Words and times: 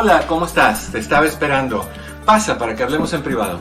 Hola, 0.00 0.24
¿cómo 0.28 0.46
estás? 0.46 0.92
Te 0.92 1.00
estaba 1.00 1.26
esperando. 1.26 1.84
Pasa 2.24 2.56
para 2.56 2.76
que 2.76 2.84
hablemos 2.84 3.12
en 3.14 3.22
privado. 3.24 3.60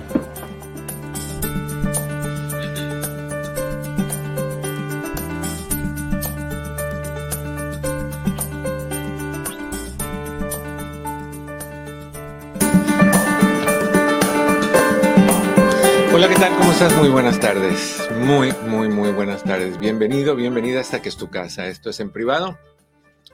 Hola, 16.13 16.29
¿qué 16.29 16.35
tal? 16.35 16.55
¿Cómo 16.55 16.71
estás? 16.71 16.95
Muy 16.97 17.09
buenas 17.09 17.39
tardes. 17.39 18.07
Muy, 18.15 18.53
muy, 18.67 18.89
muy 18.89 19.11
buenas 19.11 19.43
tardes. 19.43 19.79
Bienvenido, 19.79 20.35
bienvenida 20.35 20.81
hasta 20.81 21.01
que 21.01 21.09
es 21.09 21.17
tu 21.17 21.31
casa. 21.31 21.65
Esto 21.65 21.89
es 21.89 21.99
en 21.99 22.11
privado. 22.11 22.59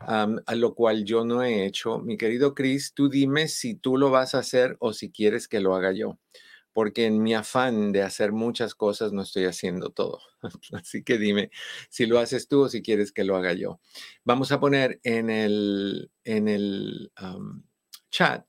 a 0.00 0.54
lo 0.54 0.74
cual 0.74 1.04
yo 1.04 1.24
no 1.24 1.42
he 1.42 1.66
hecho. 1.66 1.98
Mi 1.98 2.16
querido 2.16 2.54
Chris, 2.54 2.92
tú 2.94 3.08
dime 3.08 3.48
si 3.48 3.74
tú 3.74 3.96
lo 3.96 4.10
vas 4.10 4.34
a 4.34 4.38
hacer 4.38 4.76
o 4.80 4.92
si 4.92 5.10
quieres 5.10 5.48
que 5.48 5.60
lo 5.60 5.74
haga 5.74 5.92
yo 5.92 6.18
porque 6.74 7.06
en 7.06 7.22
mi 7.22 7.34
afán 7.34 7.92
de 7.92 8.02
hacer 8.02 8.32
muchas 8.32 8.74
cosas 8.74 9.12
no 9.12 9.22
estoy 9.22 9.44
haciendo 9.44 9.90
todo. 9.90 10.20
Así 10.72 11.02
que 11.02 11.16
dime 11.16 11.50
si 11.88 12.04
lo 12.04 12.18
haces 12.18 12.48
tú 12.48 12.64
o 12.64 12.68
si 12.68 12.82
quieres 12.82 13.12
que 13.12 13.24
lo 13.24 13.36
haga 13.36 13.54
yo. 13.54 13.80
Vamos 14.24 14.52
a 14.52 14.60
poner 14.60 15.00
en 15.04 15.30
el, 15.30 16.10
en 16.24 16.48
el 16.48 17.12
chat, 18.10 18.44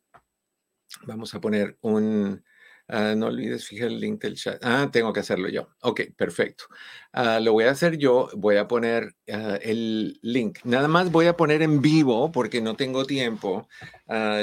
vamos 1.03 1.36
a 1.36 1.40
poner 1.40 1.78
un, 1.81 2.44
ah, 2.88 3.13
no 3.16 3.28
olvides 3.28 3.68
fijar 3.68 3.90
el 3.90 4.00
link 4.00 4.24
del 4.24 4.36
chat. 4.36 4.59
Ah, 4.63 4.90
tengo 4.92 5.13
que 5.13 5.19
hacerlo 5.19 5.47
yo. 5.47 5.69
Ok, 5.81 6.02
perfecto. 6.18 6.66
Ah, 7.13 7.40
lo 7.40 7.53
voy 7.53 7.66
a 7.66 7.72
hacer 7.72 7.97
yo. 7.97 8.30
Voy 8.34 8.57
a 8.57 8.68
poner 8.68 9.16
ah, 9.31 9.59
el 9.62 10.19
link. 10.24 10.59
Nada 10.63 10.88
más 10.88 11.12
voy 11.12 11.28
a 11.28 11.38
poner 11.38 11.62
en 11.62 11.80
vivo 11.80 12.31
porque 12.31 12.59
no 12.59 12.75
tengo 12.75 13.06
tiempo. 13.06 13.68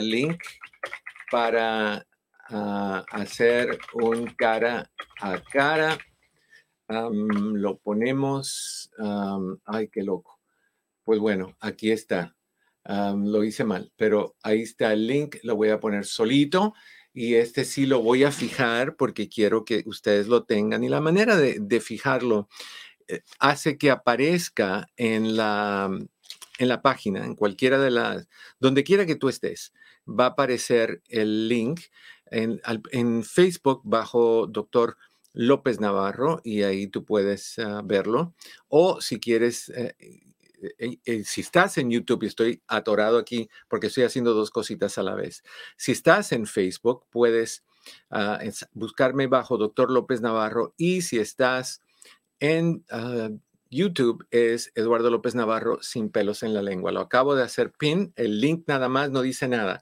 link 0.00 0.40
para 1.32 2.06
hacer 2.52 3.78
un 3.94 4.26
cara 4.34 4.90
a 5.20 5.40
cara. 5.40 5.98
lo 6.88 7.78
ponemos, 7.78 8.90
ay, 9.66 9.88
qué 9.88 10.02
loco. 10.02 10.38
Pues 11.04 11.18
bueno, 11.18 11.56
aquí 11.60 11.90
está. 11.90 12.36
lo 12.86 13.44
hice 13.44 13.64
mal, 13.64 13.92
pero 13.96 14.36
ahí 14.42 14.62
está 14.62 14.92
el 14.92 15.06
link, 15.06 15.36
lo 15.42 15.56
voy 15.56 15.70
a 15.70 15.80
poner 15.80 16.04
solito 16.04 16.74
y 17.14 17.34
este 17.34 17.64
sí 17.64 17.86
lo 17.86 18.02
voy 18.02 18.24
a 18.24 18.32
fijar 18.32 18.96
porque 18.96 19.28
quiero 19.28 19.64
que 19.64 19.82
ustedes 19.86 20.28
lo 20.28 20.44
tengan 20.44 20.82
y 20.82 20.88
la 20.88 21.00
manera 21.00 21.36
de, 21.36 21.58
de 21.60 21.80
fijarlo 21.80 22.48
eh, 23.08 23.20
hace 23.38 23.76
que 23.76 23.90
aparezca 23.90 24.86
en 24.96 25.36
la, 25.36 25.90
en 26.58 26.68
la 26.68 26.82
página, 26.82 27.24
en 27.24 27.34
cualquiera 27.34 27.78
de 27.78 27.90
las, 27.90 28.28
donde 28.58 28.84
quiera 28.84 29.06
que 29.06 29.16
tú 29.16 29.28
estés, 29.28 29.72
va 30.08 30.24
a 30.24 30.28
aparecer 30.28 31.02
el 31.08 31.48
link 31.48 31.80
en, 32.32 33.24
Facebook 33.24 33.82
bajo 33.84 34.46
doctor 34.46 34.96
López 35.32 35.80
Navarro 35.80 36.40
y 36.44 36.62
ahí 36.62 36.86
tú 36.86 37.04
puedes 37.04 37.58
ah, 37.58 37.82
verlo. 37.84 38.34
O 38.68 39.00
si 39.00 39.20
quieres, 39.20 39.68
eh, 39.70 39.94
eh, 40.78 40.98
eh, 41.04 41.24
si 41.24 41.40
estás 41.40 41.78
en 41.78 41.90
YouTube, 41.90 42.22
y 42.22 42.26
estoy 42.26 42.62
atorado 42.68 43.18
aquí 43.18 43.48
porque 43.68 43.88
estoy 43.88 44.04
haciendo 44.04 44.34
dos 44.34 44.50
cositas 44.50 44.98
a 44.98 45.02
la 45.02 45.14
vez. 45.14 45.42
Si 45.76 45.92
estás 45.92 46.32
en 46.32 46.46
Facebook, 46.46 47.06
puedes 47.10 47.64
ah, 48.10 48.40
buscarme 48.72 49.26
bajo 49.26 49.56
doctor 49.56 49.90
López 49.90 50.20
Navarro 50.20 50.74
y 50.76 51.02
si 51.02 51.18
estás 51.18 51.82
en 52.40 52.84
ah, 52.90 53.30
YouTube 53.70 54.26
es 54.30 54.70
Eduardo 54.74 55.10
López 55.10 55.34
Navarro 55.34 55.82
sin 55.82 56.10
pelos 56.10 56.42
en 56.42 56.54
la 56.54 56.62
lengua. 56.62 56.92
Lo 56.92 57.00
acabo 57.00 57.34
de 57.34 57.42
hacer 57.42 57.72
pin, 57.72 58.12
el 58.16 58.40
link 58.40 58.64
nada 58.66 58.88
más 58.88 59.10
no 59.10 59.22
dice 59.22 59.48
nada. 59.48 59.80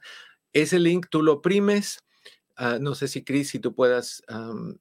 Ese 0.53 0.79
link 0.79 1.07
tú 1.09 1.21
lo 1.21 1.33
oprimes 1.33 1.99
Ah, 2.63 2.77
no 2.79 2.93
sé 2.93 3.07
si, 3.07 3.23
Cris, 3.23 3.49
si 3.49 3.57
tú 3.57 3.73
puedas 3.73 4.23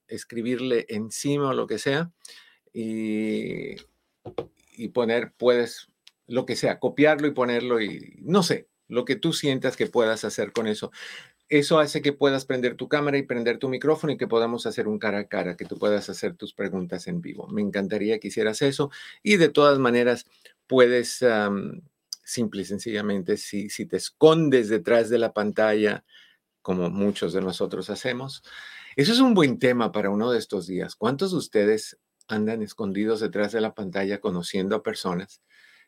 escribirle 0.06 0.85
encima 0.91 1.49
o 1.49 1.55
lo 1.55 1.67
que 1.67 1.79
sea 1.79 2.12
y, 2.75 3.77
y, 4.77 4.88
poner, 4.88 5.32
puedes, 5.38 5.88
lo 6.27 6.44
que 6.44 6.56
sea, 6.56 6.79
copiarlo 6.79 7.27
y 7.27 7.31
ponerlo 7.31 7.81
y 7.81 8.19
no 8.21 8.43
sé, 8.43 8.69
lo 8.87 9.06
que 9.06 9.17
tú 9.17 9.32
sientas 9.32 9.79
que 9.79 9.87
puedas 9.87 10.27
hacer 10.27 10.53
con 10.53 10.67
eso. 10.67 10.93
Eso 11.49 11.79
hace 11.79 12.03
que 12.03 12.12
puedas 12.12 12.44
prender 12.44 12.75
tu 12.75 12.87
cámara 12.87 13.17
y 13.17 13.23
prender 13.23 13.56
tu 13.56 13.71
micrófono 13.71 14.12
y 14.12 14.19
que 14.19 14.29
podamos 14.29 14.67
hacer 14.67 14.87
un 14.87 14.99
cara 14.99 15.21
a 15.21 15.29
cara, 15.29 15.56
que 15.56 15.65
tú 15.65 15.79
puedas 15.79 16.11
hacer 16.11 16.35
tus 16.35 16.53
preguntas 16.53 17.06
en 17.06 17.23
vivo. 17.23 17.49
Me 17.49 17.62
encantaría 17.62 18.21
que 18.21 18.29
hicieras 18.29 18.61
eso 18.61 18.91
y 19.23 19.38
de 19.38 19.49
todas 19.49 19.79
maneras 19.79 20.27
puedes, 20.67 21.25
simple 22.25 22.61
y 22.61 22.65
sencillamente, 22.67 23.38
si, 23.38 23.71
si 23.71 23.87
te 23.87 23.97
escondes 23.97 24.69
detrás 24.69 25.09
de 25.09 25.17
la 25.17 25.32
pantalla, 25.32 26.05
como 26.62 26.90
muchos 26.90 27.32
de 27.32 27.40
nosotros 27.40 27.90
hacemos. 27.90 28.42
Eso 28.96 29.12
es 29.12 29.20
un 29.20 29.34
buen 29.34 29.58
tema 29.58 29.92
para 29.92 30.10
uno 30.10 30.30
de 30.30 30.38
estos 30.38 30.66
días. 30.66 30.96
¿Cuántos 30.96 31.30
de 31.30 31.38
ustedes 31.38 31.98
andan 32.28 32.62
escondidos 32.62 33.20
detrás 33.20 33.52
de 33.52 33.60
la 33.60 33.74
pantalla 33.74 34.20
conociendo 34.20 34.76
a 34.76 34.82
personas 34.82 35.42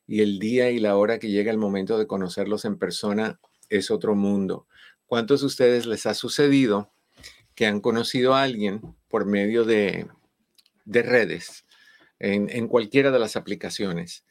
y 0.07 0.21
el 0.21 0.39
día 0.39 0.71
y 0.71 0.79
la 0.79 0.97
hora 0.97 1.19
que 1.19 1.31
llega 1.31 1.51
el 1.51 1.59
momento 1.59 1.99
de 1.99 2.07
conocerlos 2.07 2.65
en 2.65 2.79
persona 2.79 3.41
es 3.69 3.91
otro 3.91 4.15
mundo? 4.15 4.67
¿Cuántos 5.07 5.41
de 5.41 5.47
ustedes 5.47 5.87
les 5.87 6.07
ha 6.07 6.15
sucedido 6.15 6.93
que 7.55 7.67
han 7.67 7.81
conocido 7.81 8.35
a 8.35 8.43
alguien 8.43 8.81
por 9.09 9.27
medio 9.27 9.65
de, 9.65 10.09
redes, 10.87 11.67
en, 12.19 12.49
en 12.51 12.67
cualquiera 12.67 13.11
de 13.11 13.19
las 13.19 13.37
aplicaciones? 13.37 14.25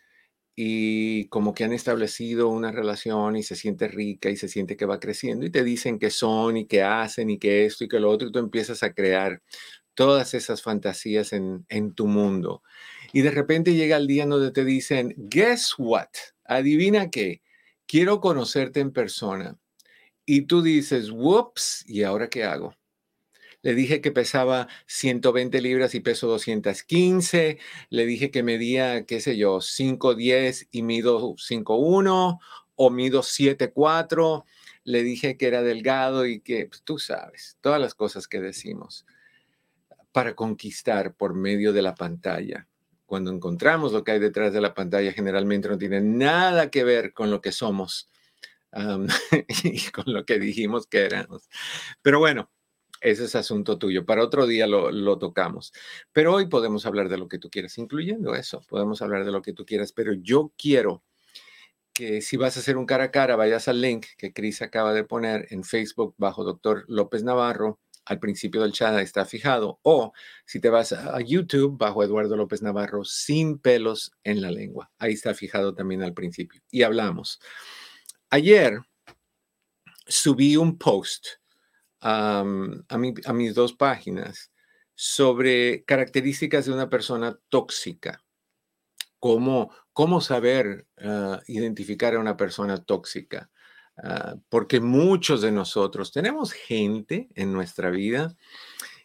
Y 0.63 1.25
como 1.29 1.55
que 1.55 1.63
han 1.63 1.73
establecido 1.73 2.49
una 2.49 2.71
relación 2.71 3.35
y 3.35 3.41
se 3.41 3.55
siente 3.55 3.87
rica 3.87 4.29
y 4.29 4.37
se 4.37 4.47
siente 4.47 4.77
que 4.77 4.85
va 4.85 4.99
creciendo 4.99 5.43
y 5.43 5.49
te 5.49 5.63
dicen 5.63 5.97
que 5.97 6.11
son 6.11 6.55
y 6.55 6.67
que 6.67 6.83
hacen 6.83 7.31
y 7.31 7.39
que 7.39 7.65
esto 7.65 7.83
y 7.83 7.87
que 7.87 7.99
lo 7.99 8.11
otro 8.11 8.27
y 8.27 8.31
tú 8.31 8.37
empiezas 8.37 8.83
a 8.83 8.93
crear 8.93 9.41
todas 9.95 10.35
esas 10.35 10.61
fantasías 10.61 11.33
en, 11.33 11.65
en 11.69 11.95
tu 11.95 12.05
mundo. 12.05 12.61
Y 13.11 13.21
de 13.21 13.31
repente 13.31 13.73
llega 13.73 13.97
el 13.97 14.05
día 14.05 14.27
donde 14.27 14.51
te 14.51 14.63
dicen, 14.63 15.15
guess 15.17 15.73
what? 15.79 16.09
Adivina 16.45 17.09
qué, 17.09 17.41
quiero 17.87 18.21
conocerte 18.21 18.81
en 18.81 18.91
persona. 18.91 19.57
Y 20.27 20.43
tú 20.43 20.61
dices, 20.61 21.09
whoops, 21.09 21.83
¿y 21.87 22.03
ahora 22.03 22.29
qué 22.29 22.43
hago? 22.43 22.75
Le 23.63 23.75
dije 23.75 24.01
que 24.01 24.11
pesaba 24.11 24.67
120 24.87 25.61
libras 25.61 25.93
y 25.93 25.99
peso 25.99 26.27
215. 26.27 27.59
Le 27.89 28.05
dije 28.05 28.31
que 28.31 28.43
medía, 28.43 29.05
qué 29.05 29.21
sé 29.21 29.37
yo, 29.37 29.61
5'10 29.61 30.67
y 30.71 30.81
mido 30.81 31.35
5'1 31.35 32.39
o 32.75 32.89
mido 32.89 33.21
7'4. 33.21 34.45
Le 34.83 35.03
dije 35.03 35.37
que 35.37 35.47
era 35.47 35.61
delgado 35.61 36.25
y 36.25 36.41
que, 36.41 36.65
pues, 36.65 36.81
tú 36.83 36.97
sabes, 36.97 37.57
todas 37.61 37.79
las 37.79 37.93
cosas 37.93 38.27
que 38.27 38.41
decimos 38.41 39.05
para 40.11 40.35
conquistar 40.35 41.13
por 41.15 41.35
medio 41.35 41.71
de 41.73 41.81
la 41.81 41.95
pantalla. 41.95 42.67
Cuando 43.05 43.31
encontramos 43.31 43.91
lo 43.93 44.03
que 44.03 44.13
hay 44.13 44.19
detrás 44.19 44.53
de 44.53 44.61
la 44.61 44.73
pantalla, 44.73 45.13
generalmente 45.13 45.69
no 45.69 45.77
tiene 45.77 46.01
nada 46.01 46.71
que 46.71 46.83
ver 46.83 47.13
con 47.13 47.29
lo 47.29 47.41
que 47.41 47.51
somos 47.51 48.09
y 49.63 49.81
con 49.91 50.05
lo 50.07 50.25
que 50.25 50.39
dijimos 50.39 50.87
que 50.87 51.05
éramos. 51.05 51.49
Pero 52.01 52.19
bueno, 52.19 52.49
ese 53.01 53.25
es 53.25 53.35
asunto 53.35 53.77
tuyo. 53.77 54.05
Para 54.05 54.23
otro 54.23 54.47
día 54.47 54.67
lo, 54.67 55.17
tocamos. 55.17 55.73
Pero 56.13 56.35
hoy 56.35 56.47
podemos 56.47 56.85
hablar 56.85 57.09
de 57.09 57.17
lo 57.17 57.27
que 57.27 57.39
tú 57.39 57.49
quieras, 57.49 57.77
incluyendo 57.77 58.35
eso. 58.35 58.61
Podemos 58.69 59.01
hablar 59.01 59.25
de 59.25 59.31
lo 59.31 59.41
que 59.41 59.53
tú 59.53 59.65
quieras. 59.65 59.91
Pero 59.91 60.13
yo 60.13 60.53
quiero 60.57 61.03
que 61.93 62.21
si 62.21 62.37
vas 62.37 62.57
a 62.57 62.61
hacer 62.61 62.77
un 62.77 62.85
cara 62.85 63.05
a 63.05 63.11
cara, 63.11 63.35
vayas 63.35 63.67
al 63.67 63.81
link 63.81 64.05
que 64.17 64.33
Cris 64.33 64.61
acaba 64.61 64.93
de 64.93 65.03
poner 65.03 65.47
en 65.49 65.63
Facebook 65.63 66.15
bajo 66.17 66.43
Doctor 66.43 66.85
López 66.87 67.23
Navarro 67.23 67.79
al 68.05 68.19
principio 68.19 68.61
del 68.61 68.71
chat 68.71 68.99
está 68.99 69.25
fijado. 69.25 69.79
O 69.83 70.13
si 70.45 70.59
te 70.59 70.69
vas 70.69 70.91
a 70.93 71.19
YouTube 71.21 71.77
bajo 71.77 72.03
Eduardo 72.03 72.35
López 72.35 72.61
Navarro 72.61 73.03
sin 73.05 73.59
pelos 73.59 74.11
en 74.23 74.41
la 74.41 74.51
lengua. 74.51 74.91
Ahí 74.97 75.13
está 75.13 75.33
fijado 75.33 75.73
también 75.73 76.03
al 76.03 76.13
principio. 76.13 76.61
Y 76.69 76.83
hablamos. 76.83 77.39
Ayer 78.29 78.79
subí 80.07 80.57
un 80.57 80.77
post 80.77 81.40
a, 82.01 82.43
mis 82.43 83.55
dos 83.55 83.73
páginas 83.73 84.51
sobre 84.95 85.83
características 85.83 86.65
de 86.65 86.73
una 86.73 86.89
persona 86.89 87.37
tóxica. 87.49 88.23
Cómo, 89.19 89.71
cómo 89.93 90.19
saber 90.19 90.87
ah, 90.97 91.41
identificar 91.47 92.15
a 92.15 92.19
una 92.19 92.35
persona 92.37 92.83
tóxica. 92.83 93.51
Ah, 93.97 94.35
porque 94.49 94.79
muchos 94.79 95.41
de 95.41 95.51
nosotros 95.51 96.11
tenemos 96.11 96.53
gente 96.53 97.29
en 97.35 97.53
nuestra 97.53 97.91
vida 97.91 98.35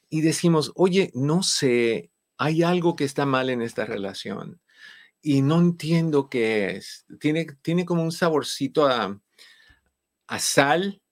y 0.08 0.22
decimos, 0.22 0.72
oye, 0.74 1.10
no 1.14 1.42
sé, 1.42 2.10
hay 2.38 2.62
algo 2.62 2.96
que 2.96 3.04
está 3.04 3.26
mal 3.26 3.50
en 3.50 3.62
esta 3.62 3.84
relación 3.84 4.60
y 5.20 5.42
no 5.42 5.58
entiendo 5.58 6.30
qué 6.30 6.76
es. 6.76 7.04
Tiene, 7.20 7.46
tiene 7.62 7.84
como 7.84 8.02
un 8.02 8.12
saborcito 8.12 8.86
a, 8.86 9.20
a 10.28 10.38
sal 10.38 11.02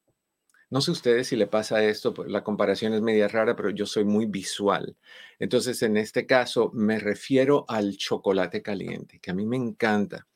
no 0.75 0.81
sé 0.81 0.91
ustedes 0.91 1.29
si 1.29 1.37
le 1.37 1.47
pasa 1.47 1.85
esto, 1.85 2.13
pues, 2.13 2.29
la 2.29 2.43
comparación 2.43 2.95
es 2.95 3.01
media 3.01 3.29
rara, 3.29 3.55
pero 3.55 3.71
yo 3.71 3.87
soy 3.87 4.03
muy 4.03 4.27
visual. 4.27 4.97
Entonces, 5.39 5.81
en 5.83 5.97
este 5.97 6.27
caso, 6.27 6.73
me 6.75 6.99
refiero 6.99 7.65
al 7.69 7.97
chocolate 7.97 8.61
caliente, 8.61 9.21
que 9.21 9.31
a 9.31 9.35
mí 9.35 9.47
me 9.47 9.57
encanta. 9.57 10.27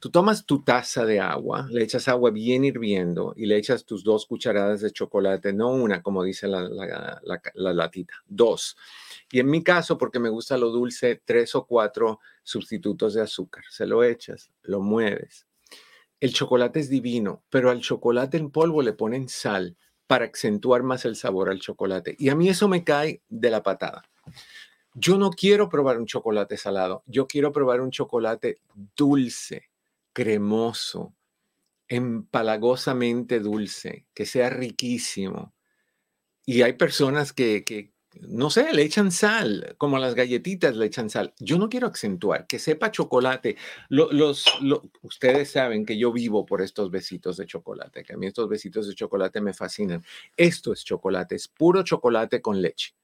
Tú 0.00 0.10
tomas 0.10 0.44
tu 0.44 0.64
taza 0.64 1.04
de 1.04 1.20
agua, 1.20 1.68
le 1.70 1.84
echas 1.84 2.08
agua 2.08 2.32
bien 2.32 2.64
hirviendo 2.64 3.32
y 3.36 3.46
le 3.46 3.56
echas 3.58 3.84
tus 3.84 4.02
dos 4.02 4.26
cucharadas 4.26 4.80
de 4.80 4.90
chocolate, 4.90 5.52
no 5.52 5.68
una, 5.68 6.02
como 6.02 6.24
dice 6.24 6.48
la, 6.48 6.68
la 6.68 7.72
latita, 7.72 8.14
dos. 8.26 8.76
Y 9.30 9.38
en 9.38 9.48
mi 9.48 9.62
caso, 9.62 9.96
porque 9.96 10.18
me 10.18 10.30
gusta 10.30 10.58
lo 10.58 10.70
dulce, 10.70 11.22
tres 11.24 11.54
o 11.54 11.64
cuatro 11.64 12.18
sustitutos 12.42 13.14
de 13.14 13.22
azúcar. 13.22 13.62
Se 13.70 13.86
lo 13.86 14.02
echas, 14.02 14.50
lo 14.62 14.80
mueves 14.80 15.46
el 16.20 16.32
chocolate 16.32 16.80
es 16.80 16.88
divino, 16.88 17.44
pero 17.50 17.70
al 17.70 17.80
chocolate 17.80 18.36
en 18.36 18.50
polvo 18.50 18.82
le 18.82 18.92
ponen 18.92 19.28
sal 19.28 19.76
para 20.06 20.26
acentuar 20.26 20.82
más 20.82 21.04
el 21.04 21.16
sabor 21.16 21.50
al 21.50 21.60
chocolate. 21.60 22.14
Y 22.18 22.28
a 22.28 22.34
mí 22.34 22.48
eso 22.48 22.68
me 22.68 22.84
cae 22.84 23.22
de 23.28 23.50
la 23.50 23.62
patada. 23.62 24.02
Yo 24.94 25.18
no 25.18 25.30
quiero 25.30 25.68
probar 25.68 25.98
un 25.98 26.06
chocolate 26.06 26.56
salado, 26.56 27.02
yo 27.06 27.26
quiero 27.26 27.52
probar 27.52 27.80
un 27.80 27.90
chocolate 27.90 28.60
dulce, 28.96 29.68
cremoso, 30.12 31.14
empalagosamente 31.88 33.40
dulce, 33.40 34.06
que 34.14 34.24
sea 34.24 34.48
riquísimo. 34.48 35.52
Y 36.46 36.62
hay 36.62 36.74
personas 36.74 37.32
que, 37.32 37.64
que, 37.64 37.92
no 38.22 38.50
sé, 38.50 38.72
le 38.72 38.82
echan 38.82 39.10
sal, 39.10 39.74
como 39.78 39.98
las 39.98 40.14
galletitas 40.14 40.76
le 40.76 40.86
echan 40.86 41.10
sal. 41.10 41.34
Yo 41.38 41.58
no 41.58 41.68
quiero 41.68 41.88
acentuar, 41.88 42.46
que 42.46 42.58
sepa 42.58 42.90
chocolate. 42.90 43.56
los, 43.88 44.44
ustedes 45.02 45.50
saben 45.50 45.84
que 45.84 45.98
yo 45.98 46.12
vivo 46.12 46.46
por 46.46 46.62
estos 46.62 46.90
besitos 46.90 47.36
de 47.36 47.46
chocolate, 47.46 48.04
que 48.04 48.14
a 48.14 48.16
mí 48.16 48.26
estos 48.26 48.48
besitos 48.48 48.88
de 48.88 48.94
chocolate 48.94 49.40
me 49.40 49.54
fascinan. 49.54 50.04
Esto 50.36 50.72
es 50.72 50.84
chocolate, 50.84 51.34
es 51.34 51.48
puro 51.48 51.82
chocolate 51.82 52.40
con 52.40 52.62
leche. 52.62 52.94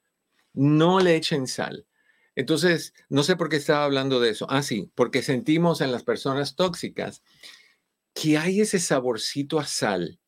No 0.55 1.01
le 1.01 1.17
echen 1.17 1.47
sal. 1.47 1.87
Entonces, 2.35 2.95
no 3.09 3.23
sé 3.23 3.37
por 3.37 3.49
qué 3.49 3.57
estaba 3.57 3.85
hablando 3.85 4.21
de 4.21 4.31
eso. 4.31 4.47
Ah, 4.49 4.63
sí, 4.63 4.91
porque 4.95 5.23
sentimos 5.23 5.81
en 5.81 5.93
las 5.93 6.03
personas 6.03 6.57
tóxicas 6.57 7.23
que 8.15 8.39
hay 8.39 8.61
ese 8.61 8.79
saborcito 8.79 9.59
a 9.59 9.67
sal 9.67 10.19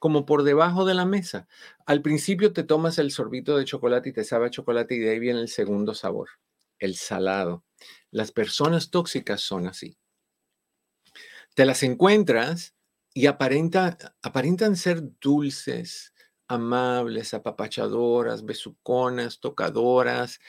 como 0.00 0.26
por 0.26 0.42
debajo 0.42 0.84
de 0.84 0.94
la 0.94 1.04
mesa. 1.04 1.46
Al 1.86 2.02
principio 2.02 2.52
te 2.52 2.64
tomas 2.64 2.98
el 2.98 3.12
sorbito 3.12 3.56
de 3.56 3.66
chocolate 3.66 4.08
y 4.08 4.12
te 4.12 4.24
sabe 4.24 4.50
chocolate 4.50 4.96
y 4.96 4.98
de 4.98 5.10
ahí 5.10 5.18
viene 5.20 5.40
el 5.40 5.48
segundo 5.48 5.94
sabor, 5.94 6.30
el 6.80 6.96
salado. 6.96 7.64
Las 8.10 8.32
personas 8.32 8.90
tóxicas 8.90 9.42
son 9.42 9.68
así. 9.68 9.98
Te 11.54 11.66
las 11.66 11.82
encuentras 11.82 12.74
y 13.12 13.26
aparenta, 13.26 13.98
aparentan 14.22 14.74
ser 14.74 15.02
dulces, 15.20 16.14
amables, 16.48 17.34
apapachadoras, 17.34 18.46
besuconas, 18.46 19.38
tocadoras, 19.38 20.40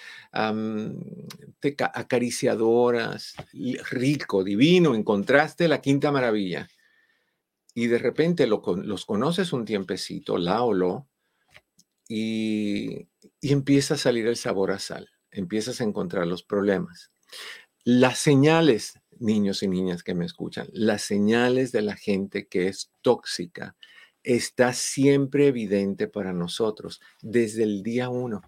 acariciadoras, 1.93 3.35
rico, 3.89 4.45
divino, 4.45 4.95
encontraste 4.95 5.67
la 5.67 5.81
quinta 5.81 6.09
maravilla 6.09 6.69
y 7.73 7.87
de 7.87 7.97
repente 7.97 8.47
los 8.47 9.05
conoces 9.05 9.53
un 9.53 9.65
tiempecito, 9.65 10.37
la 10.37 10.63
o 10.63 10.73
lo, 10.73 11.07
y, 12.07 13.07
y 13.39 13.53
empieza 13.53 13.93
a 13.93 13.97
salir 13.97 14.27
el 14.27 14.35
sabor 14.35 14.71
a 14.71 14.79
sal, 14.79 15.09
empiezas 15.31 15.79
a 15.79 15.85
encontrar 15.85 16.27
los 16.27 16.43
problemas. 16.43 17.11
Las 17.83 18.19
señales, 18.19 18.99
niños 19.19 19.63
y 19.63 19.67
niñas 19.67 20.03
que 20.03 20.13
me 20.13 20.25
escuchan, 20.25 20.67
las 20.73 21.03
señales 21.03 21.71
de 21.71 21.81
la 21.81 21.95
gente 21.95 22.47
que 22.47 22.67
es 22.67 22.91
tóxica 23.01 23.75
está 24.23 24.73
siempre 24.73 25.47
evidente 25.47 26.07
para 26.07 26.33
nosotros 26.33 27.01
desde 27.21 27.63
el 27.63 27.81
día 27.81 28.09
uno, 28.09 28.41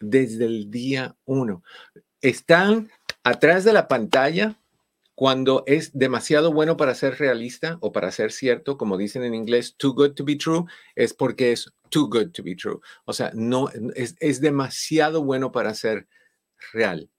desde 0.00 0.46
el 0.46 0.70
día 0.70 1.16
uno. 1.24 1.62
Están 2.20 2.90
atrás 3.22 3.64
de 3.64 3.72
la 3.72 3.88
pantalla 3.88 4.58
cuando 5.16 5.64
es 5.66 5.98
demasiado 5.98 6.52
bueno 6.52 6.76
para 6.76 6.94
ser 6.94 7.18
realista 7.18 7.78
o 7.80 7.90
para 7.90 8.12
ser 8.12 8.30
cierto, 8.32 8.76
como 8.76 8.98
dicen 8.98 9.24
en 9.24 9.34
inglés, 9.34 9.74
too 9.78 9.94
good 9.94 10.12
to 10.12 10.26
be 10.26 10.36
true, 10.36 10.66
es 10.94 11.14
porque 11.14 11.52
es 11.52 11.72
too 11.88 12.06
good 12.10 12.32
to 12.32 12.42
be 12.42 12.54
true. 12.54 12.78
O 13.06 13.14
sea, 13.14 13.30
no 13.34 13.70
es, 13.94 14.14
es 14.20 14.42
demasiado 14.42 15.24
bueno 15.24 15.50
para 15.52 15.72
ser 15.72 16.06
real. 16.74 17.10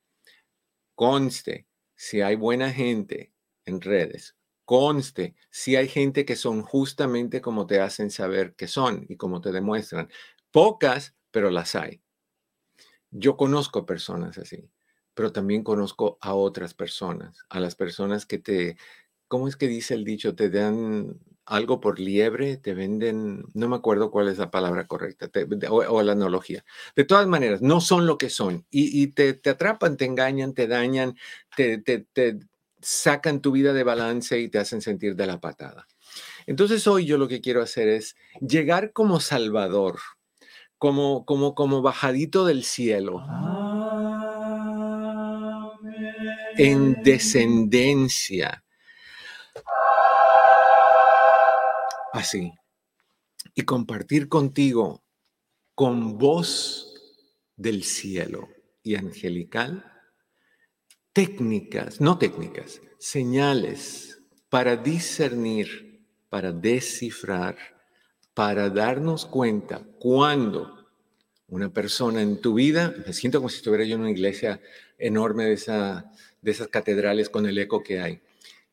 Conste, 0.93 1.65
si 1.95 2.21
hay 2.21 2.35
buena 2.35 2.71
gente 2.71 3.33
en 3.65 3.81
redes, 3.81 4.35
conste, 4.63 5.35
si 5.49 5.75
hay 5.75 5.87
gente 5.87 6.23
que 6.23 6.35
son 6.35 6.61
justamente 6.61 7.41
como 7.41 7.65
te 7.65 7.79
hacen 7.79 8.11
saber 8.11 8.53
que 8.53 8.67
son 8.67 9.07
y 9.09 9.17
como 9.17 9.41
te 9.41 9.51
demuestran. 9.51 10.07
Pocas, 10.51 11.15
pero 11.31 11.49
las 11.49 11.73
hay. 11.73 12.03
Yo 13.09 13.37
conozco 13.37 13.87
personas 13.87 14.37
así 14.37 14.69
pero 15.17 15.31
también 15.31 15.63
conozco 15.63 16.19
a 16.21 16.35
otras 16.35 16.75
personas, 16.75 17.43
a 17.49 17.59
las 17.59 17.73
personas 17.73 18.27
que 18.27 18.37
te, 18.37 18.77
¿cómo 19.27 19.47
es 19.47 19.55
que 19.55 19.67
dice 19.67 19.95
el 19.95 20.03
dicho? 20.03 20.35
Te 20.35 20.51
dan 20.51 21.19
algo 21.43 21.81
por 21.81 21.99
liebre, 21.99 22.57
te 22.57 22.75
venden, 22.75 23.43
no 23.55 23.67
me 23.67 23.77
acuerdo 23.77 24.11
cuál 24.11 24.27
es 24.27 24.37
la 24.37 24.51
palabra 24.51 24.85
correcta, 24.85 25.27
o, 25.71 26.03
la 26.03 26.11
analogía. 26.11 26.63
De 26.95 27.03
todas 27.03 27.25
maneras, 27.25 27.63
no 27.63 27.81
son 27.81 28.05
lo 28.05 28.19
que 28.19 28.29
son 28.29 28.67
y, 28.69 29.07
te, 29.07 29.33
te, 29.33 29.49
atrapan, 29.49 29.97
te 29.97 30.05
engañan, 30.05 30.53
te 30.53 30.67
dañan, 30.67 31.15
te, 31.55 31.79
te, 31.79 32.05
te 32.13 32.37
sacan 32.79 33.41
tu 33.41 33.51
vida 33.51 33.73
de 33.73 33.83
balance 33.83 34.39
y 34.39 34.49
te 34.49 34.59
hacen 34.59 34.83
sentir 34.83 35.15
de 35.15 35.25
la 35.25 35.39
patada. 35.39 35.87
Entonces 36.45 36.85
hoy 36.85 37.07
yo 37.07 37.17
lo 37.17 37.27
que 37.27 37.41
quiero 37.41 37.63
hacer 37.63 37.87
es 37.87 38.15
llegar 38.39 38.93
como 38.93 39.19
salvador, 39.19 39.97
como, 40.77 41.25
como, 41.25 41.55
como 41.55 41.81
bajadito 41.81 42.45
del 42.45 42.63
cielo. 42.63 43.25
Ah 43.27 43.66
en 46.57 47.01
descendencia. 47.03 48.63
Así. 52.13 52.51
Y 53.53 53.63
compartir 53.63 54.27
contigo 54.27 55.03
con 55.75 56.17
voz 56.17 56.93
del 57.55 57.83
cielo 57.83 58.49
y 58.83 58.95
angelical 58.95 59.93
técnicas, 61.17 61.99
no 61.99 62.19
técnicas, 62.19 62.79
señales 62.99 64.21
para 64.49 64.75
discernir, 64.75 66.05
para 66.29 66.51
descifrar, 66.51 67.57
para 68.33 68.69
darnos 68.69 69.25
cuenta 69.25 69.81
cuando 69.97 70.87
una 71.47 71.73
persona 71.73 72.21
en 72.21 72.39
tu 72.39 72.53
vida, 72.53 72.93
me 73.05 73.13
siento 73.13 73.39
como 73.39 73.49
si 73.49 73.57
estuviera 73.57 73.83
yo 73.83 73.95
en 73.95 74.01
una 74.01 74.11
iglesia 74.11 74.61
enorme 74.99 75.45
de, 75.45 75.53
esa, 75.53 76.11
de 76.41 76.51
esas 76.51 76.67
catedrales 76.67 77.29
con 77.29 77.45
el 77.45 77.57
eco 77.57 77.83
que 77.83 77.99
hay, 77.99 78.21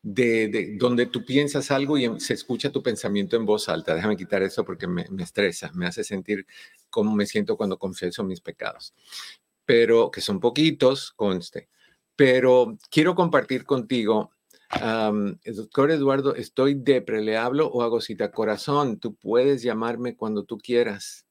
de, 0.01 0.75
donde 0.77 1.07
tú 1.07 1.25
piensas 1.25 1.71
algo 1.71 1.97
y 1.97 2.05
em, 2.05 2.19
se 2.19 2.33
escucha 2.33 2.71
tu 2.71 2.83
pensamiento 2.83 3.35
en 3.35 3.45
voz 3.45 3.69
alta. 3.69 3.95
Déjame 3.95 4.17
quitar 4.17 4.43
eso 4.43 4.63
porque 4.65 4.87
me, 4.87 5.05
me 5.09 5.23
estresa, 5.23 5.71
me 5.73 5.87
hace 5.87 6.03
sentir 6.03 6.45
cómo 6.89 7.15
me 7.15 7.25
siento 7.25 7.57
cuando 7.57 7.77
confieso 7.77 8.23
mis 8.23 8.41
pecados, 8.41 8.93
pero 9.65 10.11
que 10.11 10.21
son 10.21 10.39
poquitos, 10.39 11.11
conste. 11.11 11.69
Pero 12.15 12.77
quiero 12.89 13.15
compartir 13.15 13.65
contigo 13.65 14.31
doctor 15.45 15.91
Eduardo, 15.91 16.35
estoy 16.35 16.75
depre, 16.75 17.21
¿le 17.21 17.37
hablo 17.37 17.67
o 17.67 17.81
hago 17.81 18.01
cita? 18.01 18.31
Corazón, 18.31 18.99
tú 18.99 19.15
puedes 19.15 19.61
llamarme 19.61 20.15
cuando 20.15 20.43
tú 20.43 20.57
quieras. 20.57 21.25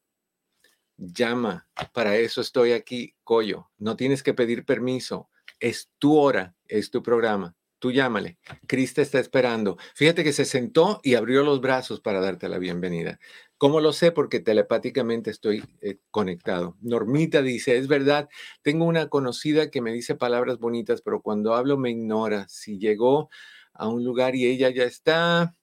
Llama, 0.96 1.68
para 1.92 2.16
eso 2.16 2.40
estoy 2.40 2.72
aquí, 2.72 3.14
Coyo. 3.24 3.70
No 3.78 3.96
tienes 3.96 4.22
que 4.22 4.34
pedir 4.34 4.64
permiso. 4.64 5.28
Es 5.61 5.90
tu 5.99 6.16
hora, 6.18 6.54
es 6.66 6.90
tu 6.90 7.02
programa. 7.02 7.54
Tú 7.78 7.92
llámale. 7.92 8.38
Crista 8.66 9.02
está 9.02 9.18
esperando. 9.18 9.76
Fíjate 9.94 10.25
que 10.25 10.32
se 10.32 10.46
sentó 10.46 11.00
y 11.02 11.16
abrió 11.16 11.42
los 11.42 11.61
brazos 11.61 12.00
para 12.00 12.20
darte 12.20 12.49
la 12.49 12.58
bienvenida. 12.58 13.18
¿Cómo 13.58 13.80
lo 13.80 13.92
sé? 13.92 14.11
Porque 14.11 14.40
telepáticamente 14.40 15.30
estoy 15.30 15.62
eh, 15.82 15.99
conectado. 16.11 16.76
Normita 16.80 17.42
dice, 17.42 17.76
es 17.76 17.87
verdad, 17.87 18.28
tengo 18.62 18.87
una 18.87 19.08
conocida 19.08 19.70
que 19.70 19.82
me 19.82 19.92
dice 19.92 20.14
palabras 20.14 20.58
bonitas, 20.58 21.02
pero 21.02 21.20
cuando 21.20 21.54
hablo 21.54 21.76
me 21.76 21.90
ignora. 21.90 22.46
Si 22.49 22.78
llegó 22.78 23.28
a 23.75 23.88
un 23.88 24.02
lugar 24.02 24.34
y 24.34 24.46
ella 24.46 24.70
ya 24.70 24.84
está, 24.84 25.54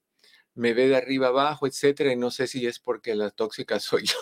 me 0.54 0.74
ve 0.74 0.88
de 0.88 0.98
arriba 0.98 1.28
abajo, 1.28 1.68
etcétera, 1.68 2.12
y 2.12 2.16
no 2.16 2.32
sé 2.32 2.48
si 2.48 2.66
es 2.66 2.80
porque 2.80 3.16
la 3.16 3.30
tóxica 3.32 3.80
soy 3.80 4.06
yo. 4.06 4.18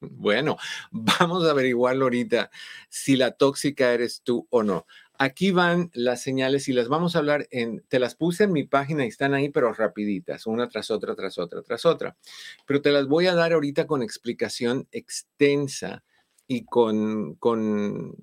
bueno, 0.00 0.56
vamos 0.90 1.44
a 1.44 1.50
averiguarlo 1.50 2.06
ahorita 2.06 2.50
si 2.88 3.16
la 3.16 3.32
tóxica 3.32 3.92
eres 3.92 4.22
tú 4.22 4.46
o 4.50 4.62
no. 4.62 4.86
Aquí 5.18 5.52
van 5.52 5.90
las 5.94 6.22
señales 6.22 6.68
y 6.68 6.72
las 6.72 6.88
vamos 6.88 7.14
a 7.14 7.20
hablar 7.20 7.46
en, 7.50 7.84
te 7.88 8.00
las 8.00 8.16
puse 8.16 8.44
en 8.44 8.52
mi 8.52 8.64
página 8.64 9.04
y 9.04 9.08
están 9.08 9.34
ahí, 9.34 9.50
pero 9.50 9.72
rapiditas, 9.72 10.46
una 10.46 10.68
tras 10.68 10.90
otra, 10.90 11.14
tras 11.14 11.38
otra, 11.38 11.62
tras 11.62 11.86
otra. 11.86 12.16
Pero 12.66 12.82
te 12.82 12.90
las 12.90 13.06
voy 13.06 13.26
a 13.26 13.34
dar 13.34 13.52
ahorita 13.52 13.86
con 13.86 14.02
explicación 14.02 14.88
extensa 14.90 16.02
y 16.48 16.64
con, 16.64 17.36
con 17.36 18.16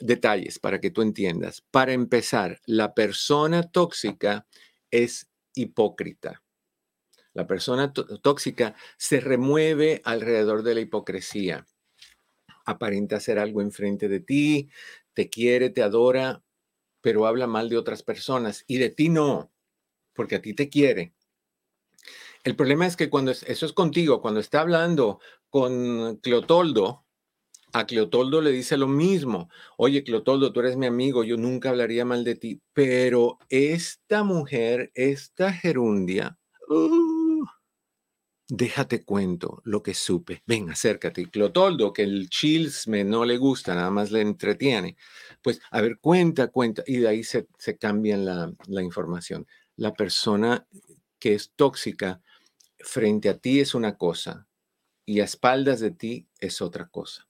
detalles 0.00 0.58
para 0.58 0.80
que 0.80 0.90
tú 0.90 1.02
entiendas. 1.02 1.62
Para 1.70 1.92
empezar, 1.92 2.60
la 2.64 2.94
persona 2.94 3.62
tóxica 3.62 4.46
es 4.90 5.29
hipócrita. 5.54 6.42
La 7.32 7.46
persona 7.46 7.92
tóxica 7.92 8.74
se 8.96 9.20
remueve 9.20 10.02
alrededor 10.04 10.62
de 10.62 10.74
la 10.74 10.80
hipocresía. 10.80 11.66
Aparenta 12.64 13.16
hacer 13.16 13.38
algo 13.38 13.62
enfrente 13.62 14.08
de 14.08 14.20
ti, 14.20 14.68
te 15.14 15.28
quiere, 15.28 15.70
te 15.70 15.82
adora, 15.82 16.42
pero 17.00 17.26
habla 17.26 17.46
mal 17.46 17.68
de 17.68 17.78
otras 17.78 18.02
personas 18.02 18.64
y 18.66 18.78
de 18.78 18.90
ti 18.90 19.08
no, 19.08 19.52
porque 20.12 20.36
a 20.36 20.42
ti 20.42 20.54
te 20.54 20.68
quiere. 20.68 21.14
El 22.42 22.56
problema 22.56 22.86
es 22.86 22.96
que 22.96 23.10
cuando 23.10 23.30
eso 23.30 23.66
es 23.66 23.72
contigo, 23.72 24.20
cuando 24.20 24.40
está 24.40 24.60
hablando 24.60 25.20
con 25.50 26.16
Cleotoldo, 26.16 27.04
a 27.72 27.86
Cleotoldo 27.86 28.40
le 28.40 28.50
dice 28.52 28.76
lo 28.76 28.88
mismo. 28.88 29.48
Oye, 29.76 30.04
Cleotoldo, 30.04 30.52
tú 30.52 30.60
eres 30.60 30.76
mi 30.76 30.86
amigo, 30.86 31.24
yo 31.24 31.36
nunca 31.36 31.70
hablaría 31.70 32.04
mal 32.04 32.24
de 32.24 32.34
ti. 32.36 32.60
Pero 32.72 33.38
esta 33.48 34.24
mujer, 34.24 34.90
esta 34.94 35.52
gerundia, 35.52 36.38
uh, 36.68 37.44
déjate 38.48 39.04
cuento 39.04 39.62
lo 39.64 39.82
que 39.82 39.94
supe. 39.94 40.42
Ven, 40.46 40.70
acércate. 40.70 41.30
Cleotoldo, 41.30 41.92
que 41.92 42.02
el 42.02 42.28
chisme 42.28 43.04
no 43.04 43.24
le 43.24 43.36
gusta, 43.36 43.74
nada 43.74 43.90
más 43.90 44.10
le 44.10 44.20
entretiene. 44.20 44.96
Pues, 45.42 45.60
a 45.70 45.80
ver, 45.80 45.98
cuenta, 46.00 46.48
cuenta. 46.48 46.82
Y 46.86 46.98
de 46.98 47.08
ahí 47.08 47.24
se, 47.24 47.46
se 47.58 47.78
cambia 47.78 48.16
la, 48.16 48.52
la 48.66 48.82
información. 48.82 49.46
La 49.76 49.92
persona 49.94 50.66
que 51.18 51.34
es 51.34 51.52
tóxica 51.54 52.20
frente 52.78 53.28
a 53.28 53.38
ti 53.38 53.60
es 53.60 53.74
una 53.74 53.96
cosa 53.96 54.48
y 55.04 55.20
a 55.20 55.24
espaldas 55.24 55.80
de 55.80 55.90
ti 55.90 56.28
es 56.38 56.60
otra 56.62 56.88
cosa. 56.88 57.29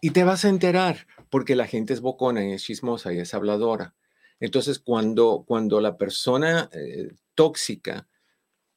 Y 0.00 0.10
te 0.10 0.24
vas 0.24 0.44
a 0.44 0.48
enterar 0.48 1.06
porque 1.30 1.56
la 1.56 1.66
gente 1.66 1.92
es 1.92 2.00
bocona 2.00 2.44
y 2.44 2.52
es 2.52 2.62
chismosa 2.62 3.12
y 3.12 3.18
es 3.18 3.34
habladora. 3.34 3.94
Entonces, 4.40 4.78
cuando, 4.78 5.44
cuando 5.46 5.80
la 5.80 5.96
persona 5.96 6.68
eh, 6.72 7.12
tóxica 7.34 8.08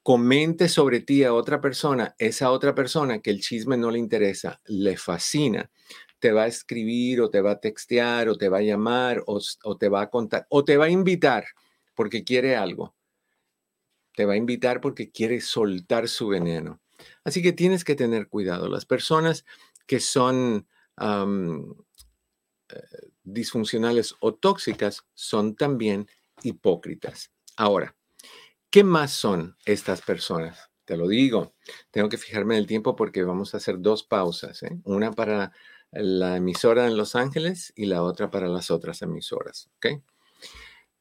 comente 0.03 0.69
sobre 0.69 0.99
ti 0.99 1.23
a 1.23 1.33
otra 1.33 1.59
persona, 1.59 2.15
esa 2.19 2.51
otra 2.51 2.75
persona 2.75 3.19
que 3.19 3.31
el 3.31 3.41
chisme 3.41 3.75
no 3.75 3.89
le 3.89 3.97
interesa, 3.97 4.61
le 4.65 4.97
fascina, 4.97 5.71
te 6.19 6.31
va 6.31 6.43
a 6.43 6.47
escribir 6.47 7.21
o 7.21 7.29
te 7.29 7.41
va 7.41 7.51
a 7.51 7.59
textear 7.59 8.29
o 8.29 8.37
te 8.37 8.47
va 8.47 8.59
a 8.59 8.61
llamar 8.61 9.23
o, 9.25 9.41
o 9.63 9.77
te 9.77 9.89
va 9.89 10.01
a 10.01 10.09
contar 10.09 10.45
o 10.49 10.63
te 10.63 10.77
va 10.77 10.85
a 10.85 10.89
invitar 10.89 11.45
porque 11.95 12.23
quiere 12.23 12.55
algo. 12.55 12.95
Te 14.15 14.25
va 14.25 14.33
a 14.33 14.37
invitar 14.37 14.81
porque 14.81 15.09
quiere 15.11 15.41
soltar 15.41 16.07
su 16.07 16.27
veneno. 16.27 16.81
Así 17.23 17.41
que 17.41 17.51
tienes 17.51 17.83
que 17.83 17.95
tener 17.95 18.27
cuidado. 18.27 18.69
Las 18.69 18.85
personas 18.85 19.45
que 19.87 19.99
son 19.99 20.67
eh, 20.99 22.79
disfuncionales 23.23 24.15
o 24.19 24.33
tóxicas 24.33 25.05
son 25.13 25.55
también 25.55 26.07
hipócritas. 26.43 27.31
Ahora, 27.57 27.95
¿qué 28.69 28.83
más 28.83 29.11
son 29.11 29.57
estas 29.65 30.01
personas? 30.01 30.69
Te 30.85 30.97
lo 30.97 31.07
digo, 31.07 31.55
tengo 31.91 32.09
que 32.09 32.17
fijarme 32.17 32.55
en 32.55 32.59
el 32.59 32.67
tiempo 32.67 32.95
porque 32.95 33.23
vamos 33.23 33.53
a 33.53 33.57
hacer 33.57 33.79
dos 33.79 34.03
pausas, 34.03 34.61
¿eh? 34.63 34.79
una 34.83 35.11
para 35.11 35.51
la 35.91 36.37
emisora 36.37 36.85
en 36.87 36.97
Los 36.97 37.15
Ángeles 37.15 37.73
y 37.75 37.85
la 37.85 38.03
otra 38.03 38.29
para 38.29 38.47
las 38.47 38.69
otras 38.69 39.01
emisoras, 39.01 39.69
¿ok? 39.77 40.01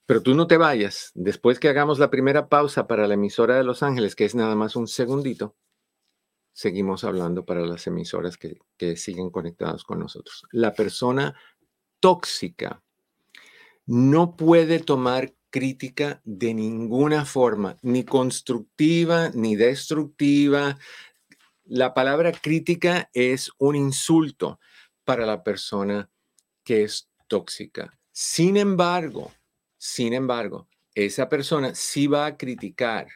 Pero 0.06 0.22
tú 0.22 0.34
no 0.34 0.46
te 0.46 0.56
vayas. 0.56 1.10
Después 1.14 1.58
que 1.58 1.68
hagamos 1.68 1.98
la 1.98 2.10
primera 2.10 2.48
pausa 2.48 2.86
para 2.86 3.08
la 3.08 3.14
emisora 3.14 3.56
de 3.56 3.64
Los 3.64 3.82
Ángeles, 3.82 4.14
que 4.14 4.24
es 4.24 4.34
nada 4.34 4.54
más 4.54 4.76
un 4.76 4.86
segundito, 4.86 5.56
seguimos 6.54 7.04
hablando 7.04 7.44
para 7.44 7.66
las 7.66 7.86
emisoras 7.86 8.38
que, 8.38 8.56
siguen 8.96 9.30
conectadas 9.30 9.82
con 9.84 9.98
nosotros. 9.98 10.44
La 10.52 10.72
persona 10.72 11.34
tóxica 12.00 12.82
no 13.86 14.36
puede 14.36 14.78
tomar 14.78 15.34
crítica 15.50 16.22
de 16.24 16.54
ninguna 16.54 17.24
forma, 17.24 17.76
ni 17.82 18.04
constructiva 18.04 19.30
ni 19.34 19.56
destructiva. 19.56 20.78
La 21.64 21.92
palabra 21.92 22.32
crítica 22.32 23.10
es 23.12 23.50
un 23.58 23.76
insulto 23.76 24.60
para 25.04 25.26
la 25.26 25.42
persona 25.42 26.08
que 26.62 26.84
es 26.84 27.10
tóxica. 27.26 27.98
Sin 28.12 28.56
embargo, 28.56 29.32
sin 29.76 30.12
embargo, 30.12 30.68
esa 30.94 31.28
persona 31.28 31.74
sí 31.74 32.06
va 32.06 32.26
a 32.26 32.36
criticar 32.36 33.08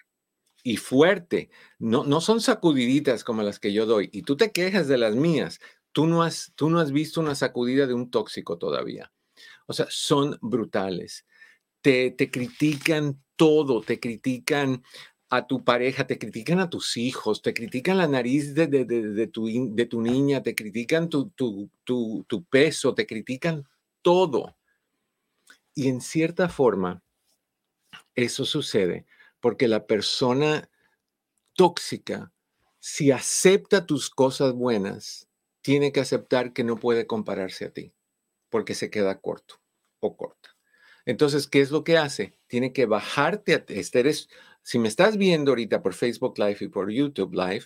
y 0.69 0.77
fuerte. 0.77 1.49
No, 1.79 2.05
no 2.05 2.21
son 2.21 2.43
sacudiditas 2.43 3.25
como 3.25 3.43
las 3.43 3.59
que 3.59 3.73
yo 3.73 3.87
doy. 3.87 4.11
Y 4.13 4.21
tú 4.21 4.37
te 4.37 4.53
quejas 4.53 4.87
de 4.87 4.99
las 4.99 5.15
mías. 5.17 5.61
Tú 5.93 6.07
no, 6.07 6.23
has, 6.23 6.53
tú 6.57 6.69
no 6.69 6.79
has 6.79 6.93
visto 6.93 7.23
una 7.23 7.35
sacudida 7.35 7.87
de 7.87 7.95
un 7.95 8.11
tóxico 8.11 8.59
todavía. 8.59 9.11
O 9.67 9.73
sea, 9.73 9.87
son 9.89 10.37
brutales. 10.43 11.25
Te, 11.81 12.11
te 12.11 12.31
critican 12.31 13.19
todo, 13.35 13.81
te 13.81 13.99
critican 13.99 14.83
a 15.31 15.47
tu 15.47 15.65
pareja, 15.65 16.07
te 16.07 16.19
critican 16.19 16.61
a 16.61 16.69
tus 16.69 16.99
hijos, 16.99 17.41
te 17.41 17.55
critican 17.55 17.97
la 17.97 18.07
nariz 18.07 18.55
de, 18.55 18.67
de, 18.67 18.85
de, 18.85 19.27
tu, 19.27 19.47
de 19.75 19.87
tu, 19.87 20.03
niña, 20.03 20.43
te 20.43 20.55
critican 20.55 21.09
tu, 21.09 21.31
tu, 21.31 21.71
tu, 21.85 22.27
tu 22.29 22.45
peso, 22.45 22.95
te 22.95 23.07
critican 23.07 23.67
todo. 24.03 24.59
Y 25.75 25.89
en 25.89 26.03
cierta 26.03 26.51
forma, 26.51 27.03
eso 28.15 28.45
sucede 28.45 29.07
porque 29.41 29.69
la 29.69 29.87
persona 29.87 30.71
tóxica, 31.55 32.33
si 32.79 33.11
acepta 33.11 33.87
tus 33.87 34.11
cosas 34.11 34.53
buenas, 34.53 35.29
tiene 35.63 35.93
que 35.93 36.01
aceptar 36.01 36.53
que 36.53 36.65
no 36.65 36.77
puede 36.77 37.07
compararse 37.07 37.67
a 37.67 37.73
ti, 37.73 37.93
porque 38.49 38.75
se 38.75 38.91
queda 38.91 39.21
corto 39.21 39.57
o 40.01 40.17
corta. 40.17 40.57
Entonces, 41.05 41.47
¿qué 41.47 41.61
es 41.61 41.71
lo 41.71 41.85
que 41.85 41.97
hace? 41.97 42.39
Tiene 42.47 42.73
que 42.73 42.87
bajarte 42.87 43.55
a 43.55 43.65
este 43.69 44.03
si 44.63 44.79
me 44.79 44.89
estás 44.89 45.17
viendo 45.17 45.53
ahorita 45.53 45.83
por 45.83 45.95
Facebook 45.95 46.39
Live 46.39 46.59
y 46.61 46.69
por 46.69 46.91
YouTube 46.91 47.33
Live, 47.33 47.65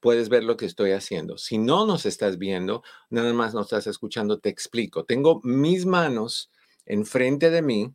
puedes 0.00 0.28
ver 0.28 0.42
lo 0.42 0.56
que 0.56 0.66
estoy 0.66 0.90
haciendo. 0.90 1.38
Si 1.38 1.58
no 1.58 1.86
nos 1.86 2.06
estás 2.06 2.38
viendo, 2.38 2.82
nada 3.08 3.32
más 3.32 3.54
nos 3.54 3.66
estás 3.66 3.86
escuchando, 3.86 4.40
te 4.40 4.48
explico. 4.48 5.04
Tengo 5.04 5.40
mis 5.44 5.86
manos 5.86 6.50
enfrente 6.86 7.50
de 7.50 7.62
mí, 7.62 7.94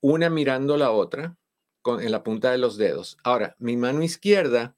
una 0.00 0.30
mirando 0.30 0.76
la 0.76 0.90
otra, 0.90 1.36
en 1.86 2.12
la 2.12 2.22
punta 2.22 2.50
de 2.50 2.58
los 2.58 2.76
dedos. 2.76 3.18
Ahora, 3.24 3.56
mi 3.58 3.76
mano 3.76 4.02
izquierda 4.02 4.76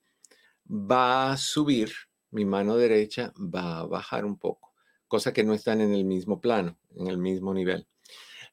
va 0.68 1.32
a 1.32 1.36
subir, 1.36 1.92
mi 2.30 2.44
mano 2.44 2.76
derecha 2.76 3.32
va 3.36 3.80
a 3.80 3.86
bajar 3.86 4.24
un 4.24 4.38
poco, 4.38 4.72
cosa 5.08 5.32
que 5.32 5.44
no 5.44 5.54
están 5.54 5.80
en 5.80 5.92
el 5.92 6.04
mismo 6.04 6.40
plano, 6.40 6.78
en 6.96 7.08
el 7.08 7.18
mismo 7.18 7.52
nivel. 7.54 7.86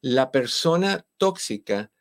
La 0.01 0.31
persona 0.31 1.05
tóxica 1.17 1.91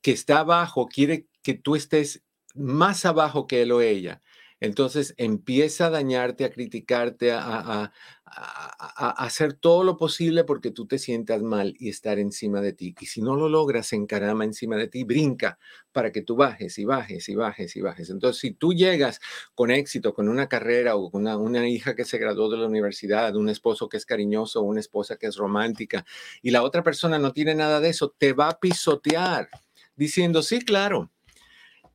que 0.00 0.12
está 0.12 0.40
abajo 0.40 0.86
quiere 0.86 1.26
que 1.42 1.54
tú 1.54 1.76
estés 1.76 2.22
más 2.54 3.04
abajo 3.04 3.46
que 3.46 3.62
él 3.62 3.72
o 3.72 3.80
ella. 3.80 4.20
Entonces 4.60 5.14
empieza 5.16 5.86
a 5.86 5.90
dañarte, 5.90 6.44
a 6.44 6.52
criticarte, 6.52 7.32
a, 7.32 7.92
hacer 8.34 9.52
todo 9.52 9.84
lo 9.84 9.96
posible 9.96 10.44
porque 10.44 10.70
tú 10.70 10.86
te 10.86 10.98
sientas 10.98 11.42
mal 11.42 11.74
y 11.78 11.88
estar 11.88 12.18
encima 12.18 12.60
de 12.60 12.72
ti. 12.72 12.94
Y 13.00 13.06
si 13.06 13.20
no 13.20 13.36
lo 13.36 13.48
logras, 13.48 13.92
encarama 13.92 14.44
encima 14.44 14.76
de 14.76 14.88
ti, 14.88 15.04
brinca 15.04 15.58
para 15.92 16.12
que 16.12 16.22
tú 16.22 16.36
bajes 16.36 16.78
y 16.78 16.84
bajes 16.84 17.28
y 17.28 17.34
bajes 17.34 17.76
y 17.76 17.80
bajes. 17.80 18.10
Entonces, 18.10 18.40
si 18.40 18.52
tú 18.52 18.72
llegas 18.72 19.20
con 19.54 19.70
éxito, 19.70 20.14
con 20.14 20.28
una 20.28 20.48
carrera 20.48 20.96
o 20.96 21.10
con 21.10 21.22
una, 21.22 21.36
una 21.36 21.68
hija 21.68 21.94
que 21.94 22.04
se 22.04 22.18
graduó 22.18 22.50
de 22.50 22.56
la 22.56 22.66
universidad, 22.66 23.36
un 23.36 23.48
esposo 23.48 23.88
que 23.88 23.98
es 23.98 24.06
cariñoso, 24.06 24.62
una 24.62 24.80
esposa 24.80 25.16
que 25.16 25.26
es 25.26 25.36
romántica, 25.36 26.04
y 26.40 26.50
la 26.50 26.62
otra 26.62 26.82
persona 26.82 27.18
no 27.18 27.32
tiene 27.32 27.54
nada 27.54 27.80
de 27.80 27.90
eso, 27.90 28.14
te 28.16 28.32
va 28.32 28.48
a 28.48 28.58
pisotear 28.58 29.48
diciendo, 29.94 30.42
sí, 30.42 30.60
claro, 30.60 31.10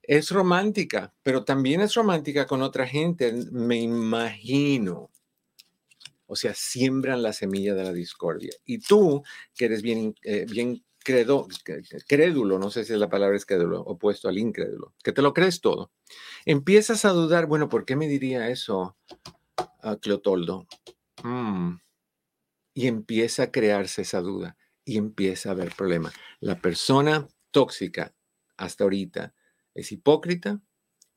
es 0.04 0.32
romántica, 0.32 1.14
pero 1.24 1.44
también 1.44 1.82
es 1.82 1.94
romántica 1.96 2.46
con 2.46 2.62
otra 2.62 2.88
gente, 2.88 3.34
me 3.52 3.82
imagino. 3.82 5.10
O 6.28 6.36
sea, 6.36 6.54
siembran 6.54 7.24
la 7.24 7.34
semilla 7.34 7.74
de 7.74 7.84
la 7.84 7.94
discordia. 7.94 8.52
Y 8.66 8.80
tú, 8.80 9.24
que 9.56 9.66
eres 9.66 9.82
bien, 9.82 10.14
eh, 10.24 10.46
bien 10.48 10.84
crédulo, 12.06 12.60
no 12.60 12.70
sé 12.70 12.84
si 12.84 12.96
la 12.96 13.10
palabra 13.10 13.38
es 13.38 13.46
crédulo, 13.46 13.82
opuesto 13.82 14.28
al 14.28 14.38
incrédulo, 14.38 14.94
que 15.04 15.14
te 15.14 15.22
lo 15.22 15.34
crees 15.34 15.62
todo, 15.62 15.92
empiezas 16.46 17.06
a 17.06 17.12
dudar, 17.12 17.46
bueno, 17.46 17.70
¿por 17.70 17.86
qué 17.86 17.96
me 17.96 18.08
diría 18.08 18.50
eso 18.50 18.98
a 19.82 19.96
Cleotoldo? 19.96 20.68
Mm. 21.24 21.76
Y 22.74 22.88
empieza 22.88 23.44
a 23.44 23.52
crearse 23.52 24.02
esa 24.02 24.20
duda 24.20 24.58
y 24.84 24.98
empieza 24.98 25.50
a 25.50 25.52
haber 25.54 25.74
problema. 25.74 26.12
La 26.40 26.60
persona 26.60 27.28
tóxica 27.52 28.14
hasta 28.58 28.84
ahorita 28.84 29.34
es 29.74 29.92
hipócrita 29.92 30.62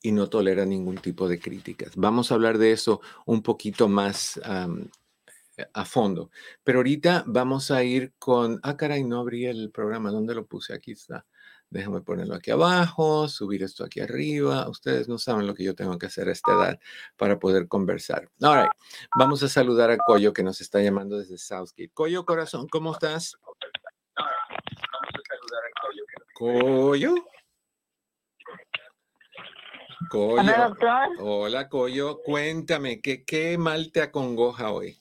y 0.02 0.12
no 0.12 0.28
tolera 0.28 0.64
ningún 0.64 0.96
tipo 0.96 1.28
de 1.28 1.38
críticas. 1.38 1.92
Vamos 1.96 2.30
a 2.30 2.34
hablar 2.34 2.58
de 2.58 2.72
eso 2.72 3.00
un 3.26 3.42
poquito 3.42 3.88
más 3.88 4.40
a 5.72 5.84
fondo. 5.84 6.30
Pero 6.64 6.78
ahorita 6.78 7.24
vamos 7.26 7.70
a 7.70 7.82
ir 7.82 8.14
con, 8.18 8.60
ah, 8.62 8.76
caray, 8.76 9.04
no 9.04 9.20
abrí 9.20 9.46
el 9.46 9.70
programa, 9.70 10.10
¿dónde 10.10 10.34
lo 10.34 10.46
puse? 10.46 10.74
Aquí 10.74 10.92
está. 10.92 11.26
Déjame 11.70 12.00
ponerlo 12.00 12.34
aquí 12.34 12.50
abajo, 12.50 13.28
subir 13.28 13.62
esto 13.62 13.84
aquí 13.84 14.00
arriba. 14.00 14.68
Ustedes 14.68 15.08
no 15.08 15.18
saben 15.18 15.46
lo 15.46 15.54
que 15.54 15.62
yo 15.62 15.76
tengo 15.76 15.96
que 15.98 16.06
hacer 16.06 16.28
a 16.28 16.32
esta 16.32 16.52
edad 16.52 16.80
para 17.16 17.38
poder 17.38 17.68
conversar. 17.68 18.28
Ahora, 18.42 18.72
vamos 19.16 19.40
a 19.44 19.48
saludar 19.48 19.90
a 19.92 19.96
Coyo 19.96 20.32
que 20.32 20.42
nos 20.42 20.60
está 20.60 20.80
llamando 20.80 21.16
desde 21.16 21.38
Southgate. 21.38 21.92
Coyo, 21.94 22.26
corazón, 22.26 22.66
¿cómo 22.68 22.92
estás? 22.92 23.36
Vamos 24.16 25.14
a 25.14 25.22
saludar 25.28 25.62
a 25.64 25.80
Coyo. 25.80 26.04
Coyo. 26.34 27.14
Coyo. 30.10 30.40
Hola, 30.40 30.68
doctor. 30.68 31.08
Hola, 31.20 31.68
Coyo. 31.68 32.20
Cuéntame, 32.24 33.00
¿qué, 33.00 33.24
¿qué 33.24 33.56
mal 33.58 33.92
te 33.92 34.02
acongoja 34.02 34.72
hoy? 34.72 35.00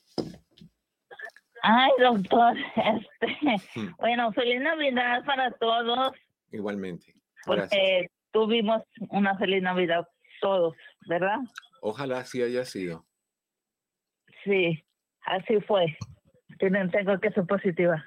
Ay, 1.62 1.90
doctor, 1.98 2.56
este, 2.76 3.80
hmm. 3.80 3.94
bueno, 3.98 4.32
feliz 4.32 4.60
Navidad 4.60 5.24
para 5.24 5.50
todos. 5.52 6.12
Igualmente. 6.52 7.14
Porque 7.44 8.10
tuvimos 8.32 8.82
una 9.10 9.36
feliz 9.36 9.62
Navidad 9.62 10.06
todos, 10.40 10.74
¿verdad? 11.06 11.38
Ojalá 11.82 12.20
así 12.20 12.42
haya 12.42 12.64
sido. 12.64 13.04
Sí, 14.44 14.82
así 15.26 15.60
fue. 15.60 15.96
Tengo 16.58 17.20
que 17.20 17.30
ser 17.30 17.46
positiva. 17.46 18.04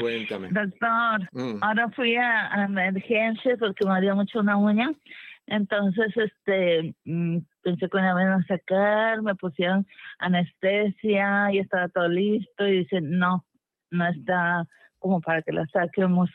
Cuéntame. 0.00 0.48
Doctor, 0.50 1.28
mm. 1.32 1.62
ahora 1.62 1.88
fui 1.90 2.16
a, 2.16 2.52
a 2.54 2.64
emergencia 2.64 3.56
porque 3.58 3.84
me 3.86 3.96
había 3.96 4.14
mucho 4.14 4.40
una 4.40 4.56
uña 4.56 4.90
entonces, 5.52 6.16
este, 6.16 6.94
mm, 7.04 7.40
pensé 7.60 7.86
que 7.90 7.98
me 7.98 8.08
iban 8.08 8.40
a 8.40 8.46
sacar, 8.46 9.20
me 9.20 9.34
pusieron 9.34 9.86
anestesia 10.18 11.52
y 11.52 11.58
estaba 11.58 11.90
todo 11.90 12.08
listo 12.08 12.66
y 12.66 12.78
dice, 12.78 13.02
no, 13.02 13.44
no 13.90 14.06
está 14.06 14.64
como 14.98 15.20
para 15.20 15.42
que 15.42 15.52
la 15.52 15.66
saquemos. 15.66 16.30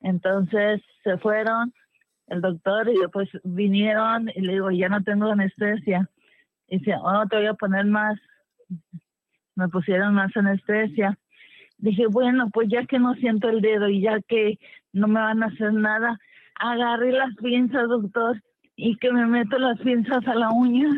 Entonces 0.00 0.80
se 1.02 1.18
fueron 1.18 1.74
el 2.28 2.40
doctor 2.40 2.88
y 2.88 2.98
después 2.98 3.28
vinieron 3.44 4.30
y 4.34 4.40
le 4.40 4.54
digo, 4.54 4.70
ya 4.70 4.88
no 4.88 5.02
tengo 5.02 5.30
anestesia. 5.30 6.08
Y 6.66 6.78
dice, 6.78 6.94
oh, 6.98 7.26
te 7.28 7.36
voy 7.36 7.46
a 7.46 7.54
poner 7.54 7.84
más. 7.84 8.18
Me 9.56 9.68
pusieron 9.68 10.14
más 10.14 10.34
anestesia. 10.34 11.18
Dije, 11.76 12.06
bueno, 12.06 12.48
pues 12.50 12.68
ya 12.70 12.86
que 12.86 12.98
no 12.98 13.12
siento 13.16 13.50
el 13.50 13.60
dedo 13.60 13.90
y 13.90 14.00
ya 14.00 14.20
que 14.26 14.58
no 14.94 15.06
me 15.06 15.20
van 15.20 15.42
a 15.42 15.48
hacer 15.48 15.74
nada, 15.74 16.18
agarré 16.58 17.12
las 17.12 17.34
pinzas, 17.36 17.88
doctor, 17.90 18.40
y 18.76 18.96
que 18.96 19.12
me 19.12 19.26
meto 19.26 19.58
las 19.58 19.78
pinzas 19.80 20.26
a 20.26 20.34
la 20.34 20.50
uña. 20.50 20.88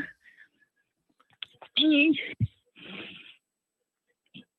Y, 1.75 2.19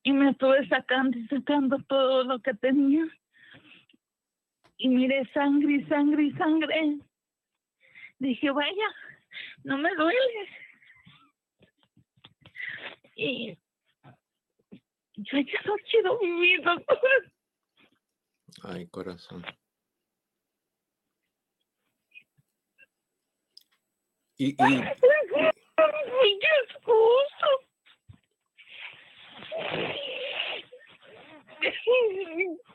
y 0.04 0.12
me 0.12 0.32
estuve 0.32 0.68
sacando 0.68 1.18
y 1.18 1.28
sacando 1.28 1.78
todo 1.88 2.24
lo 2.24 2.40
que 2.40 2.54
tenía. 2.54 3.06
Y 4.78 4.90
miré 4.90 5.26
sangre 5.34 5.74
y 5.74 5.86
sangre 5.86 6.24
y 6.24 6.32
sangre. 6.34 7.00
Dije, 8.20 8.52
vaya, 8.52 8.96
no 9.64 9.78
me 9.78 9.94
duele. 9.96 10.50
Y 13.16 13.58
yo 15.16 15.40
ya 15.40 15.62
no 15.66 15.74
quiero 15.90 16.20
vivir, 16.20 16.62
doctor. 16.62 17.32
Ay, 18.64 18.88
corazón. 18.88 19.44
Y, 24.40 24.50
y... 24.50 24.56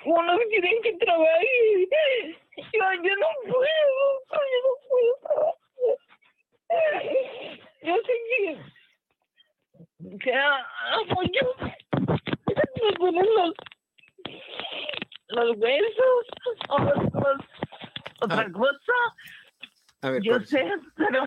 Uno 0.05 0.38
tiene 0.51 0.81
que 0.83 0.92
trabajar. 0.94 1.40
Yo, 2.57 2.92
yo 3.05 3.16
no 3.16 3.27
puedo, 3.44 3.66
yo 4.31 4.59
no 4.64 4.72
puedo 4.88 5.12
trabajar. 5.22 5.55
Yo 7.83 7.94
sé 7.96 8.12
que, 8.29 10.18
que 10.18 10.35
amo 10.35 11.22
yo. 11.33 11.55
Me 12.83 12.92
ponen 12.98 13.27
los, 13.37 13.55
los 15.29 15.57
huesos, 15.59 16.27
o 16.68 16.79
los, 16.79 16.98
otra 18.20 18.40
ah. 18.40 18.53
cosa. 18.53 18.92
A 20.03 20.11
ver, 20.11 20.22
yo 20.22 20.40
sé, 20.40 20.68
pero 20.96 21.25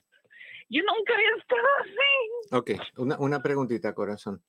yo 0.69 0.82
nunca 0.84 1.13
había 1.13 1.30
estado 1.38 1.67
así. 1.82 2.56
Ok, 2.56 2.71
una, 2.97 3.17
una 3.19 3.41
preguntita, 3.41 3.93
corazón. 3.93 4.41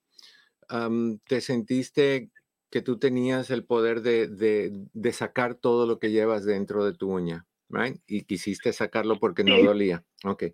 ¿Te 1.29 1.40
sentiste 1.40 2.31
que 2.70 2.83
tú 2.83 2.98
tenías 2.98 3.50
el 3.50 3.64
poder 3.64 4.02
de, 4.02 4.26
de, 4.26 4.70
de, 4.92 5.12
sacar 5.12 5.55
todo 5.55 5.87
lo 5.87 5.98
que 5.98 6.11
llevas 6.11 6.44
dentro 6.44 6.85
de 6.85 6.92
tu 6.92 7.12
uña, 7.12 7.46
right? 7.68 7.96
Y 8.07 8.24
quisiste 8.24 8.72
sacarlo 8.72 9.18
porque 9.20 9.44
no 9.44 9.57
dolía. 9.62 10.02
Ok. 10.24 10.44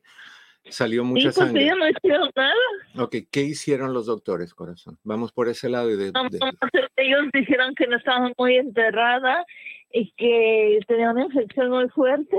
Salió 0.69 1.05
mucha 1.05 1.25
pues, 1.25 1.35
sangre. 1.35 1.67
no 1.75 1.89
hicieron 1.89 2.31
nada. 2.37 2.55
Ok, 2.97 3.17
¿qué 3.31 3.41
hicieron 3.41 3.93
los 3.93 4.07
doctores, 4.07 4.55
corazón? 4.55 4.99
Vamos 5.03 5.33
por 5.33 5.49
ese 5.49 5.69
lado 5.69 5.91
y 5.91 5.97
de, 5.97 6.13
Ellos 6.97 7.25
dijeron 7.33 7.75
que 7.75 7.87
no 7.89 7.97
estaba 7.97 8.31
muy 8.39 8.57
enterrada 8.57 9.45
y 9.93 10.13
que 10.13 10.79
tenía 10.87 11.11
una 11.11 11.25
infección 11.25 11.71
muy 11.71 11.89
fuerte 11.89 12.37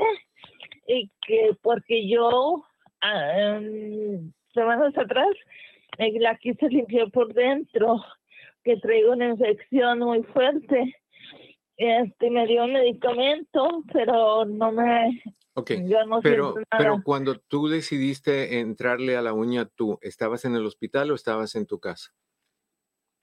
y 0.87 1.11
que 1.27 1.57
porque 1.61 2.07
yo 2.07 2.63
um, 3.03 4.31
semanas 4.53 4.97
atrás 4.97 5.29
la 5.97 6.35
quise 6.37 6.67
limpiar 6.69 7.11
por 7.11 7.33
dentro, 7.33 8.03
que 8.63 8.77
traigo 8.77 9.13
una 9.13 9.29
infección 9.29 9.99
muy 9.99 10.23
fuerte. 10.23 10.95
Este 11.77 12.29
me 12.29 12.45
dio 12.47 12.65
un 12.65 12.73
medicamento, 12.73 13.83
pero 13.91 14.45
no 14.45 14.71
me 14.71 15.21
Ok, 15.55 15.71
pero, 16.23 16.55
pero 16.75 17.01
cuando 17.03 17.35
tú 17.35 17.67
decidiste 17.67 18.59
entrarle 18.59 19.17
a 19.17 19.21
la 19.21 19.33
uña, 19.33 19.65
¿tú 19.65 19.99
estabas 20.01 20.45
en 20.45 20.55
el 20.55 20.65
hospital 20.65 21.11
o 21.11 21.15
estabas 21.15 21.53
en 21.53 21.67
tu 21.67 21.79
casa? 21.79 22.11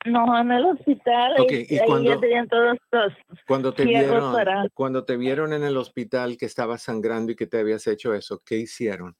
No, 0.06 0.38
en 0.38 0.52
el 0.52 0.64
hospital. 0.64 1.34
Okay. 1.40 1.66
¿Y 1.68 1.78
cuando, 1.84 2.20
todos 2.48 2.78
los 2.92 3.12
cuando 3.46 3.74
te 3.74 3.84
vieron, 3.84 4.34
cuando 4.74 5.04
te 5.04 5.16
vieron 5.16 5.52
en 5.52 5.64
el 5.64 5.76
hospital 5.76 6.36
que 6.38 6.46
estabas 6.46 6.82
sangrando 6.82 7.32
y 7.32 7.36
que 7.36 7.48
te 7.48 7.58
habías 7.58 7.86
hecho 7.88 8.14
eso, 8.14 8.40
¿qué 8.46 8.56
hicieron? 8.58 9.16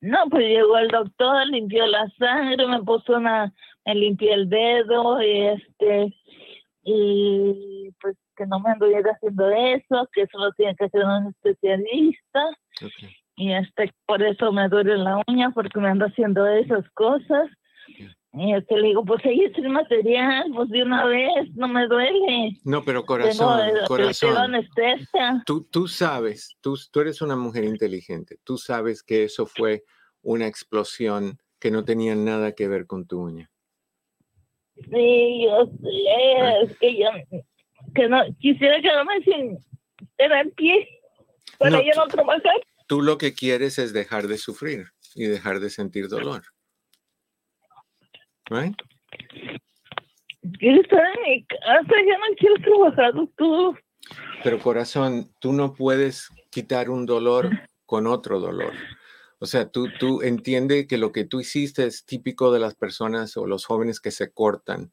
No, 0.00 0.18
pues 0.30 0.46
llegó 0.46 0.78
el 0.78 0.88
doctor, 0.88 1.46
limpió 1.48 1.86
la 1.86 2.08
sangre, 2.18 2.66
me 2.66 2.82
puso 2.82 3.16
una, 3.16 3.52
me 3.84 3.94
limpió 3.94 4.32
el 4.32 4.48
dedo 4.48 5.20
y 5.20 5.40
este, 5.40 6.14
y 6.84 7.90
pues 8.00 8.16
que 8.36 8.46
no 8.46 8.60
me 8.60 8.70
anduviera 8.70 9.10
haciendo 9.10 9.50
eso, 9.50 10.08
que 10.12 10.22
eso 10.22 10.38
lo 10.38 10.52
tiene 10.52 10.76
que 10.76 10.84
hacer 10.84 11.04
un 11.04 11.26
especialista. 11.28 12.44
Y 13.36 13.52
este, 13.52 13.92
por 14.06 14.22
eso 14.22 14.52
me 14.52 14.68
duele 14.68 14.96
la 14.96 15.22
uña, 15.26 15.50
porque 15.50 15.78
me 15.80 15.88
ando 15.88 16.06
haciendo 16.06 16.46
esas 16.46 16.88
cosas. 16.90 17.48
Y 18.34 18.54
este 18.54 18.76
le 18.76 18.88
digo, 18.88 19.04
pues 19.04 19.24
ahí 19.24 19.40
es 19.40 19.56
el 19.56 19.70
material, 19.70 20.50
pues 20.54 20.68
de 20.68 20.82
una 20.82 21.06
vez, 21.06 21.50
no 21.54 21.66
me 21.66 21.86
duele. 21.86 22.52
No, 22.62 22.84
pero 22.84 23.04
corazón, 23.06 23.70
corazón. 23.86 24.52
Tú, 25.46 25.66
tú 25.70 25.88
sabes, 25.88 26.56
tú, 26.60 26.76
tú 26.92 27.00
eres 27.00 27.22
una 27.22 27.36
mujer 27.36 27.64
inteligente, 27.64 28.36
tú 28.44 28.58
sabes 28.58 29.02
que 29.02 29.24
eso 29.24 29.46
fue 29.46 29.84
una 30.20 30.46
explosión 30.46 31.38
que 31.58 31.70
no 31.70 31.84
tenía 31.84 32.14
nada 32.14 32.52
que 32.52 32.68
ver 32.68 32.86
con 32.86 33.06
tu 33.06 33.22
uña. 33.22 33.50
Sí, 34.76 35.44
yo 35.44 35.66
sé, 35.66 36.62
es 36.62 36.78
que 36.78 36.98
yo 36.98 37.08
que 37.94 38.08
no, 38.08 38.20
quisiera 38.38 38.80
quedarme 38.80 39.22
sin 39.24 39.58
tener 40.16 40.52
pie 40.52 40.86
para 41.58 41.70
no, 41.70 41.78
no 41.78 42.06
trabajar. 42.06 42.42
Tú 42.86 43.02
lo 43.02 43.18
que 43.18 43.34
quieres 43.34 43.78
es 43.78 43.92
dejar 43.92 44.28
de 44.28 44.38
sufrir 44.38 44.88
y 45.14 45.24
dejar 45.24 45.60
de 45.60 45.70
sentir 45.70 46.08
dolor. 46.08 46.42
Right? 48.50 48.74
En 50.60 50.74
mi 50.74 51.44
casa, 51.44 51.94
ya 52.06 52.18
no 52.18 52.36
quiero 52.38 52.54
trabajar. 52.62 53.12
Pero 54.42 54.58
corazón, 54.60 55.30
tú 55.38 55.52
no 55.52 55.74
puedes 55.74 56.28
quitar 56.50 56.90
un 56.90 57.06
dolor 57.06 57.50
con 57.84 58.06
otro 58.06 58.40
dolor. 58.40 58.72
O 59.38 59.46
sea, 59.46 59.70
tú, 59.70 59.88
tú 59.98 60.22
entiendes 60.22 60.86
que 60.86 60.98
lo 60.98 61.12
que 61.12 61.24
tú 61.24 61.40
hiciste 61.40 61.86
es 61.86 62.04
típico 62.04 62.52
de 62.52 62.58
las 62.58 62.74
personas 62.74 63.36
o 63.36 63.46
los 63.46 63.66
jóvenes 63.66 64.00
que 64.00 64.10
se 64.10 64.32
cortan 64.32 64.92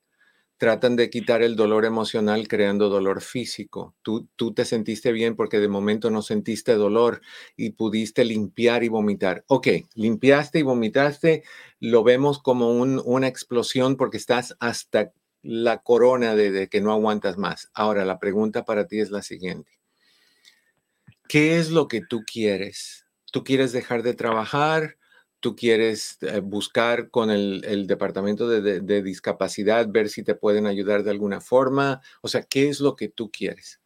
tratan 0.57 0.95
de 0.95 1.09
quitar 1.09 1.41
el 1.41 1.55
dolor 1.55 1.85
emocional 1.85 2.47
creando 2.47 2.89
dolor 2.89 3.21
físico. 3.21 3.95
Tú, 4.01 4.27
tú 4.35 4.53
te 4.53 4.65
sentiste 4.65 5.11
bien 5.11 5.35
porque 5.35 5.59
de 5.59 5.67
momento 5.67 6.09
no 6.09 6.21
sentiste 6.21 6.75
dolor 6.75 7.21
y 7.57 7.71
pudiste 7.71 8.23
limpiar 8.23 8.83
y 8.83 8.87
vomitar. 8.87 9.43
Ok, 9.47 9.67
limpiaste 9.95 10.59
y 10.59 10.63
vomitaste, 10.63 11.43
lo 11.79 12.03
vemos 12.03 12.41
como 12.41 12.71
una 12.71 13.27
explosión 13.27 13.97
porque 13.97 14.17
estás 14.17 14.55
hasta 14.59 15.11
la 15.41 15.79
corona 15.79 16.35
de, 16.35 16.51
de 16.51 16.69
que 16.69 16.81
no 16.81 16.91
aguantas 16.91 17.37
más. 17.37 17.69
Ahora, 17.73 18.05
la 18.05 18.19
pregunta 18.19 18.65
para 18.65 18.87
ti 18.87 18.99
es 18.99 19.11
la 19.11 19.21
siguiente. 19.21 19.71
¿Qué 21.27 21.57
es 21.59 21.69
lo 21.69 21.87
que 21.87 22.01
tú 22.01 22.23
quieres? 22.25 23.05
¿Tú 23.31 23.43
quieres 23.43 23.71
dejar 23.71 24.03
de 24.03 24.13
trabajar? 24.13 24.97
Tú 25.45 25.55
quieres 25.55 26.17
eh, 26.23 26.39
buscar 26.39 27.11
con 27.11 27.29
el, 27.29 27.85
departamento 27.85 28.49
de, 28.49 29.03
discapacidad, 29.03 29.87
ver 29.87 30.09
si 30.09 30.23
te 30.23 30.33
pueden 30.33 30.65
ayudar 30.65 31.03
de 31.03 31.11
alguna 31.11 31.39
forma. 31.39 32.01
O 32.23 32.27
sea, 32.27 32.41
¿qué 32.41 32.67
es 32.67 32.79
lo 32.79 32.95
que 32.95 33.09
tú 33.09 33.29
quieres? 33.29 33.79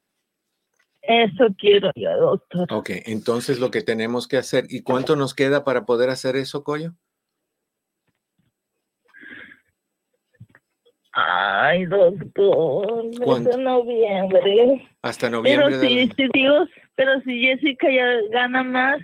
Eso 1.02 1.48
quiero 1.58 1.92
yo, 1.98 2.16
doctor. 2.16 2.66
Ok, 2.72 2.92
entonces 3.08 3.60
lo 3.60 3.72
que 3.72 3.82
tenemos 3.82 4.30
que 4.30 4.38
hacer, 4.38 4.68
¿y 4.70 4.84
cuánto 4.84 5.18
nos 5.18 5.34
queda 5.34 5.66
para 5.66 5.86
poder 5.86 6.10
hacer 6.12 6.38
eso, 6.38 6.64
Coyo? 6.64 6.94
Ay, 11.12 11.88
doctor, 11.88 13.04
hasta 13.28 13.58
noviembre. 13.58 14.88
Hasta 15.02 15.30
noviembre. 15.30 15.66
Pero 15.68 15.82
si, 15.82 16.08
si 16.16 16.30
Dios, 16.34 16.70
pero 16.96 17.20
si 17.24 17.42
Jessica 17.42 17.92
ya 17.92 18.06
gana 18.32 18.64
más, 18.64 19.02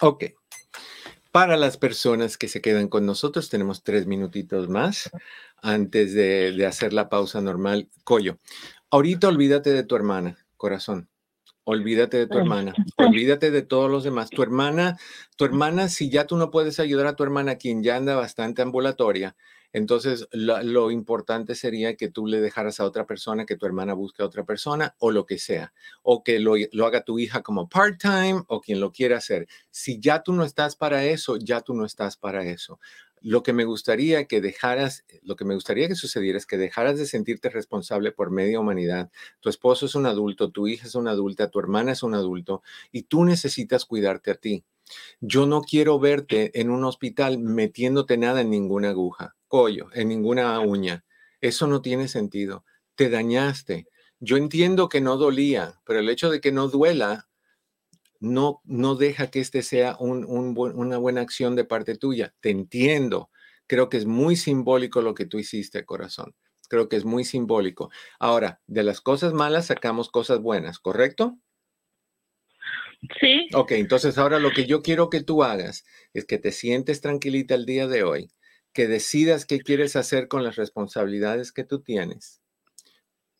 Ok. 0.00 0.24
Para 1.30 1.58
las 1.58 1.76
personas 1.76 2.38
que 2.38 2.48
se 2.48 2.62
quedan 2.62 2.88
con 2.88 3.04
nosotros, 3.04 3.50
tenemos 3.50 3.82
tres 3.82 4.06
minutitos 4.06 4.70
más 4.70 5.10
antes 5.58 6.14
de, 6.14 6.52
de 6.52 6.64
hacer 6.64 6.94
la 6.94 7.10
pausa 7.10 7.42
normal. 7.42 7.90
Coyo, 8.02 8.38
ahorita 8.88 9.28
olvídate 9.28 9.74
de 9.74 9.82
tu 9.82 9.94
hermana, 9.94 10.38
corazón 10.56 11.10
Olvídate 11.70 12.16
de 12.16 12.26
tu 12.26 12.38
hermana, 12.38 12.72
olvídate 12.96 13.50
de 13.50 13.60
todos 13.60 13.90
los 13.90 14.02
demás. 14.02 14.30
Tu 14.30 14.42
hermana, 14.42 14.96
tu 15.36 15.44
hermana, 15.44 15.90
si 15.90 16.08
ya 16.08 16.26
tú 16.26 16.38
no 16.38 16.50
puedes 16.50 16.80
ayudar 16.80 17.06
a 17.06 17.14
tu 17.14 17.24
hermana, 17.24 17.56
quien 17.56 17.82
ya 17.82 17.96
anda 17.96 18.16
bastante 18.16 18.62
ambulatoria, 18.62 19.36
entonces 19.74 20.26
lo, 20.32 20.90
importante 20.90 21.54
sería 21.54 21.94
que 21.94 22.08
tú 22.08 22.26
le 22.26 22.40
dejaras 22.40 22.80
a 22.80 22.86
otra 22.86 23.04
persona, 23.04 23.44
que 23.44 23.56
tu 23.56 23.66
hermana 23.66 23.92
busque 23.92 24.22
a 24.22 24.26
otra 24.26 24.44
persona 24.44 24.94
o 24.98 25.10
lo 25.10 25.26
que 25.26 25.36
sea, 25.36 25.74
o 26.02 26.24
que 26.24 26.38
lo, 26.40 26.54
lo 26.72 26.86
haga 26.86 27.02
tu 27.02 27.18
hija 27.18 27.42
como 27.42 27.68
part-time 27.68 28.42
o 28.48 28.62
quien 28.62 28.80
lo 28.80 28.90
quiera 28.90 29.18
hacer. 29.18 29.46
Si 29.70 30.00
ya 30.00 30.22
tú 30.22 30.32
no 30.32 30.44
estás 30.44 30.74
para 30.74 31.04
eso, 31.04 31.36
ya 31.36 31.60
tú 31.60 31.74
no 31.74 31.84
estás 31.84 32.16
para 32.16 32.46
eso. 32.46 32.80
Lo 33.20 33.42
que 33.42 33.52
me 33.52 33.64
gustaría 33.64 34.26
que 34.26 34.40
dejaras, 34.40 35.04
lo 35.22 35.36
que 35.36 35.44
me 35.44 35.54
gustaría 35.54 35.88
que 35.88 35.94
sucediera 35.94 36.38
es 36.38 36.46
que 36.46 36.56
dejaras 36.56 36.98
de 36.98 37.06
sentirte 37.06 37.50
responsable 37.50 38.12
por 38.12 38.30
media 38.30 38.60
humanidad. 38.60 39.10
Tu 39.40 39.48
esposo 39.48 39.86
es 39.86 39.94
un 39.94 40.06
adulto, 40.06 40.50
tu 40.50 40.68
hija 40.68 40.86
es 40.86 40.94
una 40.94 41.12
adulta, 41.12 41.50
tu 41.50 41.58
hermana 41.58 41.92
es 41.92 42.02
un 42.02 42.14
adulto 42.14 42.62
y 42.92 43.02
tú 43.02 43.24
necesitas 43.24 43.84
cuidarte 43.84 44.30
a 44.30 44.34
ti. 44.34 44.64
Yo 45.20 45.46
no 45.46 45.62
quiero 45.62 45.98
verte 45.98 46.58
en 46.60 46.70
un 46.70 46.84
hospital 46.84 47.38
metiéndote 47.38 48.16
nada 48.16 48.40
en 48.40 48.50
ninguna 48.50 48.90
aguja, 48.90 49.36
collo, 49.46 49.88
en 49.92 50.08
ninguna 50.08 50.58
uña. 50.60 51.04
Eso 51.40 51.66
no 51.66 51.82
tiene 51.82 52.08
sentido. 52.08 52.64
Te 52.94 53.10
dañaste. 53.10 53.86
Yo 54.20 54.36
entiendo 54.36 54.88
que 54.88 55.00
no 55.00 55.16
dolía, 55.16 55.80
pero 55.84 56.00
el 56.00 56.08
hecho 56.08 56.30
de 56.30 56.40
que 56.40 56.50
no 56.50 56.68
duela 56.68 57.27
no, 58.20 58.60
no 58.64 58.94
deja 58.94 59.30
que 59.30 59.40
este 59.40 59.62
sea 59.62 59.96
una 59.98 60.98
buena 60.98 61.20
acción 61.20 61.56
de 61.56 61.64
parte 61.64 61.96
tuya. 61.96 62.34
Te 62.40 62.50
entiendo. 62.50 63.30
Creo 63.66 63.88
que 63.88 63.96
es 63.96 64.06
muy 64.06 64.36
simbólico 64.36 65.02
lo 65.02 65.14
que 65.14 65.26
tú 65.26 65.38
hiciste, 65.38 65.84
corazón. 65.84 66.34
Creo 66.68 66.88
que 66.88 66.96
es 66.96 67.04
muy 67.04 67.24
simbólico. 67.24 67.90
Ahora, 68.18 68.60
de 68.66 68.82
las 68.82 69.00
cosas 69.00 69.32
malas 69.32 69.66
sacamos 69.66 70.10
cosas 70.10 70.40
buenas, 70.40 70.78
¿correcto? 70.78 71.38
Sí. 73.20 73.48
Ok, 73.54 73.72
entonces 73.72 74.18
ahora 74.18 74.38
lo 74.38 74.50
que 74.50 74.66
yo 74.66 74.82
quiero 74.82 75.08
que 75.08 75.22
tú 75.22 75.44
hagas 75.44 75.84
es 76.14 76.24
que 76.24 76.38
te 76.38 76.50
sientes 76.50 77.00
tranquilita 77.00 77.54
el 77.54 77.64
día 77.64 77.86
de 77.86 78.02
hoy, 78.02 78.32
que 78.72 78.88
decidas 78.88 79.46
qué 79.46 79.60
quieres 79.60 79.94
hacer 79.96 80.28
con 80.28 80.42
las 80.42 80.56
responsabilidades 80.56 81.52
que 81.52 81.64
tú 81.64 81.80
tienes 81.80 82.42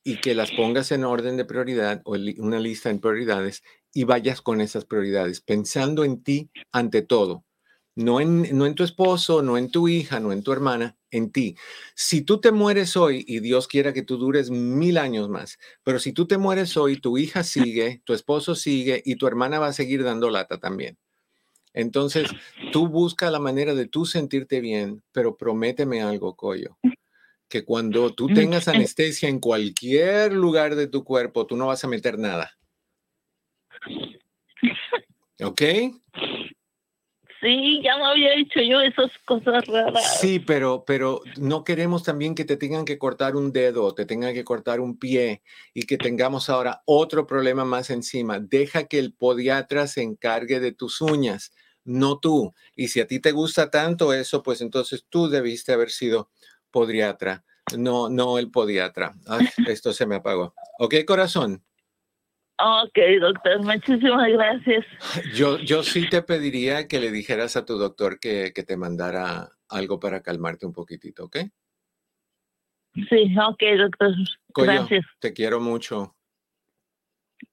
y 0.05 0.21
que 0.21 0.35
las 0.35 0.53
pongas 0.53 0.93
en 0.93 1.05
orden 1.05 1.37
de 1.37 1.45
prioridad 1.45 2.01
o 2.05 2.13
una 2.39 2.61
lista 2.61 2.89
en 2.89 3.01
prioridades 3.01 3.63
y 3.93 4.05
vayas 4.05 4.43
con 4.43 4.61
esas 4.61 4.85
prioridades, 4.85 5.41
pensando 5.41 6.05
en 6.05 6.23
ti 6.23 6.51
ante 6.73 7.03
todo. 7.03 7.45
no 7.97 8.21
en, 8.21 8.57
no 8.57 8.67
en 8.67 8.75
tu 8.77 8.85
esposo, 8.85 9.43
no 9.43 9.59
en 9.59 9.71
tu 9.71 9.89
hija, 9.89 10.21
no 10.21 10.31
en 10.33 10.43
tu 10.45 10.53
hermana, 10.53 10.97
en 11.11 11.33
ti. 11.33 11.57
Si 11.97 12.23
tú 12.23 12.41
te 12.41 12.53
mueres 12.53 12.97
hoy 12.97 13.25
y 13.27 13.41
Dios 13.41 13.67
quiera 13.67 13.93
que 13.93 14.03
tú 14.03 14.19
dures 14.19 14.51
mil 14.51 14.99
años 14.99 15.29
más, 15.29 15.59
pero 15.83 15.99
si 15.99 16.13
tú 16.13 16.27
te 16.27 16.39
mueres 16.39 16.77
hoy, 16.77 17.01
tu 17.01 17.19
hija 17.19 17.43
sigue, 17.43 18.01
tu 18.05 18.13
esposo 18.15 18.55
sigue 18.55 19.03
y 19.05 19.17
tu 19.17 19.27
hermana 19.27 19.59
va 19.59 19.69
a 19.69 19.73
seguir 19.73 20.05
dando 20.05 20.31
lata 20.31 20.59
también. 20.59 20.97
Entonces, 21.75 22.37
tú 22.71 22.89
busca 22.89 23.31
la 23.31 23.41
manera 23.41 23.75
de 23.75 23.87
tú 23.87 24.07
sentirte 24.07 24.61
bien, 24.61 25.03
pero 25.13 25.37
prométeme 25.37 26.03
algo, 26.03 26.37
Coyo, 26.37 26.79
que 27.49 27.65
cuando 27.65 28.15
tú 28.15 28.29
tengas 28.29 28.69
anestesia 28.69 29.29
en 29.29 29.41
cualquier 29.41 30.33
lugar 30.35 30.77
de 30.77 30.87
tu 30.89 31.05
cuerpo, 31.05 31.47
tú 31.47 31.57
no 31.57 31.67
vas 31.67 31.85
a 31.85 31.89
meter 31.89 32.19
nada. 32.19 32.58
¿Ok? 35.41 35.63
Sí, 37.41 37.81
ya 37.85 37.97
me 37.97 38.05
había 38.05 38.33
dicho 38.33 38.61
yo 38.61 38.81
esas 38.81 39.13
cosas 39.25 39.65
raras. 39.67 40.19
Sí, 40.19 40.41
pero, 40.41 40.85
pero 40.85 41.21
no 41.37 41.63
queremos 41.63 42.03
también 42.03 42.35
que 42.35 42.45
te 42.45 42.57
tengan 42.57 42.85
que 42.85 42.99
cortar 42.99 43.37
un 43.37 43.53
dedo, 43.53 43.95
te 43.95 44.07
tengan 44.07 44.35
que 44.35 44.43
cortar 44.43 44.81
un 44.81 44.99
pie 44.99 45.43
y 45.73 45.85
que 45.85 45.99
tengamos 45.99 46.51
ahora 46.51 46.83
otro 46.85 47.29
problema 47.29 47.65
más 47.65 47.91
encima. 47.91 48.41
Deja 48.41 48.89
que 48.89 48.99
el 48.99 49.13
podiatra 49.13 49.87
se 49.87 50.03
encargue 50.03 50.59
de 50.59 50.73
tus 50.73 51.01
uñas, 51.01 51.53
no 51.85 52.19
tú. 52.19 52.55
Y 52.75 52.89
si 52.89 53.01
a 53.01 53.07
ti 53.07 53.21
te 53.21 53.31
gusta 53.31 53.71
tanto 53.71 54.13
eso, 54.13 54.43
pues 54.43 54.61
entonces 54.61 55.07
tú 55.09 55.29
debiste 55.29 55.73
haber 55.73 55.91
sido 55.91 56.31
podiatra, 56.73 57.45
no, 57.77 58.09
no 58.09 58.39
el 58.39 58.51
podiatra. 58.51 59.15
esto 59.69 59.93
se 59.93 60.07
me 60.07 60.17
apagó. 60.17 60.55
¿Ok, 60.81 60.97
corazón? 61.07 61.63
Ok, 62.61 62.99
doctor, 63.21 63.63
muchísimas 63.63 64.29
gracias. 64.33 64.85
Yo, 65.35 65.59
yo 65.59 65.85
sí 65.85 66.09
te 66.09 66.23
pediría 66.23 66.89
que 66.89 66.99
le 66.99 67.13
dijeras 67.13 67.57
a 67.57 67.65
tu 67.65 67.79
doctor 67.79 68.19
que, 68.19 68.51
te 68.51 68.77
mandara 68.77 69.51
algo 69.69 70.01
para 70.01 70.23
calmarte 70.23 70.67
un 70.67 70.73
poquitito, 70.73 71.25
¿ok? 71.25 71.37
Sí, 72.95 73.35
ok, 73.39 73.63
doctor. 73.79 74.13
gracias. 74.57 75.05
Te 75.21 75.33
quiero 75.33 75.61
mucho. 75.61 76.17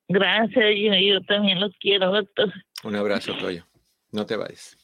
Gracias, 0.08 0.66
yo, 0.76 0.94
yo 0.96 1.22
también 1.28 1.60
lo 1.60 1.70
quiero, 1.80 2.12
doctor. 2.12 2.52
Un 2.84 2.96
abrazo, 2.96 3.36
Toyo. 3.38 3.68
No 4.12 4.26
te 4.26 4.36
vayas. 4.36 4.76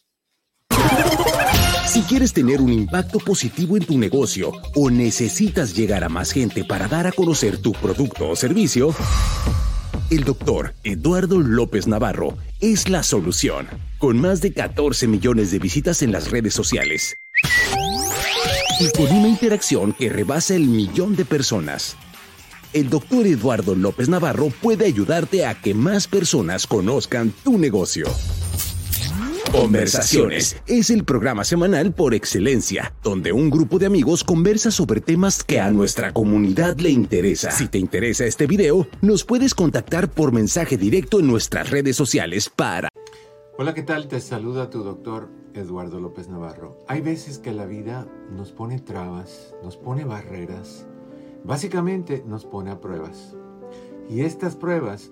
Si 1.88 2.03
quieres 2.03 2.31
tener 2.31 2.62
un 2.62 2.71
impacto 2.71 3.19
positivo 3.19 3.75
en 3.75 3.86
tu 3.86 3.97
negocio 3.97 4.51
o 4.75 4.89
necesitas 4.89 5.75
llegar 5.75 6.03
a 6.03 6.10
más 6.10 6.31
gente 6.31 6.63
para 6.63 6.88
dar 6.88 7.07
a 7.07 7.12
conocer 7.12 7.62
tu 7.62 7.73
producto 7.73 8.29
o 8.29 8.36
servicio, 8.36 8.93
el 10.12 10.26
doctor 10.26 10.74
Eduardo 10.84 11.39
López 11.39 11.88
Navarro 11.88 12.38
es 12.60 12.89
la 12.89 13.02
solución, 13.02 13.67
con 13.97 14.19
más 14.19 14.41
de 14.41 14.52
14 14.52 15.08
millones 15.08 15.52
de 15.52 15.60
visitas 15.60 16.02
en 16.02 16.12
las 16.12 16.30
redes 16.30 16.54
sociales 16.54 17.17
y 18.82 18.91
con 18.91 19.10
una 19.15 19.30
interacción 19.30 19.93
que 19.93 20.10
rebasa 20.10 20.56
el 20.56 20.67
millón 20.67 21.15
de 21.15 21.24
personas. 21.24 21.95
El 22.74 22.89
doctor 22.89 23.26
Eduardo 23.26 23.74
López 23.74 24.10
Navarro 24.10 24.50
puede 24.62 24.86
ayudarte 24.86 25.45
a 25.45 25.56
que 25.56 25.74
más 25.74 26.08
personas 26.08 26.67
conozcan 26.67 27.32
tu 27.43 27.58
negocio. 27.58 28.06
Conversaciones 29.49 30.56
es 30.67 30.89
el 30.91 31.04
programa 31.04 31.43
semanal 31.43 31.93
por 31.93 32.13
excelencia, 32.13 32.93
donde 33.04 33.34
un 33.34 33.49
grupo 33.49 33.80
de 33.80 33.86
amigos 33.86 34.23
conversa 34.23 34.71
sobre 34.71 35.01
temas 35.01 35.43
que 35.43 35.60
a 35.60 35.71
nuestra 35.71 36.13
comunidad 36.13 36.77
le 36.77 36.89
interesa. 36.89 37.51
Si 37.51 37.67
te 37.67 37.77
interesa 37.77 38.25
este 38.25 38.47
video, 38.47 38.88
nos 39.01 39.25
puedes 39.25 39.54
contactar 39.54 40.10
por 40.10 40.32
mensaje 40.32 40.77
directo 40.77 41.19
en 41.19 41.27
nuestras 41.27 41.69
redes 41.69 41.97
sociales 41.97 42.49
para... 42.49 42.88
Hola, 43.58 43.73
¿qué 43.73 43.84
tal? 43.84 44.08
Te 44.08 44.21
saluda 44.21 44.69
tu 44.69 44.84
doctor 44.84 45.30
Eduardo 45.54 45.99
López 45.99 46.30
Navarro. 46.30 46.80
Hay 46.88 47.01
veces 47.01 47.38
que 47.38 47.51
la 47.51 47.65
vida 47.65 48.08
nos 48.32 48.54
pone 48.54 48.80
trabas, 48.80 49.54
nos 49.63 49.75
pone 49.75 50.06
barreras, 50.06 50.88
básicamente 51.43 52.23
nos 52.25 52.45
pone 52.45 52.71
a 52.71 52.80
pruebas. 52.80 53.36
Y 54.10 54.21
estas 54.21 54.56
pruebas 54.56 55.12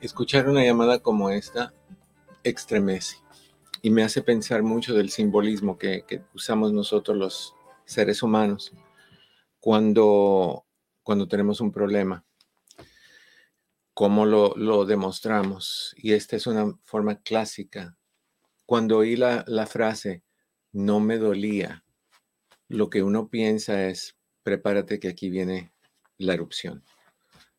escuchar 0.00 0.48
una 0.48 0.64
llamada 0.64 1.00
como 1.00 1.30
esta 1.30 1.72
extremece 2.44 3.16
y 3.82 3.90
me 3.90 4.02
hace 4.02 4.22
pensar 4.22 4.62
mucho 4.62 4.94
del 4.94 5.10
simbolismo 5.10 5.78
que, 5.78 6.04
usamos 6.34 6.72
nosotros 6.72 7.16
los 7.16 7.54
seres 7.84 8.22
humanos 8.22 8.72
cuando, 9.60 10.66
cuando 11.02 11.28
tenemos 11.28 11.60
un 11.60 11.72
problema. 11.72 12.24
¿Cómo 13.94 14.26
lo, 14.26 14.54
lo, 14.56 14.84
demostramos? 14.84 15.94
Y 15.96 16.12
esta 16.12 16.36
es 16.36 16.46
una 16.46 16.76
forma 16.84 17.20
clásica. 17.22 17.96
Cuando 18.66 18.98
oí 18.98 19.16
la, 19.16 19.44
la 19.46 19.66
frase, 19.66 20.22
no 20.72 21.00
me 21.00 21.16
dolía, 21.16 21.84
lo 22.68 22.90
que 22.90 23.02
uno 23.02 23.28
piensa 23.28 23.86
es, 23.86 24.16
prepárate 24.42 24.98
que 24.98 25.08
aquí 25.08 25.30
viene 25.30 25.72
la 26.18 26.34
erupción. 26.34 26.84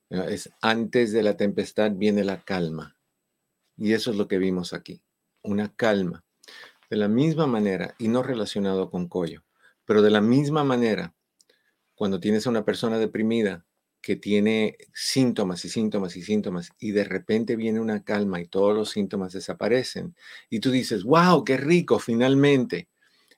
Es 0.10 0.50
antes 0.62 1.12
de 1.12 1.24
la 1.24 1.36
tempestad 1.36 1.92
viene 1.92 2.24
la 2.24 2.42
calma. 2.44 2.98
Y 3.78 3.94
eso 3.94 4.12
es 4.12 4.18
lo 4.18 4.28
que 4.28 4.38
vimos 4.38 4.74
aquí, 4.74 5.02
una 5.44 5.74
calma. 5.76 6.24
De 6.90 6.98
la 6.98 7.08
misma 7.08 7.48
manera, 7.48 7.96
y 8.00 8.08
no 8.08 8.24
relacionado 8.24 8.90
con 8.90 9.08
Coyo, 9.08 9.44
pero 9.86 10.02
de 10.02 10.12
la 10.12 10.22
misma 10.22 10.64
manera, 10.64 11.14
cuando 11.96 12.20
tienes 12.20 12.48
a 12.48 12.50
una 12.50 12.66
persona 12.66 13.00
deprimida 13.00 13.66
que 14.02 14.16
tiene 14.16 14.78
síntomas 14.94 15.66
y 15.66 15.70
síntomas 15.70 16.16
y 16.16 16.24
síntomas, 16.24 16.70
y 16.80 16.92
de 16.92 17.04
repente 17.04 17.56
viene 17.56 17.80
una 17.82 18.04
calma 18.04 18.40
y 18.40 18.48
todos 18.48 18.74
los 18.76 18.92
síntomas 18.92 19.34
desaparecen, 19.34 20.16
y 20.50 20.60
tú 20.60 20.72
dices, 20.72 21.04
wow, 21.04 21.44
qué 21.44 21.58
rico, 21.58 22.00
finalmente, 22.00 22.88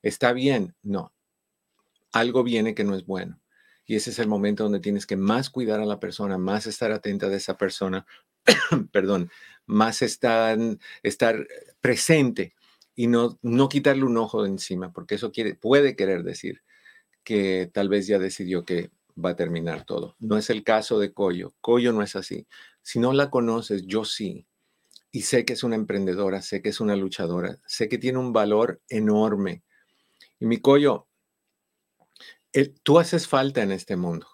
está 0.03 0.33
bien. 0.33 0.75
No, 0.83 1.13
algo 2.11 2.43
viene 2.43 2.75
que 2.75 2.83
no 2.83 2.95
es 2.95 3.05
bueno. 3.05 3.38
Y 3.89 3.95
ese 3.95 4.11
es 4.11 4.19
el 4.19 4.27
momento 4.27 4.65
donde 4.65 4.81
tienes 4.81 5.07
que 5.07 5.15
más 5.15 5.49
cuidar 5.49 5.79
a 5.79 5.85
la 5.85 5.99
persona, 5.99 6.37
más 6.37 6.67
estar 6.67 6.91
atenta 6.91 7.27
de 7.27 7.37
esa 7.37 7.57
persona, 7.57 8.05
perdón, 8.91 9.31
más 9.65 10.03
estar, 10.03 10.59
estar 11.01 11.47
presente 11.81 12.53
y 12.93 13.07
no, 13.07 13.39
no 13.41 13.67
quitarle 13.67 14.03
un 14.03 14.17
ojo 14.17 14.43
de 14.43 14.49
encima, 14.49 14.93
porque 14.93 15.15
eso 15.15 15.31
quiere, 15.31 15.55
puede 15.55 15.95
querer 15.95 16.21
decir 16.21 16.61
que 17.23 17.67
tal 17.73 17.89
vez 17.89 18.05
ya 18.05 18.19
decidió 18.19 18.63
que 18.63 18.91
va 19.17 19.31
a 19.31 19.35
terminar 19.35 19.85
todo. 19.85 20.15
No 20.19 20.37
es 20.37 20.51
el 20.51 20.63
caso 20.63 20.99
de 20.99 21.11
Coyo. 21.11 21.55
Coyo 21.59 21.91
no 21.91 22.03
es 22.03 22.15
así. 22.15 22.45
Si 22.83 22.99
no 22.99 23.11
la 23.11 23.31
conoces, 23.31 23.87
yo 23.87 24.05
sí. 24.05 24.45
Y 25.09 25.23
sé 25.23 25.45
que 25.45 25.53
es 25.53 25.63
una 25.63 25.75
emprendedora, 25.75 26.43
sé 26.43 26.61
que 26.61 26.69
es 26.69 26.79
una 26.79 26.95
luchadora, 26.95 27.57
sé 27.65 27.89
que 27.89 27.97
tiene 27.97 28.19
un 28.19 28.33
valor 28.33 28.83
enorme. 28.87 29.63
Y 30.39 30.45
mi 30.45 30.57
Coyo, 30.57 31.08
tú 32.83 32.99
haces 32.99 33.27
falta 33.27 33.61
en 33.61 33.71
este 33.71 33.95
mundo. 33.95 34.27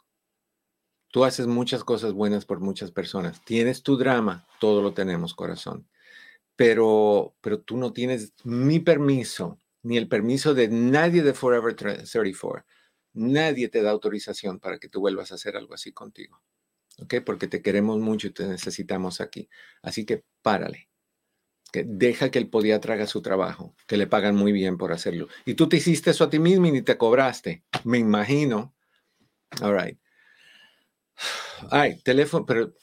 Tú 1.11 1.23
haces 1.23 1.47
muchas 1.47 1.83
cosas 1.83 2.13
buenas 2.13 2.45
por 2.45 2.59
muchas 2.59 2.91
personas. 2.91 3.43
Tienes 3.45 3.83
tu 3.83 3.97
drama, 3.97 4.47
todo 4.59 4.81
lo 4.81 4.93
tenemos, 4.93 5.33
corazón. 5.33 5.87
Pero, 6.55 7.35
pero 7.41 7.61
tú 7.61 7.77
no 7.77 7.93
tienes 7.93 8.33
mi 8.43 8.79
permiso, 8.79 9.59
ni 9.81 9.97
el 9.97 10.07
permiso 10.07 10.53
de 10.53 10.67
nadie 10.67 11.23
de 11.23 11.33
Forever 11.33 11.75
34. 11.75 12.65
Nadie 13.13 13.69
te 13.69 13.81
da 13.81 13.91
autorización 13.91 14.59
para 14.59 14.77
que 14.77 14.89
tú 14.89 14.99
vuelvas 14.99 15.31
a 15.31 15.35
hacer 15.35 15.55
algo 15.55 15.73
así 15.73 15.93
contigo. 15.93 16.41
¿Ok? 16.99 17.15
Porque 17.25 17.47
te 17.47 17.61
queremos 17.61 17.99
mucho 17.99 18.27
y 18.27 18.31
te 18.31 18.47
necesitamos 18.47 19.21
aquí. 19.21 19.49
Así 19.81 20.05
que 20.05 20.25
párale. 20.41 20.89
Deja 21.83 22.31
que 22.31 22.39
el 22.39 22.49
podiatra 22.49 22.93
haga 22.93 23.07
su 23.07 23.21
trabajo, 23.21 23.75
que 23.87 23.97
le 23.97 24.07
pagan 24.07 24.35
muy 24.35 24.51
bien 24.51 24.77
por 24.77 24.93
hacerlo. 24.93 25.27
Y 25.45 25.55
tú 25.55 25.67
te 25.67 25.77
hiciste 25.77 26.11
eso 26.11 26.23
a 26.23 26.29
ti 26.29 26.39
mismo 26.39 26.67
y 26.67 26.71
ni 26.71 26.81
te 26.81 26.97
cobraste. 26.97 27.63
Me 27.83 27.97
imagino. 27.97 28.73
All 29.61 29.77
right. 29.77 29.99
Ay, 31.71 31.99
teléfono, 32.03 32.45
pero 32.45 32.73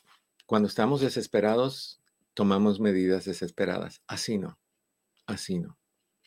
cuando 0.47 0.69
estamos 0.69 1.01
desesperados, 1.01 2.01
tomamos 2.35 2.81
medidas 2.81 3.25
desesperadas. 3.25 4.03
Así 4.07 4.39
no. 4.39 4.59
Así 5.27 5.59
no. 5.59 5.79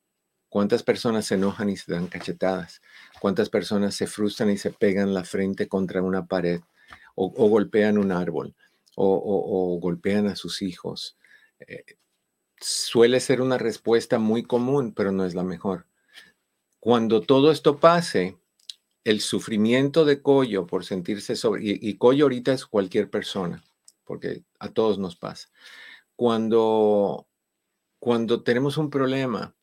¿Cuántas 0.50 0.84
personas 0.84 1.28
se 1.28 1.36
enojan 1.36 1.70
y 1.70 1.78
se 1.78 1.92
dan 1.92 2.08
cachetadas? 2.08 2.82
¿Cuántas 3.22 3.50
personas 3.50 3.96
se 3.96 4.08
frustran 4.08 4.50
y 4.50 4.58
se 4.58 4.72
pegan 4.72 5.14
la 5.14 5.24
frente 5.24 5.68
contra 5.68 6.02
una 6.02 6.26
pared 6.26 6.62
o, 7.16 7.30
golpean 7.50 7.98
un 7.98 8.12
árbol 8.12 8.56
o, 8.96 9.80
golpean 9.82 10.28
a 10.28 10.36
sus 10.36 10.62
hijos? 10.62 11.18
Eh, 11.60 11.84
suele 12.60 13.20
ser 13.20 13.42
una 13.42 13.58
respuesta 13.58 14.20
muy 14.20 14.44
común, 14.44 14.94
pero 14.94 15.12
no 15.12 15.26
es 15.26 15.36
la 15.36 15.44
mejor. 15.44 15.86
Cuando 16.80 17.22
todo 17.22 17.52
esto 17.52 17.80
pase, 17.80 18.38
el 19.04 19.22
sufrimiento 19.22 20.06
de 20.06 20.22
Coyo 20.22 20.68
por 20.68 20.86
sentirse 20.86 21.36
sobre, 21.36 21.64
y, 21.64 21.80
y 21.82 21.98
Coyo 21.98 22.26
ahorita 22.26 22.54
es 22.54 22.66
cualquier 22.66 23.10
persona, 23.10 23.64
porque 24.04 24.44
a 24.60 24.70
todos 24.70 25.00
nos 25.00 25.16
pasa. 25.16 25.50
Cuando, 26.16 27.28
cuando 28.00 28.44
tenemos 28.44 28.78
un 28.78 28.90
problema, 28.90 29.56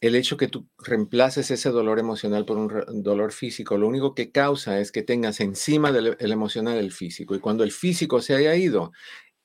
el 0.00 0.14
hecho 0.14 0.36
que 0.36 0.48
tú 0.48 0.68
reemplaces 0.78 1.50
ese 1.50 1.70
dolor 1.70 1.98
emocional 1.98 2.44
por 2.44 2.56
un 2.56 3.02
dolor 3.02 3.32
físico, 3.32 3.76
lo 3.76 3.88
único 3.88 4.14
que 4.14 4.30
causa 4.30 4.78
es 4.78 4.92
que 4.92 5.02
tengas 5.02 5.40
encima 5.40 5.90
del 5.92 6.32
emocional 6.32 6.78
el 6.78 6.92
físico. 6.92 7.34
Y 7.34 7.40
cuando 7.40 7.64
el 7.64 7.72
físico 7.72 8.20
se 8.20 8.34
haya 8.34 8.54
ido, 8.54 8.92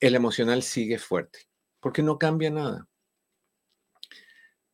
el 0.00 0.14
emocional 0.14 0.62
sigue 0.62 0.98
fuerte, 0.98 1.40
porque 1.80 2.02
no 2.02 2.18
cambia 2.18 2.50
nada. 2.50 2.88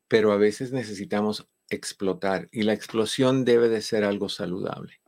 Pero 0.09 0.33
a 0.33 0.37
veces 0.37 0.73
necesitamos 0.73 1.49
explotar 1.71 2.49
y 2.53 2.63
la 2.63 2.73
explosión 2.73 3.45
debe 3.45 3.69
de 3.69 3.81
ser 3.81 4.05
algo 4.05 4.29
saludable. 4.29 5.01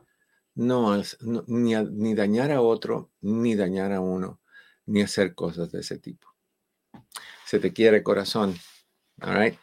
No, 0.54 1.00
ni, 1.46 2.14
dañar 2.14 2.52
a 2.52 2.60
otro, 2.60 3.10
ni 3.20 3.54
dañar 3.54 3.92
a 3.92 4.00
uno, 4.00 4.40
ni 4.86 5.02
hacer 5.02 5.34
cosas 5.34 5.72
de 5.72 5.80
ese 5.80 5.98
tipo. 5.98 6.28
Se 7.46 7.58
te 7.58 7.72
quiere 7.72 8.02
corazón. 8.02 8.54
All 9.22 9.34
right. 9.34 9.58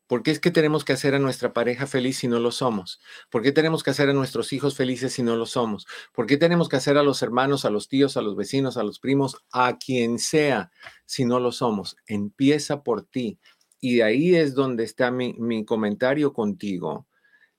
¿Por 0.08 0.22
qué 0.22 0.32
es 0.32 0.40
que 0.40 0.52
tenemos 0.52 0.84
que 0.84 0.92
hacer 0.94 1.16
a 1.16 1.20
nuestra 1.20 1.54
pareja 1.54 1.88
feliz 1.88 2.18
si 2.18 2.28
no 2.28 2.40
lo 2.40 2.52
somos? 2.52 3.00
¿Por 3.30 3.42
qué 3.42 3.54
tenemos 3.54 3.84
que 3.84 3.92
hacer 3.92 4.10
a 4.10 4.14
nuestros 4.14 4.52
hijos 4.54 4.76
felices 4.76 5.14
si 5.14 5.24
no 5.24 5.38
lo 5.38 5.46
somos? 5.46 5.88
¿Por 6.12 6.28
qué 6.28 6.38
tenemos 6.38 6.70
que 6.70 6.76
hacer 6.76 6.98
a 6.98 7.04
los 7.04 7.22
hermanos, 7.22 7.66
a 7.66 7.70
los 7.70 7.88
tíos, 7.88 8.18
a 8.18 8.22
los 8.22 8.36
vecinos, 8.36 8.78
a 8.78 8.84
los 8.84 9.00
primos, 9.00 9.38
a 9.52 9.78
quien 9.78 10.20
sea 10.20 10.72
si 11.06 11.26
no 11.26 11.40
lo 11.40 11.52
somos? 11.52 11.96
Empieza 12.06 12.84
por 12.84 13.06
ti. 13.06 13.40
Y 13.80 14.02
ahí 14.02 14.36
es 14.36 14.56
donde 14.56 14.84
está 14.84 15.10
mi, 15.10 15.34
mi 15.34 15.66
comentario 15.66 16.34
contigo 16.34 17.08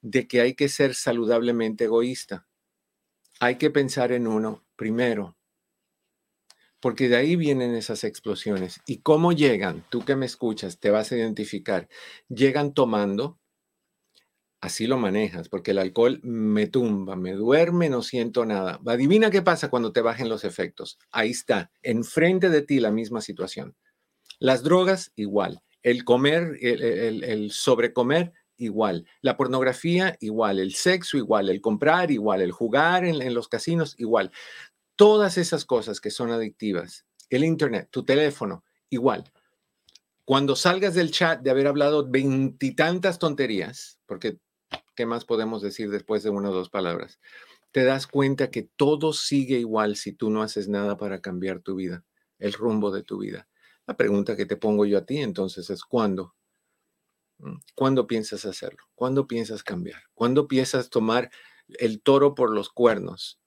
de 0.04 0.28
que 0.28 0.40
hay 0.42 0.54
que 0.54 0.68
ser 0.68 0.94
saludablemente 0.94 1.84
egoísta. 1.84 2.46
Hay 3.40 3.56
que 3.56 3.70
pensar 3.70 4.12
en 4.12 4.26
uno 4.26 4.64
primero 4.76 5.36
porque 6.84 7.08
de 7.08 7.16
ahí 7.16 7.34
vienen 7.34 7.74
esas 7.74 8.04
explosiones. 8.04 8.82
¿Y 8.86 8.98
cómo 8.98 9.32
llegan? 9.32 9.86
Tú 9.88 10.04
que 10.04 10.16
me 10.16 10.26
escuchas, 10.26 10.78
te 10.80 10.90
vas 10.90 11.10
a 11.10 11.16
identificar. 11.16 11.88
Llegan 12.28 12.74
tomando, 12.74 13.40
así 14.60 14.86
lo 14.86 14.98
manejas, 14.98 15.48
porque 15.48 15.70
el 15.70 15.78
alcohol 15.78 16.20
me 16.22 16.66
tumba, 16.66 17.16
me 17.16 17.32
duerme, 17.32 17.88
no 17.88 18.02
siento 18.02 18.44
nada. 18.44 18.82
Adivina 18.84 19.30
qué 19.30 19.40
pasa 19.40 19.70
cuando 19.70 19.94
te 19.94 20.02
bajen 20.02 20.28
los 20.28 20.44
efectos. 20.44 20.98
Ahí 21.10 21.30
está, 21.30 21.72
enfrente 21.82 22.50
de 22.50 22.60
ti 22.60 22.80
la 22.80 22.90
misma 22.90 23.22
situación. 23.22 23.74
Las 24.38 24.62
drogas, 24.62 25.10
igual. 25.16 25.62
El 25.82 26.04
comer, 26.04 26.58
el, 26.60 27.50
sobrecomer, 27.50 28.34
igual. 28.56 29.06
La 29.20 29.36
pornografía, 29.36 30.16
igual. 30.20 30.58
El 30.58 30.74
sexo, 30.74 31.16
igual. 31.16 31.48
El 31.48 31.60
comprar, 31.60 32.10
igual. 32.10 32.42
El 32.42 32.52
jugar 32.52 33.04
en, 33.04 33.34
los 33.34 33.48
casinos, 33.48 33.94
igual. 33.98 34.30
Todas 34.96 35.38
esas 35.38 35.64
cosas 35.64 36.00
que 36.00 36.10
son 36.10 36.30
adictivas, 36.30 37.04
el 37.30 37.44
Internet, 37.44 37.88
tu 37.90 38.04
teléfono, 38.04 38.64
igual. 38.90 39.24
Cuando 40.24 40.56
salgas 40.56 40.94
del 40.94 41.10
chat 41.10 41.42
de 41.42 41.50
haber 41.50 41.66
hablado 41.66 42.08
veintitantas 42.08 43.18
tonterías, 43.18 43.98
porque 44.06 44.38
¿qué 44.94 45.04
más 45.04 45.24
podemos 45.24 45.60
decir 45.62 45.90
después 45.90 46.22
de 46.22 46.30
una 46.30 46.50
o 46.50 46.54
dos 46.54 46.70
palabras? 46.70 47.20
Te 47.72 47.84
das 47.84 48.06
cuenta 48.06 48.50
que 48.50 48.62
todo 48.62 49.12
sigue 49.12 49.58
igual 49.58 49.96
si 49.96 50.12
tú 50.12 50.30
no 50.30 50.42
haces 50.42 50.68
nada 50.68 50.96
para 50.96 51.20
cambiar 51.20 51.60
tu 51.60 51.74
vida, 51.74 52.04
el 52.38 52.52
rumbo 52.52 52.92
de 52.92 53.02
tu 53.02 53.18
vida. 53.18 53.48
La 53.86 53.96
pregunta 53.96 54.36
que 54.36 54.46
te 54.46 54.56
pongo 54.56 54.86
yo 54.86 54.98
a 54.98 55.04
ti 55.04 55.18
entonces 55.18 55.68
es 55.68 55.82
¿cuándo? 55.82 56.34
¿Mm? 57.38 57.56
¿Cuándo 57.74 58.06
piensas 58.06 58.44
hacerlo? 58.44 58.84
¿Cuándo 58.94 59.26
piensas 59.26 59.62
cambiar? 59.62 60.02
¿Cuándo 60.14 60.48
piensas 60.48 60.90
tomar 60.90 61.30
el 61.68 62.02
toro 62.02 62.34
por 62.34 62.50
los 62.50 62.70
cuernos? 62.70 63.40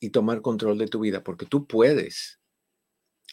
y 0.00 0.10
tomar 0.10 0.42
control 0.42 0.78
de 0.78 0.86
tu 0.86 1.00
vida, 1.00 1.24
porque 1.24 1.46
tú 1.46 1.66
puedes. 1.66 2.38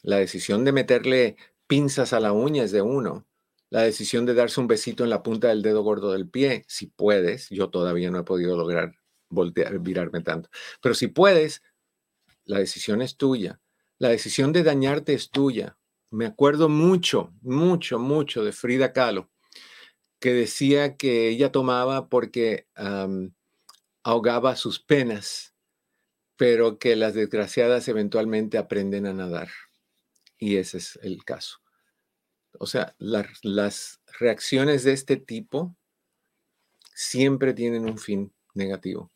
La 0.01 0.17
decisión 0.17 0.65
de 0.65 0.71
meterle 0.71 1.37
pinzas 1.67 2.13
a 2.13 2.19
la 2.19 2.33
uña 2.33 2.63
es 2.63 2.71
de 2.71 2.81
uno. 2.81 3.27
La 3.69 3.81
decisión 3.81 4.25
de 4.25 4.33
darse 4.33 4.59
un 4.59 4.67
besito 4.67 5.03
en 5.03 5.09
la 5.09 5.23
punta 5.23 5.49
del 5.49 5.61
dedo 5.61 5.83
gordo 5.83 6.11
del 6.11 6.29
pie, 6.29 6.63
si 6.67 6.87
puedes, 6.87 7.49
yo 7.49 7.69
todavía 7.69 8.11
no 8.11 8.19
he 8.19 8.23
podido 8.23 8.57
lograr 8.57 8.95
voltear, 9.29 9.79
virarme 9.79 10.21
tanto, 10.21 10.49
pero 10.81 10.95
si 10.95 11.07
puedes, 11.07 11.61
la 12.45 12.59
decisión 12.59 13.01
es 13.01 13.17
tuya. 13.17 13.59
La 13.97 14.09
decisión 14.09 14.53
de 14.53 14.63
dañarte 14.63 15.13
es 15.13 15.29
tuya. 15.29 15.77
Me 16.15 16.25
acuerdo 16.25 16.69
mucho, 16.69 17.33
mucho, 17.41 17.99
mucho 17.99 18.43
de 18.43 18.51
Frida 18.53 18.93
Kahlo, 18.93 19.29
que 20.19 20.33
decía 20.33 20.95
que 20.95 21.27
ella 21.27 21.51
tomaba 21.51 22.07
porque 22.07 22.67
ahogaba 24.03 24.55
sus 24.55 24.79
penas 24.79 25.55
pero 26.37 26.79
que 26.79 26.95
las 26.95 27.13
desgraciadas 27.13 27.87
eventualmente 27.87 28.57
aprenden 28.57 29.05
a 29.05 29.13
nadar. 29.13 29.49
Y 30.37 30.57
ese 30.57 30.77
es 30.77 30.99
el 31.01 31.23
caso. 31.23 31.59
O 32.59 32.67
sea, 32.67 32.95
las 32.99 34.01
reacciones 34.19 34.83
de 34.83 34.93
este 34.93 35.17
tipo 35.17 35.75
siempre 36.93 37.53
tienen 37.53 37.85
un 37.85 37.97
fin 37.97 38.33
negativo. 38.53 39.11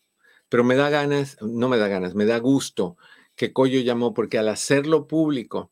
Pero 0.50 0.64
me 0.64 0.76
da 0.76 0.90
ganas, 0.90 1.38
no 1.42 1.70
me 1.70 1.78
da 1.78 1.88
ganas, 1.88 2.16
me 2.16 2.26
da 2.26 2.38
gusto 2.40 2.98
que 3.36 3.54
Coyo 3.54 3.80
llamó, 3.82 4.14
porque 4.14 4.38
al 4.38 4.50
hacerlo 4.50 5.08
público, 5.08 5.72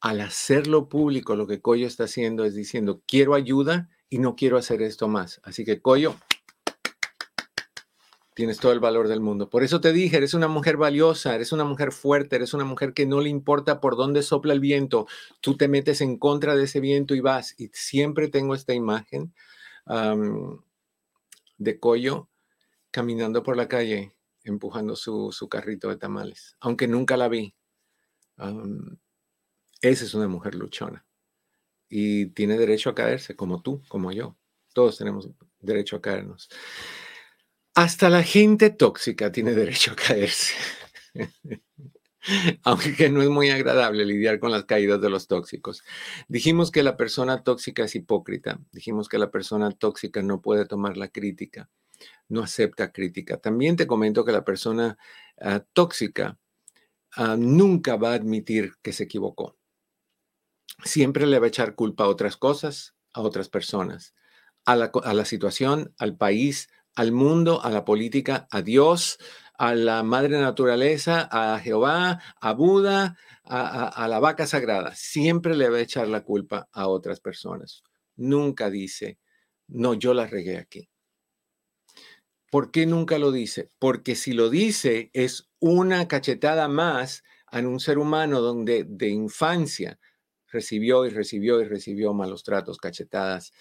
al 0.00 0.20
hacerlo 0.20 0.88
público, 0.88 1.36
lo 1.36 1.46
que 1.46 1.60
Coyo 1.60 1.86
está 1.86 2.04
haciendo 2.04 2.44
es 2.44 2.54
diciendo, 2.54 3.02
quiero 3.06 3.34
ayuda 3.34 3.88
y 4.08 4.18
no 4.18 4.36
quiero 4.36 4.56
hacer 4.56 4.82
esto 4.82 5.08
más. 5.08 5.40
Así 5.42 5.64
que 5.64 5.82
Coyo, 5.82 6.14
tienes 8.38 8.58
todo 8.58 8.70
el 8.70 8.78
valor 8.78 9.08
del 9.08 9.20
mundo. 9.20 9.50
Por 9.50 9.64
eso 9.64 9.80
te 9.80 9.92
dije, 9.92 10.16
eres 10.16 10.32
una 10.32 10.46
mujer 10.46 10.76
valiosa, 10.76 11.34
eres 11.34 11.50
una 11.50 11.64
mujer 11.64 11.90
fuerte, 11.90 12.36
eres 12.36 12.54
una 12.54 12.64
mujer 12.64 12.94
que 12.94 13.04
no 13.04 13.20
le 13.20 13.28
importa 13.28 13.80
por 13.80 13.96
dónde 13.96 14.22
sopla 14.22 14.52
el 14.52 14.60
viento, 14.60 15.08
tú 15.40 15.56
te 15.56 15.66
metes 15.66 16.00
en 16.00 16.18
contra 16.18 16.54
de 16.54 16.62
ese 16.64 16.78
viento 16.78 17.16
y 17.16 17.20
vas. 17.20 17.58
Y 17.58 17.68
siempre 17.72 18.28
tengo 18.28 18.54
esta 18.54 18.74
imagen 18.74 19.34
de 21.56 21.80
Coyo 21.80 22.28
caminando 22.92 23.42
por 23.42 23.56
la 23.56 23.66
calle, 23.66 24.14
empujando 24.44 24.94
su, 24.94 25.48
carrito 25.50 25.88
de 25.88 25.96
tamales, 25.96 26.56
aunque 26.60 26.86
nunca 26.86 27.16
la 27.16 27.26
vi. 27.26 27.56
Esa 29.80 30.04
es 30.04 30.14
una 30.14 30.28
mujer 30.28 30.54
luchona 30.54 31.04
y 31.88 32.26
tiene 32.26 32.58
derecho 32.58 32.90
a 32.90 32.94
caerse, 32.94 33.34
como 33.36 33.62
tú, 33.62 33.82
como 33.88 34.12
yo. 34.12 34.36
Todos 34.72 34.98
tenemos 34.98 35.28
derecho 35.60 35.96
a 35.96 36.02
caernos. 36.02 36.48
Hasta 37.74 38.10
la 38.10 38.22
gente 38.22 38.70
tóxica 38.70 39.32
tiene 39.32 39.54
derecho 39.54 39.92
a 39.92 39.96
caerse. 39.96 40.54
Aunque 42.62 43.08
no 43.08 43.22
es 43.22 43.28
muy 43.30 43.50
agradable 43.50 44.04
lidiar 44.04 44.38
con 44.38 44.50
las 44.50 44.64
caídas 44.64 45.00
de 45.00 45.08
los 45.08 45.28
tóxicos. 45.28 45.82
Dijimos 46.28 46.70
que 46.70 46.82
la 46.82 46.96
persona 46.96 47.42
tóxica 47.42 47.84
es 47.84 47.94
hipócrita. 47.94 48.60
Dijimos 48.72 49.08
que 49.08 49.18
la 49.18 49.30
persona 49.30 49.70
tóxica 49.70 50.22
no 50.22 50.42
puede 50.42 50.66
tomar 50.66 50.96
la 50.96 51.08
crítica, 51.08 51.70
no 52.28 52.42
acepta 52.42 52.92
crítica. 52.92 53.38
También 53.38 53.76
te 53.76 53.86
comento 53.86 54.24
que 54.24 54.32
la 54.32 54.44
persona 54.44 54.98
ah, 55.40 55.64
tóxica 55.72 56.38
ah, 57.16 57.36
nunca 57.38 57.96
va 57.96 58.10
a 58.12 58.16
admitir 58.16 58.74
que 58.82 58.92
se 58.92 59.04
equivocó. 59.04 59.57
Siempre 60.84 61.26
le 61.26 61.38
va 61.38 61.46
a 61.46 61.48
echar 61.48 61.74
culpa 61.74 62.04
a 62.04 62.08
otras 62.08 62.36
cosas, 62.36 62.94
a 63.12 63.20
otras 63.20 63.48
personas, 63.48 64.14
a 64.64 64.76
la, 64.76 64.92
a 65.04 65.24
situación, 65.24 65.94
al 65.98 66.16
país, 66.16 66.68
al 66.94 67.12
mundo, 67.12 67.62
a 67.62 67.70
la 67.70 67.84
política, 67.84 68.48
a 68.50 68.62
Dios, 68.62 69.18
a 69.58 69.74
la 69.74 70.02
madre 70.04 70.38
naturaleza, 70.40 71.28
a 71.30 71.58
Jehová, 71.58 72.20
a 72.40 72.52
Buda, 72.52 73.16
a, 73.44 74.06
la 74.08 74.20
vaca 74.20 74.46
sagrada. 74.46 74.94
Siempre 74.94 75.56
le 75.56 75.68
va 75.68 75.78
a 75.78 75.82
echar 75.82 76.08
la 76.08 76.22
culpa 76.22 76.68
a 76.72 76.86
otras 76.88 77.20
personas. 77.20 77.82
Nunca 78.16 78.70
dice, 78.70 79.18
no, 79.66 79.94
yo 79.94 80.14
la 80.14 80.26
regué 80.26 80.58
aquí. 80.58 80.88
¿Por 82.50 82.70
qué 82.70 82.86
nunca 82.86 83.18
lo 83.18 83.32
dice? 83.32 83.70
Porque 83.78 84.14
si 84.14 84.32
lo 84.32 84.48
dice 84.48 85.10
es 85.12 85.50
una 85.58 86.08
cachetada 86.08 86.68
más 86.68 87.22
en 87.52 87.66
un 87.66 87.80
ser 87.80 87.98
humano 87.98 88.40
donde 88.40 88.84
de 88.84 89.08
infancia 89.08 89.98
recibió 90.50 91.06
y 91.06 91.10
recibió 91.10 91.60
y 91.60 91.64
recibió 91.64 92.14
malos 92.14 92.42
tratos, 92.44 92.78
cachetadas, 92.78 93.52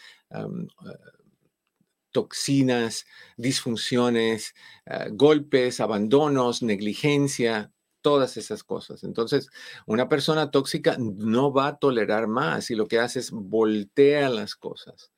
toxinas, 2.11 3.05
disfunciones, 3.37 4.55
ah, 4.85 5.07
golpes, 5.11 5.79
abandonos, 5.79 6.63
negligencia, 6.63 7.71
todas 8.01 8.37
esas 8.37 8.63
cosas. 8.63 9.03
Entonces, 9.03 9.49
una 9.85 10.09
persona 10.09 10.49
tóxica 10.49 10.97
no 10.99 11.53
va 11.53 11.67
a 11.67 11.77
tolerar 11.77 12.27
más 12.27 12.71
y 12.71 12.75
lo 12.75 12.87
que 12.87 12.99
hace 12.99 13.19
es 13.19 13.31
voltea 13.31 14.29
las 14.29 14.55
cosas 14.55 15.11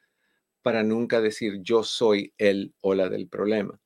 para 0.61 0.83
nunca 0.83 1.21
decir 1.21 1.59
yo 1.61 1.83
soy 1.83 2.33
el 2.37 2.73
o 2.81 2.93
la 2.95 3.09
del 3.09 3.27
problema. 3.29 3.79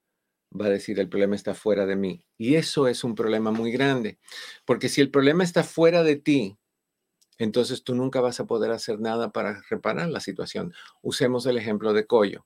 Va 0.59 0.67
a 0.67 0.69
decir 0.69 0.99
el 0.99 1.09
problema 1.09 1.35
está 1.35 1.53
fuera 1.53 1.85
de 1.85 1.95
mí. 1.95 2.25
Y 2.37 2.55
eso 2.55 2.87
es 2.87 3.03
un 3.03 3.15
problema 3.15 3.51
muy 3.51 3.71
grande, 3.71 4.19
porque 4.65 4.89
si 4.89 5.01
el 5.01 5.11
problema 5.11 5.43
está 5.43 5.63
fuera 5.63 6.03
de 6.03 6.15
ti, 6.15 6.57
entonces 7.37 7.83
tú 7.83 7.95
nunca 7.95 8.21
vas 8.21 8.39
a 8.39 8.45
poder 8.45 8.71
hacer 8.71 8.99
nada 8.99 9.31
para 9.31 9.61
reparar 9.69 10.09
la 10.09 10.19
situación. 10.19 10.73
Usemos 11.01 11.45
el 11.45 11.57
ejemplo 11.57 11.93
de 11.93 12.05
Coyo 12.05 12.45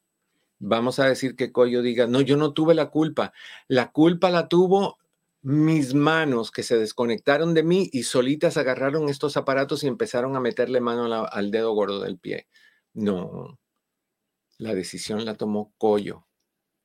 vamos 0.60 1.00
a 1.00 1.06
decir 1.06 1.36
que 1.36 1.52
Coyo 1.52 1.82
diga, 1.82 2.08
no, 2.08 2.22
yo 2.22 2.38
no 2.38 2.54
tuve 2.54 2.74
la 2.74 2.90
culpa. 2.90 3.34
La 3.68 3.92
culpa 3.92 4.30
la 4.30 4.48
tuvo 4.48 4.98
mis 5.42 5.94
manos 5.94 6.52
que 6.52 6.64
se 6.64 6.78
desconectaron 6.78 7.54
de 7.54 7.64
mí 7.64 7.90
y 7.94 8.04
solitas 8.04 8.58
agarraron 8.58 9.10
estos 9.10 9.38
aparatos 9.38 9.84
y 9.84 9.88
empezaron 9.88 10.36
a 10.36 10.40
meterle 10.40 10.82
mano 10.82 11.26
al 11.26 11.52
dedo 11.52 11.74
gordo 11.74 12.02
del 12.02 12.18
pie. 12.18 12.48
No, 12.94 13.60
la 14.58 14.74
decisión 14.74 15.26
la 15.26 15.36
tomó 15.36 15.74
Coyo 15.78 16.26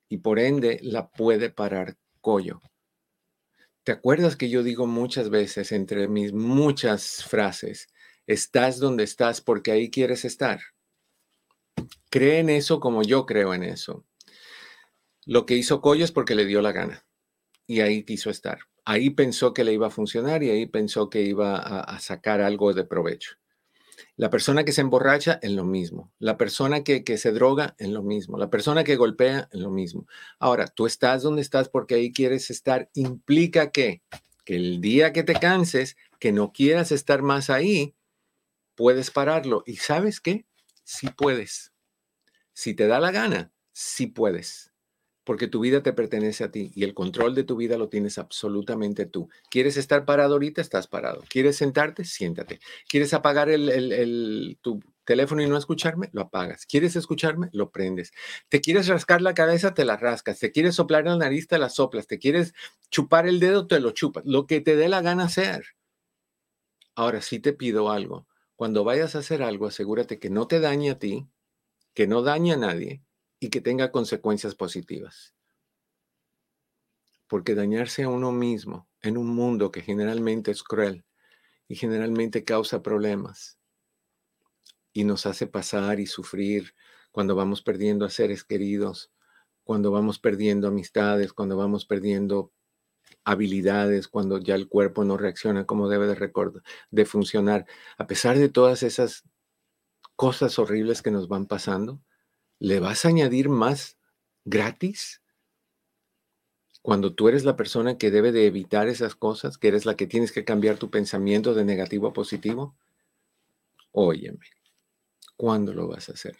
y 0.08 0.18
por 0.18 0.38
ende 0.38 0.78
la 0.82 1.10
puede 1.10 1.50
parar 1.50 1.96
Coyo. 2.20 2.60
¿Te 3.84 3.90
acuerdas 3.90 4.36
que 4.36 4.48
yo 4.48 4.62
digo 4.62 4.86
muchas 4.86 5.28
veces 5.28 5.72
entre 5.72 6.06
mis 6.06 6.32
muchas 6.32 7.24
frases, 7.24 7.88
estás 8.26 8.78
donde 8.78 9.04
estás 9.04 9.40
porque 9.40 9.72
ahí 9.72 9.90
quieres 9.90 10.24
estar? 10.24 10.60
Cree 12.10 12.40
en 12.40 12.50
eso 12.50 12.80
como 12.80 13.02
yo 13.02 13.26
creo 13.26 13.54
en 13.54 13.62
eso. 13.62 14.04
Lo 15.24 15.46
que 15.46 15.54
hizo 15.54 15.80
Coyo 15.80 16.04
es 16.04 16.12
porque 16.12 16.34
le 16.34 16.46
dio 16.46 16.62
la 16.62 16.72
gana 16.72 17.06
y 17.66 17.80
ahí 17.80 18.04
quiso 18.04 18.30
estar. 18.30 18.60
Ahí 18.84 19.10
pensó 19.10 19.54
que 19.54 19.64
le 19.64 19.72
iba 19.72 19.86
a 19.86 19.90
funcionar 19.90 20.42
y 20.42 20.50
ahí 20.50 20.66
pensó 20.66 21.08
que 21.08 21.22
iba 21.22 21.56
a, 21.56 22.00
sacar 22.00 22.40
algo 22.40 22.74
de 22.74 22.84
provecho. 22.84 23.36
La 24.16 24.30
persona 24.30 24.64
que 24.64 24.72
se 24.72 24.80
emborracha 24.80 25.38
en 25.40 25.54
lo 25.54 25.64
mismo. 25.64 26.12
La 26.18 26.36
persona 26.36 26.82
que, 26.82 27.04
que, 27.04 27.16
se 27.16 27.30
droga 27.30 27.76
en 27.78 27.94
lo 27.94 28.02
mismo. 28.02 28.36
La 28.36 28.50
persona 28.50 28.82
que 28.82 28.96
golpea 28.96 29.48
en 29.52 29.62
lo 29.62 29.70
mismo. 29.70 30.06
Ahora, 30.40 30.66
tú 30.66 30.86
estás 30.86 31.22
donde 31.22 31.42
estás 31.42 31.68
porque 31.68 31.94
ahí 31.94 32.12
quieres 32.12 32.50
estar. 32.50 32.90
Implica 32.94 33.70
que, 33.70 34.02
que 34.44 34.56
el 34.56 34.80
día 34.80 35.12
que 35.12 35.22
te 35.22 35.34
canses, 35.34 35.96
que 36.18 36.32
no 36.32 36.52
quieras 36.52 36.90
estar 36.90 37.22
más 37.22 37.48
ahí, 37.48 37.94
puedes 38.74 39.10
pararlo. 39.10 39.62
¿Y 39.66 39.76
sabes 39.76 40.20
qué? 40.20 40.46
Sí 40.84 41.08
puedes. 41.08 41.72
Si 42.52 42.74
te 42.74 42.86
da 42.86 43.00
la 43.00 43.10
gana, 43.10 43.52
sí 43.72 44.06
puedes, 44.06 44.72
porque 45.24 45.48
tu 45.48 45.60
vida 45.60 45.82
te 45.82 45.92
pertenece 45.92 46.44
a 46.44 46.50
ti 46.50 46.70
y 46.74 46.84
el 46.84 46.94
control 46.94 47.34
de 47.34 47.44
tu 47.44 47.56
vida 47.56 47.78
lo 47.78 47.88
tienes 47.88 48.18
absolutamente 48.18 49.06
tú. 49.06 49.28
¿Quieres 49.50 49.76
estar 49.76 50.04
parado 50.04 50.34
ahorita? 50.34 50.60
Estás 50.60 50.86
parado. 50.86 51.22
¿Quieres 51.28 51.56
sentarte? 51.56 52.04
Siéntate. 52.04 52.60
¿Quieres 52.88 53.14
apagar 53.14 53.48
el, 53.48 54.58
tu 54.60 54.80
teléfono 55.04 55.42
y 55.42 55.48
no 55.48 55.56
escucharme? 55.56 56.10
Lo 56.12 56.22
apagas. 56.22 56.66
¿Quieres 56.66 56.96
escucharme? 56.96 57.48
Lo 57.52 57.70
prendes. 57.70 58.12
¿Te 58.48 58.60
quieres 58.60 58.88
rascar 58.88 59.22
la 59.22 59.34
cabeza? 59.34 59.74
Te 59.74 59.84
la 59.84 59.96
rascas. 59.96 60.38
¿Te 60.38 60.52
quieres 60.52 60.74
soplar 60.74 61.04
la 61.04 61.16
nariz? 61.16 61.46
Te 61.46 61.58
la 61.58 61.70
soplas. 61.70 62.06
¿Te 62.06 62.18
quieres 62.18 62.52
chupar 62.90 63.26
el 63.26 63.40
dedo? 63.40 63.66
Te 63.66 63.80
lo 63.80 63.92
chupas. 63.92 64.24
Lo 64.26 64.46
que 64.46 64.60
te 64.60 64.76
dé 64.76 64.88
la 64.88 65.02
gana 65.02 65.24
hacer. 65.24 65.64
Ahora 66.94 67.22
sí 67.22 67.38
te 67.38 67.52
pido 67.52 67.90
algo. 67.90 68.26
Cuando 68.62 68.84
vayas 68.84 69.16
a 69.16 69.18
hacer 69.18 69.42
algo, 69.42 69.66
asegúrate 69.66 70.20
que 70.20 70.30
no 70.30 70.46
te 70.46 70.60
dañe 70.60 70.92
a 70.92 70.98
ti, 71.00 71.28
que 71.94 72.06
no 72.06 72.22
dañe 72.22 72.52
a 72.52 72.56
nadie 72.56 73.02
y 73.40 73.50
que 73.50 73.60
tenga 73.60 73.90
consecuencias 73.90 74.54
positivas. 74.54 75.34
Porque 77.26 77.56
dañarse 77.56 78.04
a 78.04 78.08
uno 78.08 78.30
mismo 78.30 78.88
en 79.00 79.18
un 79.18 79.26
mundo 79.34 79.72
que 79.72 79.80
generalmente 79.80 80.52
es 80.52 80.62
cruel 80.62 81.04
y 81.66 81.74
generalmente 81.74 82.44
causa 82.44 82.84
problemas 82.84 83.58
y 84.92 85.02
nos 85.02 85.26
hace 85.26 85.48
pasar 85.48 85.98
y 85.98 86.06
sufrir 86.06 86.76
cuando 87.10 87.34
vamos 87.34 87.62
perdiendo 87.62 88.04
a 88.04 88.10
seres 88.10 88.44
queridos, 88.44 89.10
cuando 89.64 89.90
vamos 89.90 90.20
perdiendo 90.20 90.68
amistades, 90.68 91.32
cuando 91.32 91.56
vamos 91.56 91.84
perdiendo 91.84 92.52
habilidades, 93.24 94.08
cuando 94.08 94.38
ya 94.38 94.54
el 94.54 94.68
cuerpo 94.68 95.04
no 95.04 95.16
reacciona 95.16 95.66
como 95.66 95.88
debe 95.88 96.06
de, 96.90 97.04
funcionar. 97.04 97.66
A 97.98 98.06
pesar 98.06 98.38
de 98.38 98.48
todas 98.48 98.82
esas 98.82 99.24
cosas 100.16 100.58
horribles 100.58 101.02
que 101.02 101.10
nos 101.10 101.28
van 101.28 101.46
pasando, 101.46 102.00
¿le 102.58 102.80
vas 102.80 103.04
a 103.04 103.08
añadir 103.08 103.48
más 103.48 103.98
gratis? 104.44 105.22
Cuando 106.82 107.14
tú 107.14 107.28
eres 107.28 107.44
la 107.44 107.56
persona 107.56 107.96
que 107.96 108.10
debe 108.10 108.32
de 108.32 108.46
evitar 108.46 108.88
esas 108.88 109.14
cosas, 109.14 109.56
que 109.56 109.68
eres 109.68 109.86
la 109.86 109.96
que 109.96 110.06
tienes 110.06 110.32
que 110.32 110.44
cambiar 110.44 110.78
tu 110.78 110.90
pensamiento 110.90 111.54
de 111.54 111.64
negativo 111.64 112.08
a 112.08 112.12
positivo, 112.12 112.76
óyeme, 113.92 114.46
¿cuándo 115.36 115.72
lo 115.72 115.86
vas 115.86 116.08
a 116.08 116.12
hacer? 116.12 116.36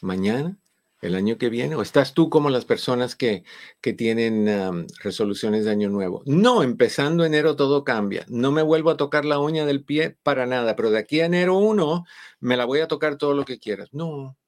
¿Mañana? 0.00 0.61
El 1.02 1.16
año 1.16 1.36
que 1.36 1.50
viene? 1.50 1.74
¿O 1.74 1.82
estás 1.82 2.14
tú 2.14 2.30
como 2.30 2.48
las 2.48 2.64
personas 2.64 3.16
que, 3.16 3.44
que 3.80 3.92
tienen 3.92 4.86
resoluciones 5.02 5.64
de 5.64 5.72
año 5.72 5.90
nuevo? 5.90 6.22
No, 6.24 6.62
empezando 6.62 7.24
enero 7.24 7.56
todo 7.56 7.84
cambia. 7.84 8.24
No 8.28 8.52
me 8.52 8.62
vuelvo 8.62 8.90
a 8.90 8.96
tocar 8.96 9.24
la 9.24 9.40
uña 9.40 9.66
del 9.66 9.84
pie 9.84 10.16
para 10.22 10.46
nada, 10.46 10.76
pero 10.76 10.90
de 10.90 10.98
aquí 10.98 11.20
a 11.20 11.26
enero 11.26 11.58
1 11.58 12.04
me 12.40 12.56
la 12.56 12.64
voy 12.64 12.80
a 12.80 12.88
tocar 12.88 13.18
todo 13.18 13.34
lo 13.34 13.44
que 13.44 13.58
quieras. 13.58 13.88
No. 13.92 14.38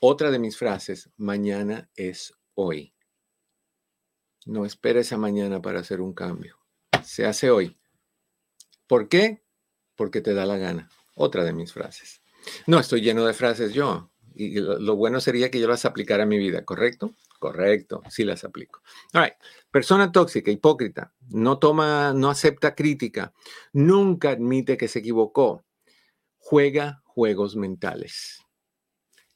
Otra 0.00 0.30
de 0.30 0.38
mis 0.38 0.56
frases, 0.56 1.10
mañana 1.16 1.90
es 1.96 2.34
hoy. 2.54 2.94
No 4.44 4.66
esperes 4.66 5.12
a 5.12 5.18
mañana 5.18 5.62
para 5.62 5.80
hacer 5.80 6.00
un 6.00 6.12
cambio. 6.12 6.58
Se 7.02 7.24
hace 7.24 7.50
hoy. 7.50 7.78
¿Por 8.86 9.08
qué? 9.08 9.42
Porque 9.96 10.20
te 10.20 10.34
da 10.34 10.44
la 10.44 10.58
gana. 10.58 10.90
Otra 11.14 11.44
de 11.44 11.54
mis 11.54 11.72
frases. 11.72 12.22
No 12.66 12.78
estoy 12.78 13.00
lleno 13.00 13.24
de 13.24 13.34
frases 13.34 13.72
yo 13.72 14.09
y 14.40 14.54
lo, 14.54 14.96
bueno 14.96 15.20
sería 15.20 15.50
que 15.50 15.60
yo 15.60 15.68
las 15.68 15.84
aplicara 15.84 16.22
a 16.22 16.26
mi 16.26 16.38
vida, 16.38 16.64
¿correcto? 16.64 17.14
Correcto, 17.38 18.02
sí 18.08 18.24
las 18.24 18.44
aplico. 18.44 18.82
All 19.12 19.32
Persona 19.70 20.10
tóxica, 20.10 20.50
hipócrita, 20.50 21.12
no 21.28 21.58
toma, 21.58 22.12
no 22.12 22.30
acepta 22.30 22.74
crítica, 22.74 23.32
nunca 23.72 24.30
admite 24.30 24.76
que 24.76 24.88
se 24.88 24.98
equivocó, 24.98 25.64
juega 26.38 27.02
juegos 27.04 27.54
mentales, 27.54 28.44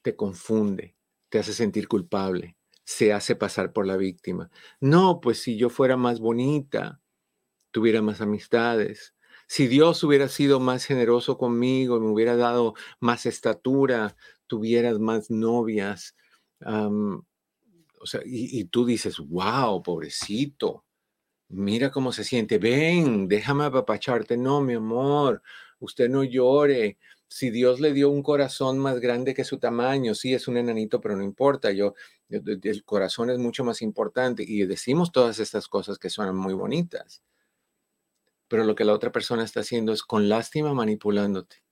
te 0.03 0.17
confunde, 0.17 0.97
te 1.29 1.39
hace 1.39 1.53
sentir 1.53 1.87
culpable, 1.87 2.57
se 2.85 3.13
hace 3.13 3.37
pasar 3.37 3.73
por 3.73 3.87
la 3.87 3.97
víctima. 3.97 4.51
No, 4.81 5.21
pues 5.21 5.39
si 5.41 5.57
yo 5.57 5.71
fuera 5.71 5.97
más 5.97 6.19
bonita, 6.19 7.01
tuviera 7.71 8.03
más 8.03 8.21
amistades, 8.21 9.15
si 9.47 9.67
Dios 9.69 10.03
hubiera 10.03 10.29
sido 10.29 10.59
más 10.59 10.85
generoso 10.85 11.37
conmigo, 11.37 12.01
me 12.01 12.11
hubiera 12.11 12.37
dado 12.37 12.75
más 13.01 13.27
estatura, 13.27 14.17
tuvieras 14.47 14.99
más 14.99 15.31
novias. 15.31 16.17
o 16.61 18.07
sea, 18.07 18.21
y, 18.25 18.65
tú 18.67 18.85
dices, 18.87 19.19
wow, 19.19 19.83
pobrecito. 19.83 20.85
mira 21.49 21.91
cómo 21.91 22.13
se 22.13 22.25
siente, 22.25 22.59
ven, 22.59 23.29
déjame 23.29 23.65
apapacharte. 23.65 24.37
No, 24.37 24.61
mi 24.61 24.75
amor, 24.75 25.43
usted 25.81 26.09
no 26.09 26.25
llore. 26.25 26.99
Si 27.29 27.51
Dios 27.51 27.81
le 27.81 27.93
dio 27.93 28.11
un 28.11 28.23
corazón 28.23 28.79
más 28.79 29.01
grande 29.01 29.35
que 29.35 29.45
su 29.45 29.59
tamaño, 29.59 30.15
sí, 30.15 30.35
es 30.35 30.47
un 30.49 30.57
enanito, 30.57 31.01
pero 31.01 31.17
no 31.17 31.25
importa. 31.25 31.73
Yo, 31.73 31.95
el 32.29 32.85
corazón 32.85 33.31
es 33.31 33.39
mucho 33.39 33.65
más 33.65 33.83
importante 33.83 34.45
y 34.47 34.65
decimos 34.67 35.13
todas 35.13 35.41
estas 35.41 35.69
cosas 35.69 35.99
que 35.99 36.11
suenan 36.11 36.37
muy 36.37 36.55
bonitas. 36.55 37.23
Pero 38.49 38.65
lo 38.65 38.75
que 38.75 38.85
la 38.85 38.93
otra 38.93 39.11
persona 39.11 39.43
está 39.43 39.61
haciendo 39.61 39.93
es 39.93 40.03
con 40.03 40.29
lástima 40.29 40.75
manipulándote. 40.75 41.64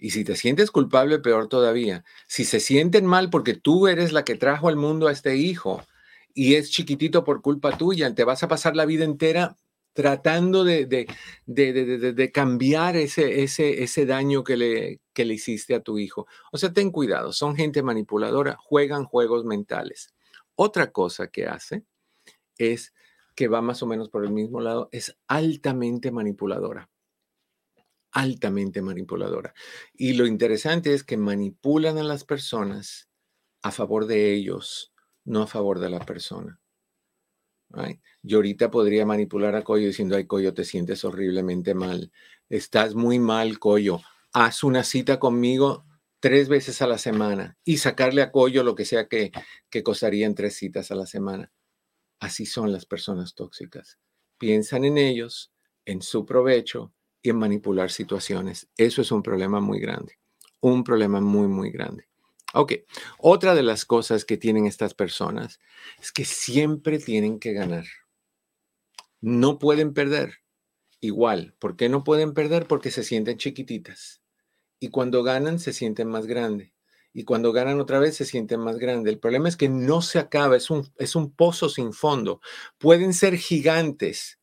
Y 0.00 0.10
si 0.10 0.24
te 0.24 0.34
sientes 0.34 0.70
culpable, 0.70 1.18
peor 1.18 1.48
todavía. 1.48 2.04
Si 2.26 2.44
se 2.44 2.58
sienten 2.58 3.04
mal 3.04 3.28
porque 3.28 3.54
tú 3.54 3.86
eres 3.86 4.12
la 4.12 4.24
que 4.24 4.34
trajo 4.34 4.68
al 4.68 4.76
mundo 4.76 5.08
a 5.08 5.12
este 5.12 5.36
hijo 5.36 5.84
y 6.32 6.54
es 6.54 6.70
chiquitito 6.70 7.22
por 7.22 7.42
culpa 7.42 7.76
tuya, 7.76 8.14
te 8.14 8.24
vas 8.24 8.42
a 8.42 8.48
pasar 8.48 8.74
la 8.74 8.86
vida 8.86 9.04
entera 9.04 9.56
tratando 9.92 10.64
de, 10.64 10.86
de, 10.86 12.32
cambiar 12.32 12.96
ese, 12.96 13.42
ese, 13.42 13.82
ese 13.82 14.06
daño 14.06 14.42
que 14.42 14.56
le, 14.56 15.00
que 15.12 15.26
le 15.26 15.34
hiciste 15.34 15.74
a 15.74 15.82
tu 15.82 15.98
hijo. 15.98 16.26
O 16.50 16.56
sea, 16.56 16.72
ten 16.72 16.90
cuidado, 16.90 17.32
son 17.34 17.54
gente 17.54 17.82
manipuladora, 17.82 18.56
juegan 18.56 19.04
juegos 19.04 19.44
mentales. 19.44 20.14
Otra 20.54 20.92
cosa 20.92 21.28
que 21.28 21.46
hace 21.46 21.84
es 22.56 22.94
que 23.34 23.48
va 23.48 23.60
más 23.60 23.82
o 23.82 23.86
menos 23.86 24.08
por 24.08 24.24
el 24.24 24.32
mismo 24.32 24.60
lado, 24.60 24.88
es 24.92 25.16
altamente 25.26 26.10
manipuladora 26.10 26.88
altamente 28.12 28.82
manipuladora. 28.82 29.54
Y 29.94 30.14
lo 30.14 30.26
interesante 30.26 30.94
es 30.94 31.04
que 31.04 31.16
manipulan 31.16 31.98
a 31.98 32.02
las 32.02 32.24
personas 32.24 33.08
a 33.62 33.70
favor 33.70 34.06
de 34.06 34.32
ellos, 34.34 34.92
no 35.24 35.42
a 35.42 35.46
favor 35.46 35.78
de 35.78 35.90
la 35.90 36.00
persona. 36.00 36.60
Yo 38.22 38.38
ahorita 38.38 38.70
podría 38.70 39.06
manipular 39.06 39.54
a 39.54 39.62
Coyo 39.62 39.86
diciendo, 39.86 40.16
ay, 40.16 40.26
Coyo, 40.26 40.52
te 40.54 40.64
sientes 40.64 41.04
horriblemente 41.04 41.74
mal. 41.74 42.12
Estás 42.48 42.94
muy 42.94 43.18
mal, 43.18 43.58
Coyo. 43.58 44.00
Haz 44.32 44.64
una 44.64 44.82
cita 44.82 45.18
conmigo 45.18 45.84
tres 46.18 46.48
veces 46.48 46.82
a 46.82 46.86
la 46.86 46.98
semana 46.98 47.56
y 47.64 47.78
sacarle 47.78 48.22
a 48.22 48.32
Coyo 48.32 48.64
lo 48.64 48.74
que 48.74 48.84
sea 48.84 49.08
que, 49.08 49.30
que 49.70 49.82
costarían 49.82 50.34
tres 50.34 50.56
citas 50.56 50.90
a 50.90 50.94
la 50.96 51.06
semana. 51.06 51.52
Así 52.18 52.44
son 52.44 52.72
las 52.72 52.86
personas 52.86 53.34
tóxicas. 53.34 53.98
Piensan 54.36 54.84
en 54.84 54.98
ellos, 54.98 55.52
en 55.84 56.02
su 56.02 56.26
provecho 56.26 56.92
y 57.22 57.30
en 57.30 57.36
manipular 57.36 57.90
situaciones. 57.90 58.68
Eso 58.76 59.02
es 59.02 59.12
un 59.12 59.22
problema 59.22 59.60
muy 59.60 59.80
grande, 59.80 60.18
un 60.60 60.84
problema 60.84 61.20
muy, 61.20 61.48
muy 61.48 61.70
grande. 61.70 62.08
Ok, 62.52 62.72
otra 63.18 63.54
de 63.54 63.62
las 63.62 63.84
cosas 63.84 64.24
que 64.24 64.36
tienen 64.36 64.66
estas 64.66 64.92
personas 64.94 65.60
es 66.00 66.10
que 66.10 66.24
siempre 66.24 66.98
tienen 66.98 67.38
que 67.38 67.52
ganar. 67.52 67.84
No 69.20 69.58
pueden 69.58 69.94
perder. 69.94 70.38
Igual, 71.00 71.54
¿por 71.58 71.76
qué 71.76 71.88
no 71.88 72.02
pueden 72.02 72.34
perder? 72.34 72.66
Porque 72.66 72.90
se 72.90 73.04
sienten 73.04 73.38
chiquititas. 73.38 74.20
Y 74.80 74.88
cuando 74.88 75.22
ganan, 75.22 75.60
se 75.60 75.72
sienten 75.72 76.08
más 76.08 76.26
grandes. 76.26 76.72
Y 77.12 77.24
cuando 77.24 77.52
ganan 77.52 77.80
otra 77.80 77.98
vez, 77.98 78.16
se 78.16 78.24
sienten 78.24 78.60
más 78.60 78.78
grandes. 78.78 79.12
El 79.12 79.20
problema 79.20 79.48
es 79.48 79.56
que 79.56 79.68
no 79.68 80.02
se 80.02 80.18
acaba, 80.18 80.56
es 80.56 80.70
un, 80.70 80.90
es 80.96 81.14
un 81.14 81.32
pozo 81.32 81.68
sin 81.68 81.92
fondo. 81.92 82.40
Pueden 82.78 83.14
ser 83.14 83.36
gigantes 83.36 84.40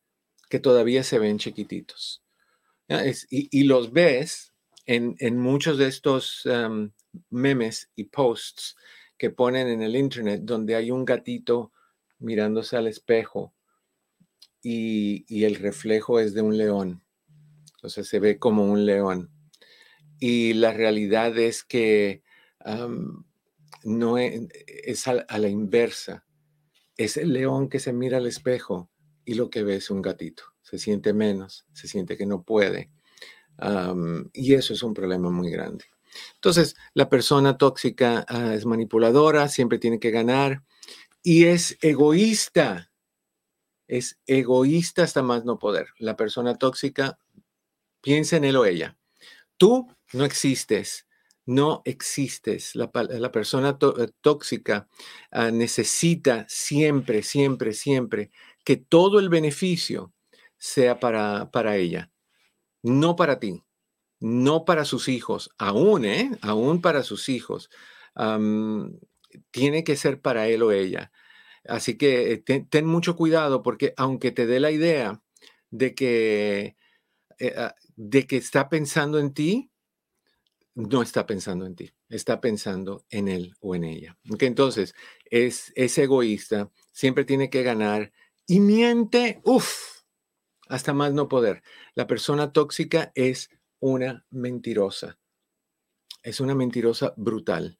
que 0.48 0.60
todavía 0.60 1.02
se 1.02 1.18
ven 1.18 1.38
chiquititos 1.38 2.22
y, 3.30 3.64
los 3.64 3.92
ves 3.92 4.52
en, 4.86 5.38
muchos 5.38 5.78
de 5.78 5.88
estos 5.88 6.48
memes 7.30 7.90
y 7.94 8.04
posts 8.04 8.76
que 9.16 9.30
ponen 9.30 9.68
en 9.68 9.82
el 9.82 9.96
internet 9.96 10.42
donde 10.44 10.74
hay 10.74 10.90
un 10.90 11.04
gatito 11.04 11.72
mirándose 12.18 12.76
al 12.76 12.86
espejo 12.86 13.54
y, 14.62 15.44
el 15.44 15.56
reflejo 15.56 16.18
es 16.20 16.34
de 16.34 16.42
un 16.42 16.56
león. 16.56 17.02
Entonces 17.76 18.08
se 18.08 18.18
ve 18.18 18.38
como 18.38 18.64
un 18.64 18.86
león. 18.86 19.30
Y 20.18 20.54
la 20.54 20.72
realidad 20.72 21.36
es 21.38 21.62
que 21.62 22.22
no 23.84 24.18
e, 24.18 24.48
es, 24.66 25.06
a, 25.06 25.12
a, 25.12 25.38
la 25.38 25.48
inversa. 25.48 26.26
Es 26.96 27.16
el 27.16 27.32
león 27.32 27.68
que 27.68 27.78
se 27.78 27.92
mira 27.92 28.16
al 28.18 28.26
espejo 28.26 28.90
y 29.24 29.34
lo 29.34 29.48
que 29.48 29.62
ve 29.62 29.76
es 29.76 29.90
un 29.90 30.02
gatito 30.02 30.42
se 30.68 30.78
siente 30.78 31.14
menos, 31.14 31.64
se 31.72 31.88
siente 31.88 32.18
que 32.18 32.26
no 32.26 32.42
puede. 32.42 32.90
y 34.34 34.54
eso 34.54 34.74
es 34.74 34.82
un 34.82 34.92
problema 34.92 35.30
muy 35.30 35.50
grande. 35.50 35.86
Entonces, 36.34 36.76
la 36.94 37.08
persona 37.08 37.56
tóxica 37.56 38.24
ah, 38.28 38.54
es 38.54 38.66
manipuladora, 38.66 39.48
siempre 39.48 39.78
tiene 39.78 39.98
que 39.98 40.10
ganar 40.10 40.62
y 41.22 41.44
es 41.46 41.78
egoísta. 41.80 42.92
Es 43.86 44.18
egoísta 44.26 45.02
hasta 45.04 45.22
más 45.22 45.46
no 45.46 45.58
poder. 45.58 45.88
La 45.98 46.16
persona 46.16 46.56
tóxica 46.56 47.18
piensa 48.02 48.36
en 48.36 48.44
él 48.44 48.56
o 48.56 48.66
ella. 48.66 48.98
Tú 49.56 49.88
no 50.12 50.24
existes, 50.24 51.06
no 51.46 51.80
existes. 51.86 52.74
La, 52.74 52.90
persona 53.32 53.78
eh, 53.80 54.08
tóxica 54.20 54.86
ah, 55.30 55.50
necesita 55.50 56.44
siempre, 56.48 57.22
siempre, 57.22 57.72
siempre 57.72 58.30
que 58.64 58.76
todo 58.76 59.18
el 59.18 59.30
beneficio 59.30 60.12
sea 60.58 61.00
para, 61.00 61.50
para 61.50 61.76
ella, 61.76 62.10
no 62.82 63.16
para 63.16 63.38
ti, 63.38 63.64
no 64.20 64.64
para 64.64 64.84
sus 64.84 65.08
hijos, 65.08 65.50
aún, 65.58 66.04
¿eh? 66.04 66.30
Aún 66.42 66.80
para 66.80 67.02
sus 67.02 67.28
hijos. 67.28 67.70
tiene 69.50 69.84
que 69.84 69.96
ser 69.96 70.20
para 70.20 70.48
él 70.48 70.62
o 70.62 70.72
ella. 70.72 71.12
Así 71.66 71.96
que 71.98 72.32
eh, 72.32 72.38
ten, 72.38 72.86
mucho 72.86 73.16
cuidado 73.16 73.62
porque 73.62 73.94
aunque 73.96 74.32
te 74.32 74.46
dé 74.46 74.60
la 74.60 74.70
idea 74.70 75.22
de 75.70 75.94
que, 75.94 76.76
eh, 77.38 77.54
ah, 77.56 77.74
de 77.96 78.26
que 78.26 78.36
está 78.36 78.68
pensando 78.68 79.18
en 79.18 79.34
ti, 79.34 79.70
no 80.74 81.02
está 81.02 81.26
pensando 81.26 81.66
en 81.66 81.74
ti, 81.74 81.92
está 82.08 82.40
pensando 82.40 83.04
en 83.10 83.28
él 83.28 83.54
o 83.60 83.74
en 83.74 83.84
ella. 83.84 84.16
Entonces, 84.40 84.94
es, 85.24 85.72
es 85.74 85.98
egoísta, 85.98 86.70
siempre 86.92 87.24
tiene 87.24 87.50
que 87.50 87.62
ganar 87.62 88.12
y 88.46 88.60
miente, 88.60 89.40
uff, 89.44 89.97
hasta 90.68 90.92
más 90.92 91.12
no 91.12 91.28
poder. 91.28 91.62
La 91.94 92.06
persona 92.06 92.52
tóxica 92.52 93.12
es 93.14 93.50
una 93.80 94.24
mentirosa. 94.30 95.18
Es 96.22 96.40
una 96.40 96.54
mentirosa 96.54 97.14
brutal. 97.16 97.78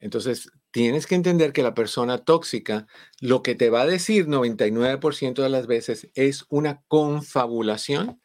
Entonces, 0.00 0.50
tienes 0.72 1.06
que 1.06 1.14
entender 1.14 1.52
que 1.52 1.62
la 1.62 1.74
persona 1.74 2.18
tóxica 2.18 2.86
lo 3.20 3.42
que 3.42 3.54
te 3.54 3.70
va 3.70 3.82
a 3.82 3.86
decir 3.86 4.26
99% 4.26 5.42
de 5.42 5.48
las 5.48 5.66
veces 5.66 6.10
es 6.14 6.44
una 6.48 6.82
confabulación 6.88 8.20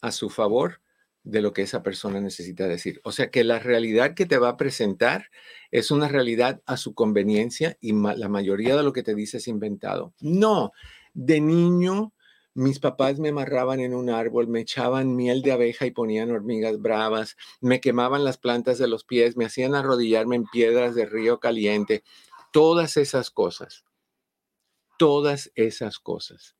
a 0.00 0.10
su 0.10 0.30
favor 0.30 0.80
de 1.22 1.42
lo 1.42 1.52
que 1.52 1.62
esa 1.62 1.82
persona 1.82 2.20
necesita 2.20 2.66
decir. 2.66 3.00
O 3.04 3.12
sea 3.12 3.30
que 3.30 3.44
la 3.44 3.58
realidad 3.58 4.14
que 4.14 4.26
te 4.26 4.38
va 4.38 4.48
a 4.48 4.56
presentar 4.56 5.26
es 5.70 5.90
una 5.90 6.08
realidad 6.08 6.62
a 6.66 6.76
su 6.76 6.94
conveniencia 6.94 7.76
y 7.80 7.92
la 7.92 8.28
mayoría 8.28 8.76
de 8.76 8.82
lo 8.82 8.92
que 8.92 9.02
te 9.02 9.14
dice 9.14 9.36
es 9.36 9.46
inventado. 9.46 10.14
No, 10.20 10.72
de 11.12 11.40
niño 11.40 12.12
mis 12.54 12.80
papás 12.80 13.18
me 13.18 13.28
amarraban 13.28 13.80
en 13.80 13.94
un 13.94 14.10
árbol, 14.10 14.48
me 14.48 14.60
echaban 14.60 15.14
miel 15.14 15.42
de 15.42 15.52
abeja 15.52 15.86
y 15.86 15.92
ponían 15.92 16.30
hormigas 16.30 16.80
bravas, 16.80 17.36
me 17.60 17.80
quemaban 17.80 18.24
las 18.24 18.38
plantas 18.38 18.78
de 18.78 18.88
los 18.88 19.04
pies, 19.04 19.36
me 19.36 19.44
hacían 19.44 19.74
arrodillarme 19.74 20.36
en 20.36 20.44
piedras 20.46 20.94
de 20.94 21.06
río 21.06 21.38
caliente. 21.38 22.02
Todas 22.52 22.96
esas 22.96 23.30
cosas, 23.30 23.84
todas 24.98 25.52
esas 25.54 25.98
cosas. 25.98 26.56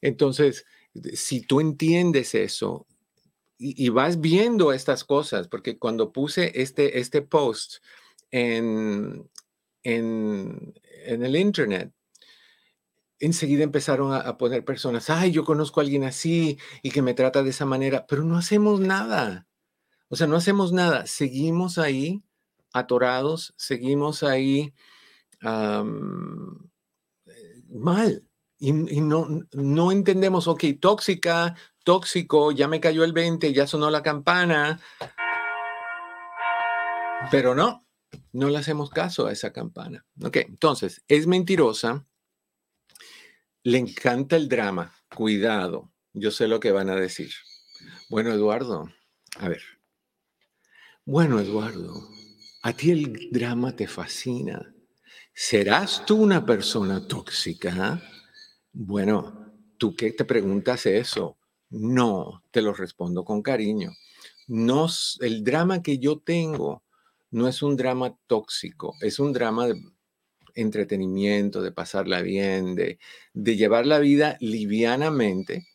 Entonces, 0.00 0.64
si 1.12 1.42
tú 1.42 1.60
entiendes 1.60 2.34
eso 2.34 2.86
y, 3.58 3.88
vas 3.88 4.20
viendo 4.20 4.72
estas 4.72 5.04
cosas, 5.04 5.48
porque 5.48 5.78
cuando 5.78 6.12
puse 6.12 6.52
este, 6.54 7.00
este 7.00 7.22
post 7.22 7.82
en, 8.30 9.28
en, 9.82 10.74
en 11.04 11.24
el 11.24 11.36
internet, 11.36 11.92
enseguida 13.20 13.64
empezaron 13.64 14.12
a, 14.12 14.38
poner 14.38 14.64
personas, 14.64 15.10
ay, 15.10 15.32
yo 15.32 15.44
conozco 15.44 15.80
a 15.80 15.82
alguien 15.82 16.04
así 16.04 16.58
y 16.82 16.90
que 16.90 17.02
me 17.02 17.14
trata 17.14 17.42
de 17.42 17.50
esa 17.50 17.66
manera, 17.66 18.06
pero 18.06 18.24
no 18.24 18.36
hacemos 18.36 18.80
nada. 18.80 19.46
O 20.08 20.16
sea, 20.16 20.26
no 20.26 20.36
hacemos 20.36 20.72
nada. 20.72 21.06
Seguimos 21.06 21.78
ahí 21.78 22.22
atorados, 22.72 23.54
seguimos 23.56 24.22
ahí 24.22 24.74
eh, 25.42 25.84
mal. 27.68 28.24
Y, 28.60 28.72
no, 28.72 29.28
no 29.52 29.92
entendemos, 29.92 30.48
ok, 30.48 30.64
tóxica, 30.80 31.54
tóxico, 31.84 32.50
ya 32.50 32.66
me 32.66 32.80
cayó 32.80 33.04
el 33.04 33.12
20, 33.12 33.52
ya 33.52 33.68
sonó 33.68 33.88
la 33.90 34.02
campana. 34.02 34.80
Pero 37.30 37.54
no, 37.54 37.84
no 38.32 38.48
le 38.48 38.58
hacemos 38.58 38.90
caso 38.90 39.26
a 39.26 39.32
esa 39.32 39.52
campana. 39.52 40.04
Ok, 40.24 40.38
entonces, 40.38 41.04
es 41.06 41.28
mentirosa, 41.28 42.04
le 43.70 43.78
encanta 43.78 44.36
el 44.36 44.48
drama. 44.48 44.94
Cuidado, 45.14 45.92
yo 46.12 46.30
sé 46.30 46.48
lo 46.48 46.60
que 46.60 46.72
van 46.72 46.90
a 46.90 46.96
decir. 46.96 47.30
Bueno, 48.08 48.32
Eduardo, 48.32 48.88
a 49.38 49.48
ver. 49.48 49.62
Bueno, 51.04 51.40
Eduardo, 51.40 52.08
a 52.62 52.72
ti 52.72 52.90
el 52.90 53.30
drama 53.30 53.74
te 53.74 53.86
fascina. 53.86 54.74
¿Serás 55.34 56.04
tú 56.04 56.16
una 56.16 56.44
persona 56.44 57.06
tóxica? 57.06 58.02
Bueno, 58.72 59.48
¿Tú 59.78 59.94
qué 59.94 60.10
te 60.10 60.24
preguntas 60.24 60.86
eso? 60.86 61.38
No, 61.70 62.42
te 62.50 62.62
lo 62.62 62.74
respondo 62.74 63.24
con 63.24 63.42
cariño. 63.42 63.92
No, 64.48 64.88
el 65.20 65.44
drama 65.44 65.82
que 65.82 65.98
yo 65.98 66.18
tengo 66.18 66.82
no 67.30 67.46
es 67.46 67.62
un 67.62 67.76
drama 67.76 68.16
tóxico, 68.26 68.96
es 69.00 69.20
un 69.20 69.32
drama 69.32 69.68
entretenimiento, 70.60 71.62
de 71.62 71.72
pasarla 71.72 72.22
bien, 72.22 72.74
de, 72.74 72.98
de 73.32 73.56
llevar 73.56 73.86
la 73.86 73.98
vida 73.98 74.36
livianamente 74.40 75.66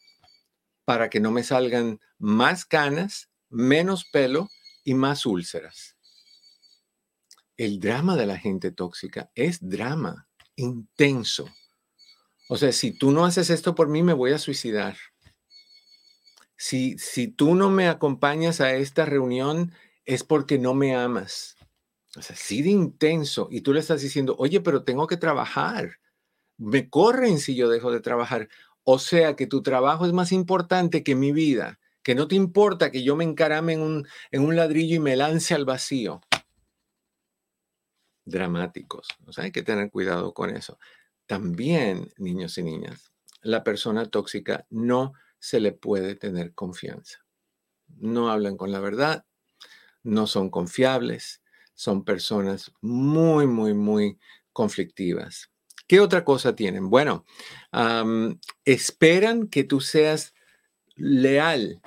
para 0.85 1.09
que 1.09 1.19
no 1.19 1.31
me 1.31 1.43
salgan 1.43 1.99
más 2.19 2.65
canas, 2.65 3.29
menos 3.49 4.05
pelo 4.05 4.49
y 4.83 4.93
más 4.93 5.25
úlceras. 5.25 5.95
El 7.55 7.79
drama 7.79 8.17
de 8.17 8.25
la 8.25 8.37
gente 8.37 8.71
tóxica 8.71 9.31
es 9.35 9.59
drama 9.61 10.27
intenso. 10.55 11.49
O 12.49 12.57
sea, 12.57 12.71
si 12.71 12.91
tú 12.91 13.11
no 13.11 13.25
haces 13.25 13.49
esto 13.49 13.75
por 13.75 13.87
mí, 13.87 14.03
me 14.03 14.13
voy 14.13 14.31
a 14.33 14.39
suicidar. 14.39 14.97
Si, 16.57 16.97
si 16.97 17.27
tú 17.27 17.55
no 17.55 17.69
me 17.69 17.87
acompañas 17.87 18.61
a 18.61 18.73
esta 18.73 19.05
reunión, 19.05 19.73
es 20.05 20.23
porque 20.23 20.57
no 20.59 20.73
me 20.73 20.95
amas. 20.95 21.55
O 22.17 22.21
sea, 22.21 22.35
así 22.35 22.61
de 22.61 22.69
intenso. 22.69 23.47
Y 23.51 23.61
tú 23.61 23.73
le 23.73 23.79
estás 23.79 24.01
diciendo, 24.01 24.35
oye, 24.37 24.61
pero 24.61 24.83
tengo 24.83 25.07
que 25.07 25.17
trabajar. 25.17 25.99
Me 26.57 26.89
corren 26.89 27.39
si 27.39 27.55
yo 27.55 27.69
dejo 27.69 27.91
de 27.91 28.01
trabajar. 28.01 28.49
O 28.83 28.99
sea, 28.99 29.35
que 29.35 29.47
tu 29.47 29.63
trabajo 29.63 30.05
es 30.05 30.13
más 30.13 30.31
importante 30.31 31.03
que 31.03 31.15
mi 31.15 31.31
vida. 31.31 31.79
Que 32.03 32.15
no 32.15 32.27
te 32.27 32.35
importa 32.35 32.91
que 32.91 33.03
yo 33.03 33.15
me 33.15 33.23
encarame 33.23 33.73
en 33.73 33.81
un, 33.81 34.07
en 34.31 34.43
un 34.43 34.55
ladrillo 34.55 34.95
y 34.95 34.99
me 34.99 35.15
lance 35.15 35.55
al 35.55 35.65
vacío. 35.65 36.21
Dramáticos. 38.25 39.07
O 39.25 39.33
sea, 39.33 39.45
hay 39.45 39.51
que 39.51 39.63
tener 39.63 39.89
cuidado 39.89 40.33
con 40.33 40.49
eso. 40.49 40.77
También, 41.25 42.11
niños 42.17 42.57
y 42.57 42.63
niñas, 42.63 43.13
la 43.41 43.63
persona 43.63 44.05
tóxica 44.05 44.65
no 44.69 45.13
se 45.39 45.59
le 45.59 45.71
puede 45.71 46.15
tener 46.15 46.53
confianza. 46.53 47.25
No 47.87 48.29
hablan 48.29 48.57
con 48.57 48.71
la 48.71 48.79
verdad, 48.79 49.25
no 50.03 50.27
son 50.27 50.49
confiables, 50.49 51.42
son 51.73 52.03
personas 52.03 52.71
muy, 52.81 53.47
muy, 53.47 53.73
muy 53.73 54.17
conflictivas. 54.51 55.49
¿Qué 55.87 55.99
otra 55.99 56.23
cosa 56.23 56.55
tienen? 56.55 56.89
Bueno, 56.89 57.25
esperan 58.65 59.47
que 59.47 59.63
tú 59.63 59.81
seas 59.81 60.33
leal 60.95 61.81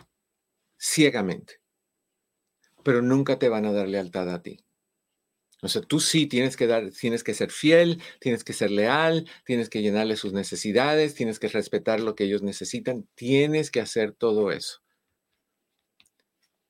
ciegamente, 0.78 1.60
pero 2.82 3.02
nunca 3.02 3.38
te 3.38 3.48
van 3.48 3.64
a 3.64 3.72
dar 3.72 3.88
lealtad 3.88 4.28
a 4.32 4.42
ti. 4.42 4.58
O 5.62 5.68
sea, 5.68 5.80
tú 5.80 6.00
sí 6.00 6.26
tienes 6.26 6.56
que 6.56 6.66
dar, 6.66 6.90
tienes 6.90 7.24
que 7.24 7.32
ser 7.32 7.50
fiel, 7.50 8.00
tienes 8.20 8.44
que 8.44 8.52
ser 8.52 8.70
leal, 8.70 9.26
tienes 9.46 9.70
que 9.70 9.80
llenarle 9.80 10.16
sus 10.16 10.34
necesidades, 10.34 11.14
tienes 11.14 11.38
que 11.38 11.48
respetar 11.48 12.00
lo 12.00 12.14
que 12.14 12.24
ellos 12.24 12.42
necesitan, 12.42 13.08
tienes 13.14 13.70
que 13.70 13.80
hacer 13.80 14.12
todo 14.12 14.52
eso 14.52 14.85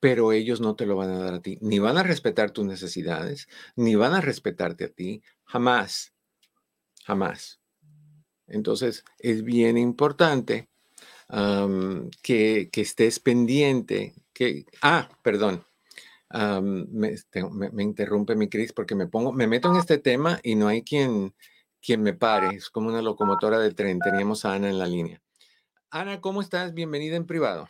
pero 0.06 0.30
ellos 0.30 0.60
no 0.60 0.76
te 0.76 0.86
lo 0.86 0.94
van 0.94 1.10
a 1.10 1.18
dar 1.18 1.34
a 1.34 1.42
ti. 1.42 1.58
Ni 1.60 1.80
van 1.80 1.98
a 1.98 2.04
respetar 2.04 2.52
tus 2.52 2.64
necesidades, 2.64 3.48
ni 3.74 3.96
van 3.96 4.14
a 4.14 4.20
respetarte 4.20 4.84
a 4.84 4.88
ti, 4.88 5.20
jamás, 5.42 6.14
jamás. 7.02 7.58
Entonces, 8.46 9.04
es 9.18 9.42
bien 9.42 9.76
importante 9.76 10.68
que, 12.22 12.70
estés 12.72 13.18
pendiente, 13.18 14.14
que, 14.32 14.66
ah, 14.80 15.08
perdón, 15.22 15.64
me, 16.30 17.16
interrumpe 17.82 18.36
mi 18.36 18.48
Cris 18.48 18.72
porque 18.72 18.94
me 18.94 19.08
pongo, 19.08 19.32
me 19.32 19.48
meto 19.48 19.72
en 19.72 19.76
este 19.78 19.98
tema 19.98 20.38
y 20.44 20.54
no 20.54 20.68
hay 20.68 20.84
quien, 20.84 21.34
quien 21.82 22.00
me 22.00 22.14
pare. 22.14 22.54
Es 22.54 22.70
como 22.70 22.90
una 22.90 23.02
locomotora 23.02 23.58
de 23.58 23.74
tren. 23.74 23.98
Teníamos 23.98 24.44
a 24.44 24.54
Ana 24.54 24.70
en 24.70 24.78
la 24.78 24.86
línea. 24.86 25.20
Ana, 25.90 26.20
¿cómo 26.20 26.42
estás? 26.42 26.74
Bienvenida 26.74 27.16
en 27.16 27.26
privado. 27.26 27.68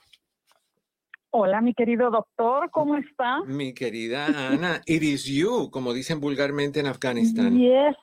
Hola, 1.31 1.61
mi 1.61 1.75
querido 1.75 2.11
doctor, 2.11 2.71
¿cómo 2.71 2.97
está? 2.97 3.43
Mi 3.45 3.75
querida 3.75 4.27
Ana, 4.27 4.81
it 4.87 5.03
is 5.03 5.25
you, 5.25 5.71
como 5.71 5.93
dicen 5.93 6.21
vulgarmente 6.21 6.81
en 6.81 6.87
Afganistán. 6.87 7.59
Yes. 7.59 7.97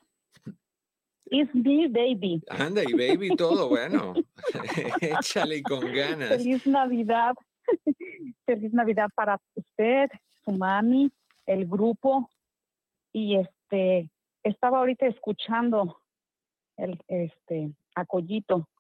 It's 1.26 1.54
me, 1.56 1.88
baby. 1.88 2.44
Anda, 2.48 2.84
y 2.84 2.94
baby, 2.94 3.36
todo 3.36 3.68
bueno. 3.70 4.14
Échale 5.02 5.64
con 5.64 5.92
ganas. 5.92 6.30
Feliz 6.30 6.68
Navidad. 6.68 7.34
Feliz 8.46 8.72
Navidad 8.74 9.08
para 9.16 9.40
usted, 9.56 10.10
su 10.46 10.52
mami, 10.52 11.12
el 11.48 11.66
grupo. 11.66 12.30
Y 13.12 13.38
este, 13.38 14.12
estaba 14.44 14.80
ahorita 14.80 15.08
escuchando 15.08 15.98
el, 16.78 17.00
este, 17.08 17.72
a 17.96 18.06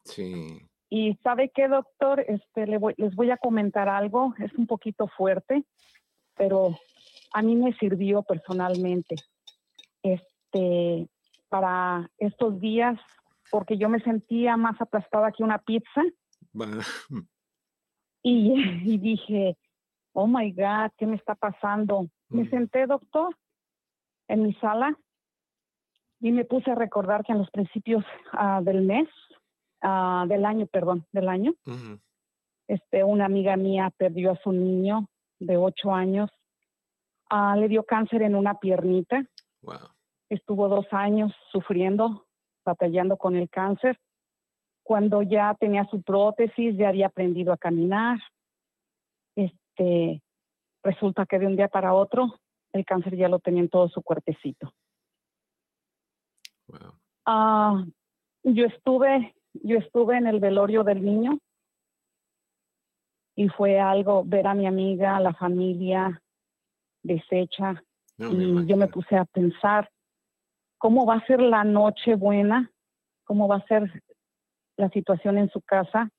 Sí. 0.05 0.61
Y 0.95 1.15
sabe 1.23 1.49
qué, 1.49 1.67
doctor, 1.67 2.19
este, 2.19 2.67
les 2.67 3.15
voy 3.15 3.31
a 3.31 3.37
comentar 3.37 3.89
algo, 3.89 4.35
es 4.37 4.53
un 4.53 4.67
poquito 4.67 5.07
fuerte, 5.07 5.65
pero 6.35 6.77
a 7.33 7.41
mí 7.41 7.55
me 7.55 7.73
sirvió 7.79 8.21
personalmente 8.21 9.15
este, 10.03 11.07
para 11.49 12.11
estos 12.19 12.61
días, 12.61 12.99
porque 13.49 13.75
yo 13.75 13.89
me 13.89 14.01
sentía 14.01 14.55
más 14.55 14.79
aplastada 14.79 15.31
que 15.31 15.41
una 15.43 15.57
pizza. 15.57 16.03
Y, 18.25 18.53
y, 18.85 18.97
dije, 18.99 19.57
oh 20.13 20.27
my 20.27 20.51
God, 20.53 20.91
¿qué 20.97 21.05
me 21.07 21.17
está 21.17 21.35
pasando? 21.35 22.07
Me 22.29 22.43
mm. 22.43 22.49
senté, 22.51 22.85
doctor, 22.85 23.35
en 24.29 24.43
mi 24.43 24.53
sala 24.53 24.97
y 26.21 26.31
me 26.31 26.45
puse 26.45 26.71
a 26.71 26.75
recordar 26.75 27.25
que 27.25 27.33
en 27.33 27.39
los 27.39 27.51
principios 27.51 28.05
ah, 28.31 28.61
del 28.63 28.83
mes 28.83 29.09
Ah, 29.85 30.23
del 30.29 30.45
año, 30.45 30.65
perdón, 30.67 31.05
del 31.11 31.27
año. 31.27 31.53
Este, 32.69 33.03
una 33.03 33.25
amiga 33.25 33.57
mía 33.57 33.91
perdió 33.97 34.31
a 34.31 34.37
su 34.37 34.53
niño 34.53 35.09
de 35.39 35.57
ocho 35.57 35.93
años. 35.93 36.31
Ah, 37.29 37.57
le 37.57 37.67
dio 37.67 37.83
cáncer 37.83 38.21
en 38.21 38.35
una 38.35 38.59
piernita. 38.59 39.25
Estuvo 40.29 40.69
dos 40.69 40.85
años 40.91 41.33
sufriendo, 41.51 42.25
batallando 42.63 43.17
con 43.17 43.35
el 43.35 43.49
cáncer. 43.49 43.99
Cuando 44.83 45.21
ya 45.21 45.53
tenía 45.59 45.85
su 45.91 46.01
prótesis, 46.01 46.77
ya 46.77 46.87
había 46.87 47.07
aprendido 47.07 47.51
a 47.51 47.57
caminar. 47.57 48.19
Este, 49.35 50.21
resulta 50.81 51.25
que 51.25 51.39
de 51.39 51.47
un 51.47 51.57
día 51.57 51.67
para 51.67 51.93
otro, 51.93 52.39
el 52.71 52.85
cáncer 52.85 53.17
ya 53.17 53.27
lo 53.27 53.39
tenía 53.39 53.61
en 53.61 53.69
todo 53.69 53.89
su 53.89 54.01
cuerpecito. 54.01 54.73
Ah, 57.25 57.83
yo 58.43 58.65
estuve 58.65 59.35
yo 59.53 59.77
estuve 59.77 60.17
en 60.17 60.27
el 60.27 60.39
velorio 60.39 60.83
del 60.83 61.03
niño 61.03 61.39
y 63.35 63.49
fue 63.49 63.79
algo 63.79 64.23
ver 64.25 64.47
a 64.47 64.53
mi 64.53 64.67
amiga, 64.67 65.17
a 65.17 65.19
la 65.19 65.33
familia 65.33 66.21
deshecha 67.01 67.83
y 68.17 68.65
yo 68.65 68.77
me 68.77 68.87
puse 68.87 69.17
a 69.17 69.25
pensar 69.25 69.89
cómo 70.77 71.05
va 71.05 71.15
a 71.15 71.25
ser 71.25 71.41
la 71.41 71.63
noche 71.63 72.15
buena, 72.15 72.71
cómo 73.25 73.47
va 73.47 73.57
a 73.57 73.67
ser 73.67 74.03
la 74.77 74.89
situación 74.89 75.37
en 75.37 75.49
su 75.49 75.61
casa 75.61 76.09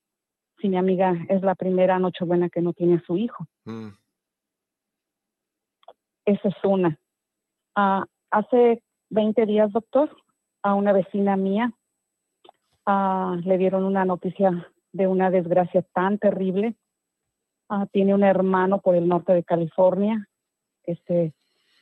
si 0.61 0.69
mi 0.69 0.77
amiga 0.77 1.15
es 1.29 1.43
la 1.43 1.55
primera 1.55 1.99
noche 1.99 2.25
buena 2.25 2.49
que 2.49 2.61
no 2.61 2.73
tiene 2.73 2.97
a 2.97 3.05
su 3.07 3.17
hijo. 3.17 3.47
Mm. 3.65 3.89
Esa 6.27 6.49
es 6.49 6.65
una. 6.65 6.99
Ah, 7.75 8.05
hace 8.31 8.83
20 9.11 9.47
días, 9.47 9.71
doctor, 9.73 10.15
a 10.63 10.75
una 10.75 10.93
vecina 10.93 11.37
mía 11.37 11.73
Ah, 12.87 13.37
le 13.45 13.59
dieron 13.59 13.85
una 13.85 14.05
noticia 14.05 14.69
de 14.93 15.07
una 15.07 15.31
desgracia 15.31 15.83
tan 15.95 16.19
terrible. 16.19 16.77
Ah, 17.69 17.87
tiene 17.91 18.15
un 18.15 18.23
hermano 18.23 18.81
por 18.81 18.95
el 18.95 19.09
norte 19.09 19.33
de 19.33 19.43
California, 19.43 20.29
este, 20.85 21.33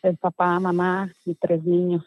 el 0.02 0.16
papá, 0.16 0.58
mamá 0.60 1.12
y 1.24 1.34
tres 1.34 1.64
niños. 1.64 2.04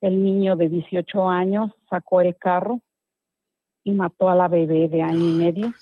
El 0.00 0.22
niño 0.22 0.54
de 0.54 0.68
18 0.68 1.28
años 1.28 1.72
sacó 1.90 2.20
el 2.20 2.36
carro 2.36 2.80
y 3.82 3.90
mató 3.92 4.28
a 4.28 4.36
la 4.36 4.46
bebé 4.46 4.88
de 4.88 5.02
año 5.02 5.24
y 5.24 5.32
medio, 5.32 5.72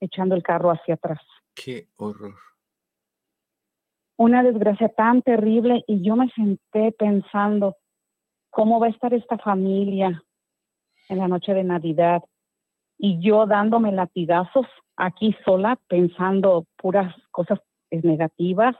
echando 0.00 0.34
el 0.34 0.42
carro 0.42 0.70
hacia 0.70 0.94
atrás. 0.94 1.20
Qué 1.54 1.88
horror. 1.96 2.34
Una 4.16 4.42
desgracia 4.42 4.88
tan 4.88 5.22
terrible 5.22 5.84
y 5.86 6.02
yo 6.02 6.16
me 6.16 6.30
senté 6.30 6.90
pensando, 6.92 7.76
¿cómo 8.50 8.80
va 8.80 8.86
a 8.86 8.90
estar 8.90 9.12
esta 9.12 9.36
familia? 9.36 10.22
En 11.08 11.18
la 11.18 11.28
noche 11.28 11.54
de 11.54 11.64
Navidad 11.64 12.22
y 12.98 13.20
yo 13.20 13.46
dándome 13.46 13.92
latigazos 13.92 14.66
aquí 14.96 15.34
sola 15.44 15.78
pensando 15.88 16.66
puras 16.76 17.14
cosas 17.30 17.60
negativas. 17.90 18.76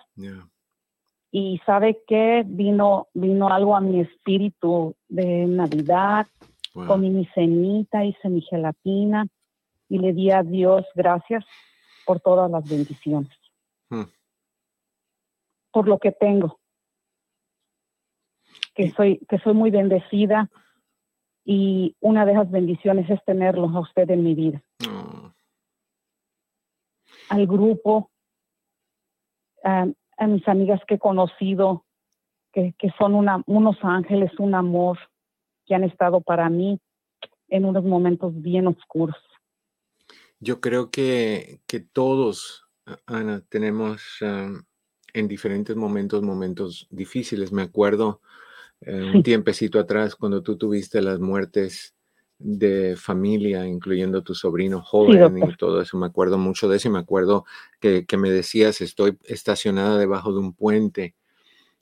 Y 1.30 1.60
sabe 1.64 2.02
que 2.06 2.42
vino 2.46 3.06
vino 3.14 3.48
algo 3.48 3.76
a 3.76 3.80
mi 3.80 4.00
espíritu 4.00 4.96
de 5.08 5.46
Navidad, 5.46 6.26
comí 6.72 7.10
mi 7.10 7.26
cenita, 7.26 8.04
hice 8.04 8.28
mi 8.28 8.40
gelatina 8.40 9.26
y 9.88 9.98
le 9.98 10.12
di 10.12 10.30
a 10.30 10.42
Dios 10.42 10.84
gracias 10.94 11.44
por 12.04 12.20
todas 12.20 12.50
las 12.50 12.68
bendiciones. 12.68 13.30
Hmm. 13.90 14.04
Por 15.70 15.86
lo 15.86 15.98
que 15.98 16.12
tengo. 16.12 16.58
Que 18.74 18.90
soy 18.90 19.18
que 19.28 19.38
soy 19.38 19.54
muy 19.54 19.70
bendecida 19.70 20.50
Y 21.50 21.96
una 22.00 22.26
de 22.26 22.32
esas 22.32 22.50
bendiciones 22.50 23.08
es 23.08 23.24
tenerlo 23.24 23.70
a 23.70 23.80
usted 23.80 24.10
en 24.10 24.22
mi 24.22 24.34
vida. 24.34 24.62
Al 27.30 27.46
grupo, 27.46 28.10
a, 29.64 29.86
mis 30.26 30.46
amigas 30.46 30.82
que 30.86 30.96
he 30.96 30.98
conocido, 30.98 31.86
que, 32.52 32.74
que 32.78 32.90
son 32.98 33.14
una, 33.14 33.42
unos 33.46 33.78
ángeles, 33.80 34.30
un 34.38 34.54
amor, 34.54 34.98
que 35.64 35.74
han 35.74 35.84
estado 35.84 36.20
para 36.20 36.50
mí 36.50 36.78
en 37.48 37.64
unos 37.64 37.82
momentos 37.82 38.38
bien 38.42 38.66
oscuros. 38.66 39.16
Yo 40.40 40.60
creo 40.60 40.90
que, 40.90 41.62
que 41.66 41.80
todos, 41.80 42.68
Ana, 43.06 43.40
tenemos 43.48 44.18
en 44.20 45.28
diferentes 45.28 45.74
momentos 45.74 46.22
momentos 46.22 46.86
difíciles. 46.90 47.52
Me 47.52 47.62
acuerdo 47.62 48.20
eh, 48.80 49.10
un 49.14 49.22
tiempecito 49.22 49.78
atrás 49.78 50.14
cuando 50.14 50.42
tú 50.42 50.56
tuviste 50.56 51.02
las 51.02 51.18
muertes 51.18 51.94
de 52.38 52.94
familia, 52.96 53.66
incluyendo 53.66 54.22
tu 54.22 54.34
sobrino 54.34 54.80
joven 54.80 55.38
y 55.38 55.56
todo 55.56 55.80
eso. 55.80 55.98
Me 55.98 56.06
acuerdo 56.06 56.38
mucho 56.38 56.68
de 56.68 56.76
eso 56.76 56.88
y 56.88 56.92
me 56.92 57.00
acuerdo 57.00 57.44
que, 57.80 58.06
que, 58.06 58.16
me 58.16 58.30
decías, 58.30 58.80
estoy 58.80 59.18
estacionada 59.24 59.98
debajo 59.98 60.32
de 60.32 60.38
un 60.38 60.52
puente 60.52 61.16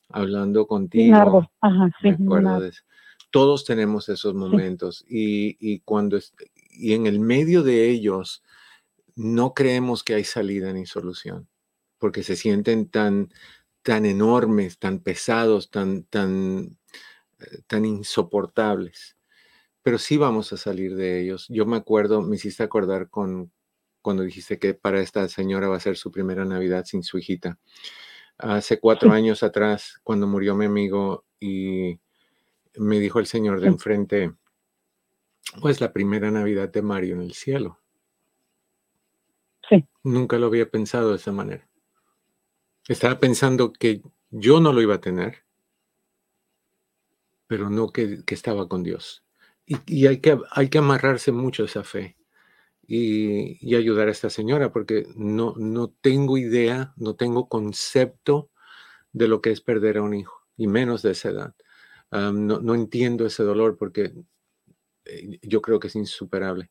hablando 0.09 0.67
contigo. 0.67 1.49
Ajá, 1.61 1.91
sí, 2.01 2.11
de 2.11 2.69
eso. 2.69 2.83
Todos 3.31 3.65
tenemos 3.65 4.09
esos 4.09 4.35
momentos 4.35 5.05
y, 5.09 5.81
cuando 5.81 6.19
y 6.71 6.95
en 6.95 7.07
el 7.07 7.21
medio 7.21 7.63
de 7.63 7.91
ellos 7.91 8.43
no 9.15 9.53
creemos 9.53 10.05
que 10.05 10.15
hay 10.15 10.25
salida 10.25 10.73
ni 10.73 10.87
solución 10.87 11.49
porque 11.99 12.23
se 12.23 12.37
sienten 12.37 12.89
tan 12.89 13.31
tan 13.83 14.05
enormes, 14.05 14.79
tan 14.79 15.01
pesados, 15.01 15.71
tan 15.71 16.05
tan 16.05 16.77
eh, 17.39 17.63
tan 17.67 17.85
insoportables. 17.85 19.17
Pero 19.83 19.99
sí 19.99 20.17
vamos 20.17 20.53
a 20.53 20.57
salir 20.57 20.97
de 20.97 21.21
ellos. 21.21 21.47
Yo 21.49 21.67
me 21.67 21.77
acuerdo, 21.77 22.23
me 22.23 22.37
hiciste 22.37 22.63
acordar 22.63 23.09
con 23.09 23.53
cuando 24.03 24.23
dijiste 24.23 24.61
que 24.61 24.73
para 24.73 25.01
esta 25.01 25.29
señora 25.29 25.67
va 25.69 25.77
a 25.77 25.81
ser 25.81 25.97
su 25.97 26.13
primera 26.13 26.45
Navidad 26.45 26.85
sin 26.85 27.03
su 27.03 27.19
hijita. 27.19 27.59
Hace 28.39 28.79
cuatro 28.79 29.11
años 29.13 29.43
atrás, 29.43 30.01
cuando 30.05 30.27
murió 30.27 30.55
mi 30.55 30.65
amigo 30.65 31.25
y 31.41 31.99
me 32.77 33.01
dijo 33.01 33.19
el 33.19 33.27
señor 33.27 33.61
de 33.61 33.67
enfrente, 33.67 34.33
pues 35.61 35.81
la 35.81 35.93
primera 35.93 36.31
Navidad 36.31 36.69
de 36.69 36.83
Mario 36.83 37.15
en 37.17 37.23
el 37.23 37.33
cielo. 37.33 37.81
Sí. 39.69 39.85
Nunca 40.05 40.39
lo 40.39 40.47
había 40.47 40.71
pensado 40.71 41.11
de 41.11 41.17
esa 41.17 41.33
manera. 41.33 41.69
Estaba 42.87 43.19
pensando 43.19 43.73
que 43.73 44.03
yo 44.31 44.61
no 44.61 44.73
lo 44.73 44.83
iba 44.83 44.95
a 44.95 45.01
tener, 45.01 45.46
pero 47.47 47.71
no 47.71 47.91
que, 47.93 48.23
estaba 48.29 48.69
con 48.69 48.83
Dios. 48.83 49.25
Y, 49.67 50.07
hay, 50.07 50.21
que, 50.21 50.39
hay 50.53 50.69
que 50.69 50.79
amarrarse 50.79 51.33
mucho 51.33 51.65
esa 51.65 51.83
fe 51.83 52.17
y, 52.87 53.59
y, 53.61 53.75
ayudar 53.75 54.09
a 54.09 54.13
esta 54.13 54.31
señora, 54.31 54.73
porque 54.73 55.07
no, 55.17 55.55
no 55.57 55.91
tengo 56.01 56.39
idea, 56.39 56.95
no 56.97 57.17
tengo 57.17 57.49
concepto 57.49 58.51
de 59.13 59.29
lo 59.29 59.41
que 59.41 59.51
es 59.51 59.61
perder 59.61 59.99
a 59.99 60.03
un 60.03 60.15
hijo, 60.15 60.43
y 60.57 60.69
menos 60.69 61.03
de 61.03 61.13
esa 61.13 61.31
edad 61.31 61.55
no, 62.11 62.75
entiendo 62.75 63.27
ese 63.27 63.43
dolor 63.43 63.77
porque 63.77 64.13
eh, 65.05 65.39
yo 65.43 65.63
creo 65.63 65.81
que 65.81 65.89
es 65.89 65.97
insuperable. 65.97 66.71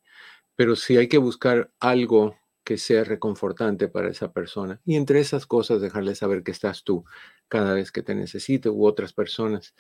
Pero 0.56 0.76
sí 0.76 0.98
hay 0.98 1.08
que 1.08 1.18
buscar 1.18 1.72
algo 1.80 2.38
que 2.64 2.78
sea 2.78 3.04
reconfortante 3.04 3.88
para 3.88 4.10
esa 4.10 4.34
persona. 4.34 4.82
Y 4.86 4.96
entre 4.96 5.20
esas 5.20 5.46
cosas, 5.46 5.82
dejarle 5.82 6.16
saber 6.16 6.44
que 6.44 6.52
estás 6.52 6.84
tú 6.84 7.06
cada 7.48 7.74
vez 7.74 7.92
que 7.92 8.02
te 8.04 8.16
necesite 8.16 8.70
u 8.70 8.86
otras 8.86 9.14
personas 9.14 9.76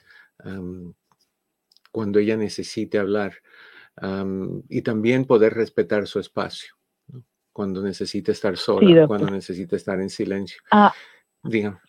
cuando 1.91 2.19
ella 2.19 2.37
necesite 2.37 2.97
hablar. 2.97 3.33
y 4.69 4.81
también 4.81 5.25
poder 5.25 5.53
respetar 5.53 6.07
su 6.07 6.19
espacio. 6.19 6.73
Cuando 7.53 7.81
necesite 7.81 8.33
estar 8.33 8.57
sola, 8.57 9.07
cuando 9.07 9.29
necesite 9.29 9.77
estar 9.77 9.99
en 10.01 10.09
silencio. 10.09 10.61
Ah, 10.71 10.93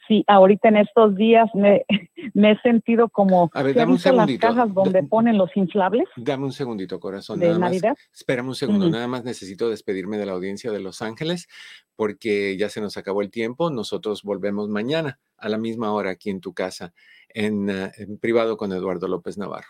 Sí, 0.07 0.25
ahorita 0.27 0.69
en 0.69 0.77
estos 0.77 1.17
días 1.17 1.49
me, 1.55 1.85
he 2.35 2.61
sentido 2.63 3.09
como 3.09 3.51
a 3.55 3.63
ver, 3.63 3.75
dame 3.75 3.93
un 3.93 3.99
segundito. 3.99 4.47
las 4.47 4.57
cajas 4.57 4.75
donde 4.75 5.03
ponen 5.03 5.39
los 5.39 5.51
inflables. 5.57 6.05
Dame 6.17 6.45
un 6.45 6.53
segundito, 6.53 7.01
corazón. 7.01 7.41
De 7.41 7.59
Navidad. 7.59 7.97
espérame 8.13 8.49
un 8.49 8.55
segundo, 8.55 8.91
nada 8.91 9.09
más 9.09 9.25
necesito 9.25 9.71
despedirme 9.71 10.19
de 10.19 10.27
la 10.27 10.33
audiencia 10.33 10.71
de 10.71 10.81
Los 10.81 11.01
Ángeles 11.03 11.49
porque 11.95 12.57
ya 12.59 12.69
se 12.69 12.81
nos 12.81 12.97
acabó 12.97 13.23
el 13.23 13.31
tiempo. 13.31 13.71
Nosotros 13.71 14.23
volvemos 14.23 14.69
mañana 14.69 15.19
a 15.39 15.49
la 15.49 15.59
misma 15.59 15.93
hora 15.93 16.11
aquí 16.11 16.31
en 16.31 16.41
tu 16.41 16.53
casa, 16.53 16.93
en, 17.37 17.69
eh, 17.69 17.93
en 17.99 18.19
privado 18.19 18.57
con 18.57 18.73
Eduardo 18.73 19.07
López 19.07 19.37
Navarro. 19.37 19.69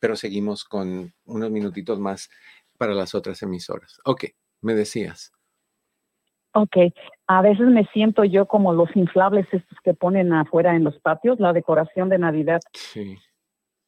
Pero 0.00 0.16
seguimos 0.16 0.64
con 0.64 1.14
unos 1.24 1.50
minutitos 1.50 2.00
más 2.00 2.28
para 2.76 2.92
las 2.92 3.14
otras 3.14 3.40
emisoras. 3.42 4.00
Ok, 4.04 4.24
me 4.60 4.74
decías. 4.74 5.32
Ok, 6.52 6.76
a 7.28 7.42
veces 7.42 7.68
me 7.68 7.84
siento 7.92 8.24
yo 8.24 8.46
como 8.46 8.72
los 8.72 8.88
inflables 8.96 9.46
estos 9.52 9.78
que 9.84 9.94
ponen 9.94 10.32
afuera 10.32 10.74
en 10.74 10.82
los 10.82 10.98
patios, 10.98 11.38
la 11.38 11.52
decoración 11.52 12.08
de 12.08 12.18
Navidad. 12.18 12.60
Sí. 12.72 13.16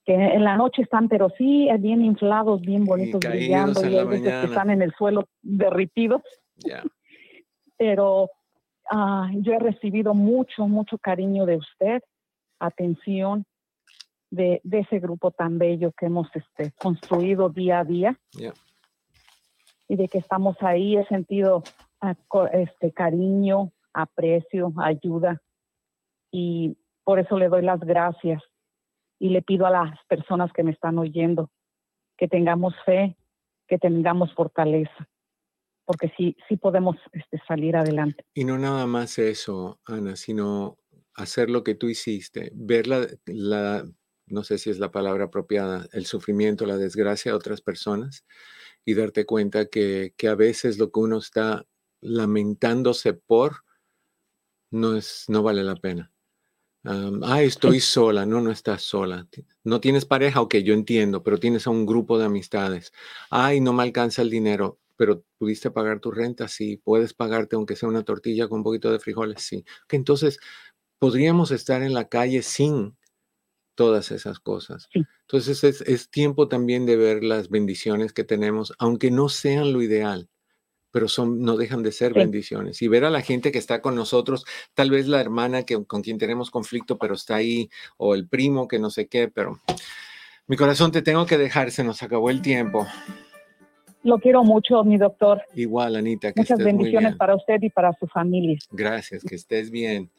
Que 0.05 0.15
en 0.15 0.45
la 0.45 0.57
noche 0.57 0.83
están, 0.83 1.09
pero 1.09 1.31
sí, 1.37 1.69
bien 1.81 2.05
inflados, 2.05 2.61
bien 2.61 2.85
bonitos, 2.85 3.21
brillando, 3.21 3.85
y 3.87 3.99
hay 3.99 4.07
veces 4.07 4.41
que 4.41 4.47
están 4.47 4.71
en 4.71 4.83
el 4.83 4.95
suelo 4.95 5.29
derritidos. 5.43 6.23
Ya. 6.57 6.83
pero 7.77 8.29
ah, 8.91 9.31
yo 9.33 9.53
he 9.53 9.61
recibido 9.61 10.13
mucho, 10.13 10.67
mucho 10.67 10.99
cariño 10.99 11.47
de 11.47 11.57
usted, 11.57 12.03
atención 12.59 13.45
de, 14.31 14.61
de 14.65 14.81
ese 14.81 14.99
grupo 14.99 15.31
tan 15.31 15.59
bello 15.59 15.93
que 15.93 16.07
hemos 16.07 16.29
este, 16.35 16.73
construido 16.73 17.49
día 17.49 17.81
a 17.81 17.85
día. 17.85 18.19
Y 19.89 19.97
de 19.97 20.09
que 20.09 20.19
estamos 20.19 20.57
ahí, 20.61 20.97
he 20.97 21.07
sentido 21.07 21.63
este 22.53 22.93
cariño, 22.93 23.73
aprecio, 23.93 24.73
ayuda 24.77 25.41
y 26.31 26.77
por 27.05 27.19
eso 27.19 27.39
le 27.39 27.49
doy 27.49 27.63
las 27.63 27.81
gracias 27.81 28.43
y 29.19 29.31
le 29.31 29.43
pido 29.43 29.67
a 29.67 29.71
las 29.71 29.99
personas 30.07 30.53
que 30.53 30.63
me 30.63 30.73
están 30.73 30.99
oyendo 30.99 31.51
que 32.17 32.29
tengamos 32.29 32.75
fe, 32.85 33.17
que 33.67 33.79
tengamos 33.79 34.35
fortaleza, 34.35 35.09
porque 35.85 36.13
sí, 36.17 36.37
sí 36.49 36.57
podemos 36.57 36.97
este, 37.13 37.41
salir 37.47 37.77
adelante. 37.77 38.25
Y 38.35 38.45
no 38.45 38.59
nada 38.59 38.87
más 38.87 39.19
eso, 39.19 39.81
Ana, 39.87 40.17
sino 40.17 40.77
hacer 41.19 41.51
lo 41.51 41.65
que 41.65 41.75
tú 41.75 41.89
hiciste, 41.89 42.53
ver 42.55 42.87
la, 42.87 43.07
la, 43.27 43.91
no 44.27 44.45
sé 44.45 44.57
si 44.59 44.71
es 44.71 44.79
la 44.79 44.93
palabra 44.93 45.25
apropiada, 45.25 45.89
el 45.93 46.07
sufrimiento, 46.07 46.65
la 46.65 46.77
desgracia 46.77 47.33
de 47.33 47.37
otras 47.37 47.61
personas 47.61 48.25
y 48.85 48.95
darte 48.95 49.27
cuenta 49.27 49.67
que, 49.67 50.15
que 50.17 50.29
a 50.29 50.37
veces 50.37 50.79
lo 50.79 50.91
que 50.93 51.01
uno 51.01 51.19
está 51.19 51.67
lamentándose 52.01 53.15
por, 53.15 53.65
no, 54.71 54.97
es, 54.97 55.25
no 55.29 55.43
vale 55.43 55.65
la 55.65 55.77
pena. 55.77 56.13
ah, 56.85 57.43
estoy 57.43 57.81
sola. 57.81 58.27
No, 58.27 58.41
no 58.41 58.51
estás 58.51 58.83
sola. 58.83 59.27
No 59.65 59.81
tienes 59.81 60.05
pareja, 60.05 60.41
ok, 60.41 60.57
yo 60.57 60.75
entiendo, 60.75 61.23
pero 61.23 61.39
tienes 61.39 61.67
a 61.67 61.71
un 61.71 61.87
grupo 61.87 62.19
de 62.19 62.27
amistades. 62.27 62.93
Ay, 63.31 63.61
no 63.61 63.73
me 63.73 63.83
alcanza 63.83 64.23
el 64.23 64.31
dinero, 64.31 64.79
pero 64.97 65.25
pudiste 65.39 65.71
pagar 65.71 66.01
tu 66.01 66.11
renta, 66.11 66.49
sí. 66.49 66.77
Puedes 66.79 67.15
pagarte 67.15 67.57
aunque 67.57 67.77
sea 67.77 67.89
una 67.89 68.05
tortilla 68.05 68.49
con 68.49 68.59
un 68.59 68.65
poquito 68.65 68.93
de 68.93 69.01
frijoles, 69.01 69.43
sí. 69.43 69.65
Que 69.89 69.97
entonces 69.97 70.39
podríamos 70.99 71.51
estar 71.51 71.83
en 71.83 71.95
la 71.95 72.09
calle 72.09 72.43
sin 72.43 72.97
todas 73.75 74.11
esas 74.11 74.41
cosas. 74.41 74.89
Entonces 74.93 75.65
es, 75.65 75.81
es 75.83 76.11
tiempo 76.11 76.49
también 76.49 76.87
de 76.87 76.97
ver 76.97 77.23
las 77.23 77.49
bendiciones 77.49 78.13
que 78.13 78.25
tenemos, 78.25 78.73
aunque 78.79 79.11
no 79.11 79.29
sean 79.29 79.73
lo 79.73 79.83
ideal 79.83 80.29
pero 80.91 81.09
son, 81.09 81.43
no 81.43 81.57
dejan 81.57 81.83
de 81.83 81.93
ser 81.93 82.15
bendiciones. 82.15 82.83
Y 82.83 82.89
ver 82.89 83.05
a 83.05 83.11
la 83.11 83.21
gente 83.21 83.53
que 83.53 83.59
está 83.59 83.81
con 83.81 83.95
nosotros, 83.95 84.45
tal 84.75 84.91
vez 84.91 85.07
la 85.07 85.21
hermana 85.21 85.63
que, 85.63 85.85
con 85.85 86.03
quien 86.03 86.19
tenemos 86.19 86.51
conflicto, 86.51 86.99
pero 86.99 87.15
está 87.15 87.37
ahí, 87.37 87.69
o 87.97 88.15
el 88.15 88.27
primo 88.27 88.69
que 88.69 88.79
no 88.79 88.91
sé 88.91 89.07
qué, 89.07 89.29
pero 89.29 89.59
mi 90.47 90.57
corazón 90.57 90.91
te 90.91 91.03
tengo 91.03 91.27
que 91.27 91.39
dejar, 91.39 91.71
se 91.71 91.85
nos 91.85 92.03
acabó 92.03 92.31
el 92.31 92.43
tiempo. 92.43 92.87
Lo 94.03 94.19
quiero 94.19 94.45
mucho, 94.45 94.83
mi 94.85 94.97
doctor. 94.97 95.43
Igual, 95.55 95.97
Anita. 95.97 96.33
Que 96.33 96.41
Muchas 96.41 96.59
bendiciones 96.59 97.17
para 97.17 97.35
usted 97.35 97.61
y 97.61 97.69
para 97.69 97.93
su 97.93 98.07
familia. 98.07 98.59
Gracias, 98.71 99.23
que 99.23 99.35
estés 99.35 99.71
bien. 99.71 100.11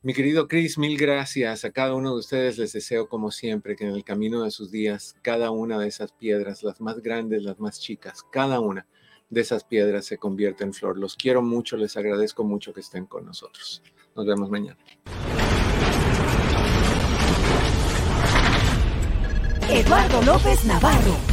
Mi 0.00 0.14
querido 0.14 0.46
Chris, 0.46 0.78
mil 0.78 0.96
gracias. 0.96 1.64
A 1.64 1.72
cada 1.72 1.92
uno 1.96 2.12
de 2.12 2.20
ustedes 2.20 2.56
les 2.56 2.72
deseo, 2.72 3.08
como 3.08 3.32
siempre, 3.32 3.74
que 3.74 3.84
en 3.84 3.90
el 3.90 4.04
camino 4.04 4.44
de 4.44 4.52
sus 4.52 4.70
días, 4.70 5.16
cada 5.22 5.50
una 5.50 5.76
de 5.76 5.88
esas 5.88 6.12
piedras, 6.12 6.62
las 6.62 6.80
más 6.80 7.00
grandes, 7.02 7.42
las 7.42 7.58
más 7.58 7.80
chicas, 7.80 8.24
cada 8.30 8.60
una, 8.60 8.86
de 9.28 9.40
esas 9.40 9.64
piedras 9.64 10.06
se 10.06 10.16
convierte 10.16 10.62
en 10.62 10.72
flor. 10.72 10.98
Los 10.98 11.16
quiero 11.16 11.42
mucho, 11.42 11.76
les 11.76 11.96
agradezco 11.96 12.44
mucho 12.44 12.72
que 12.72 12.80
estén 12.80 13.06
con 13.06 13.26
nosotros. 13.26 13.82
Nos 14.14 14.24
vemos 14.24 14.48
mañana. 14.50 14.78
Eduardo 19.68 20.22
López 20.22 20.64
Navarro 20.64 21.27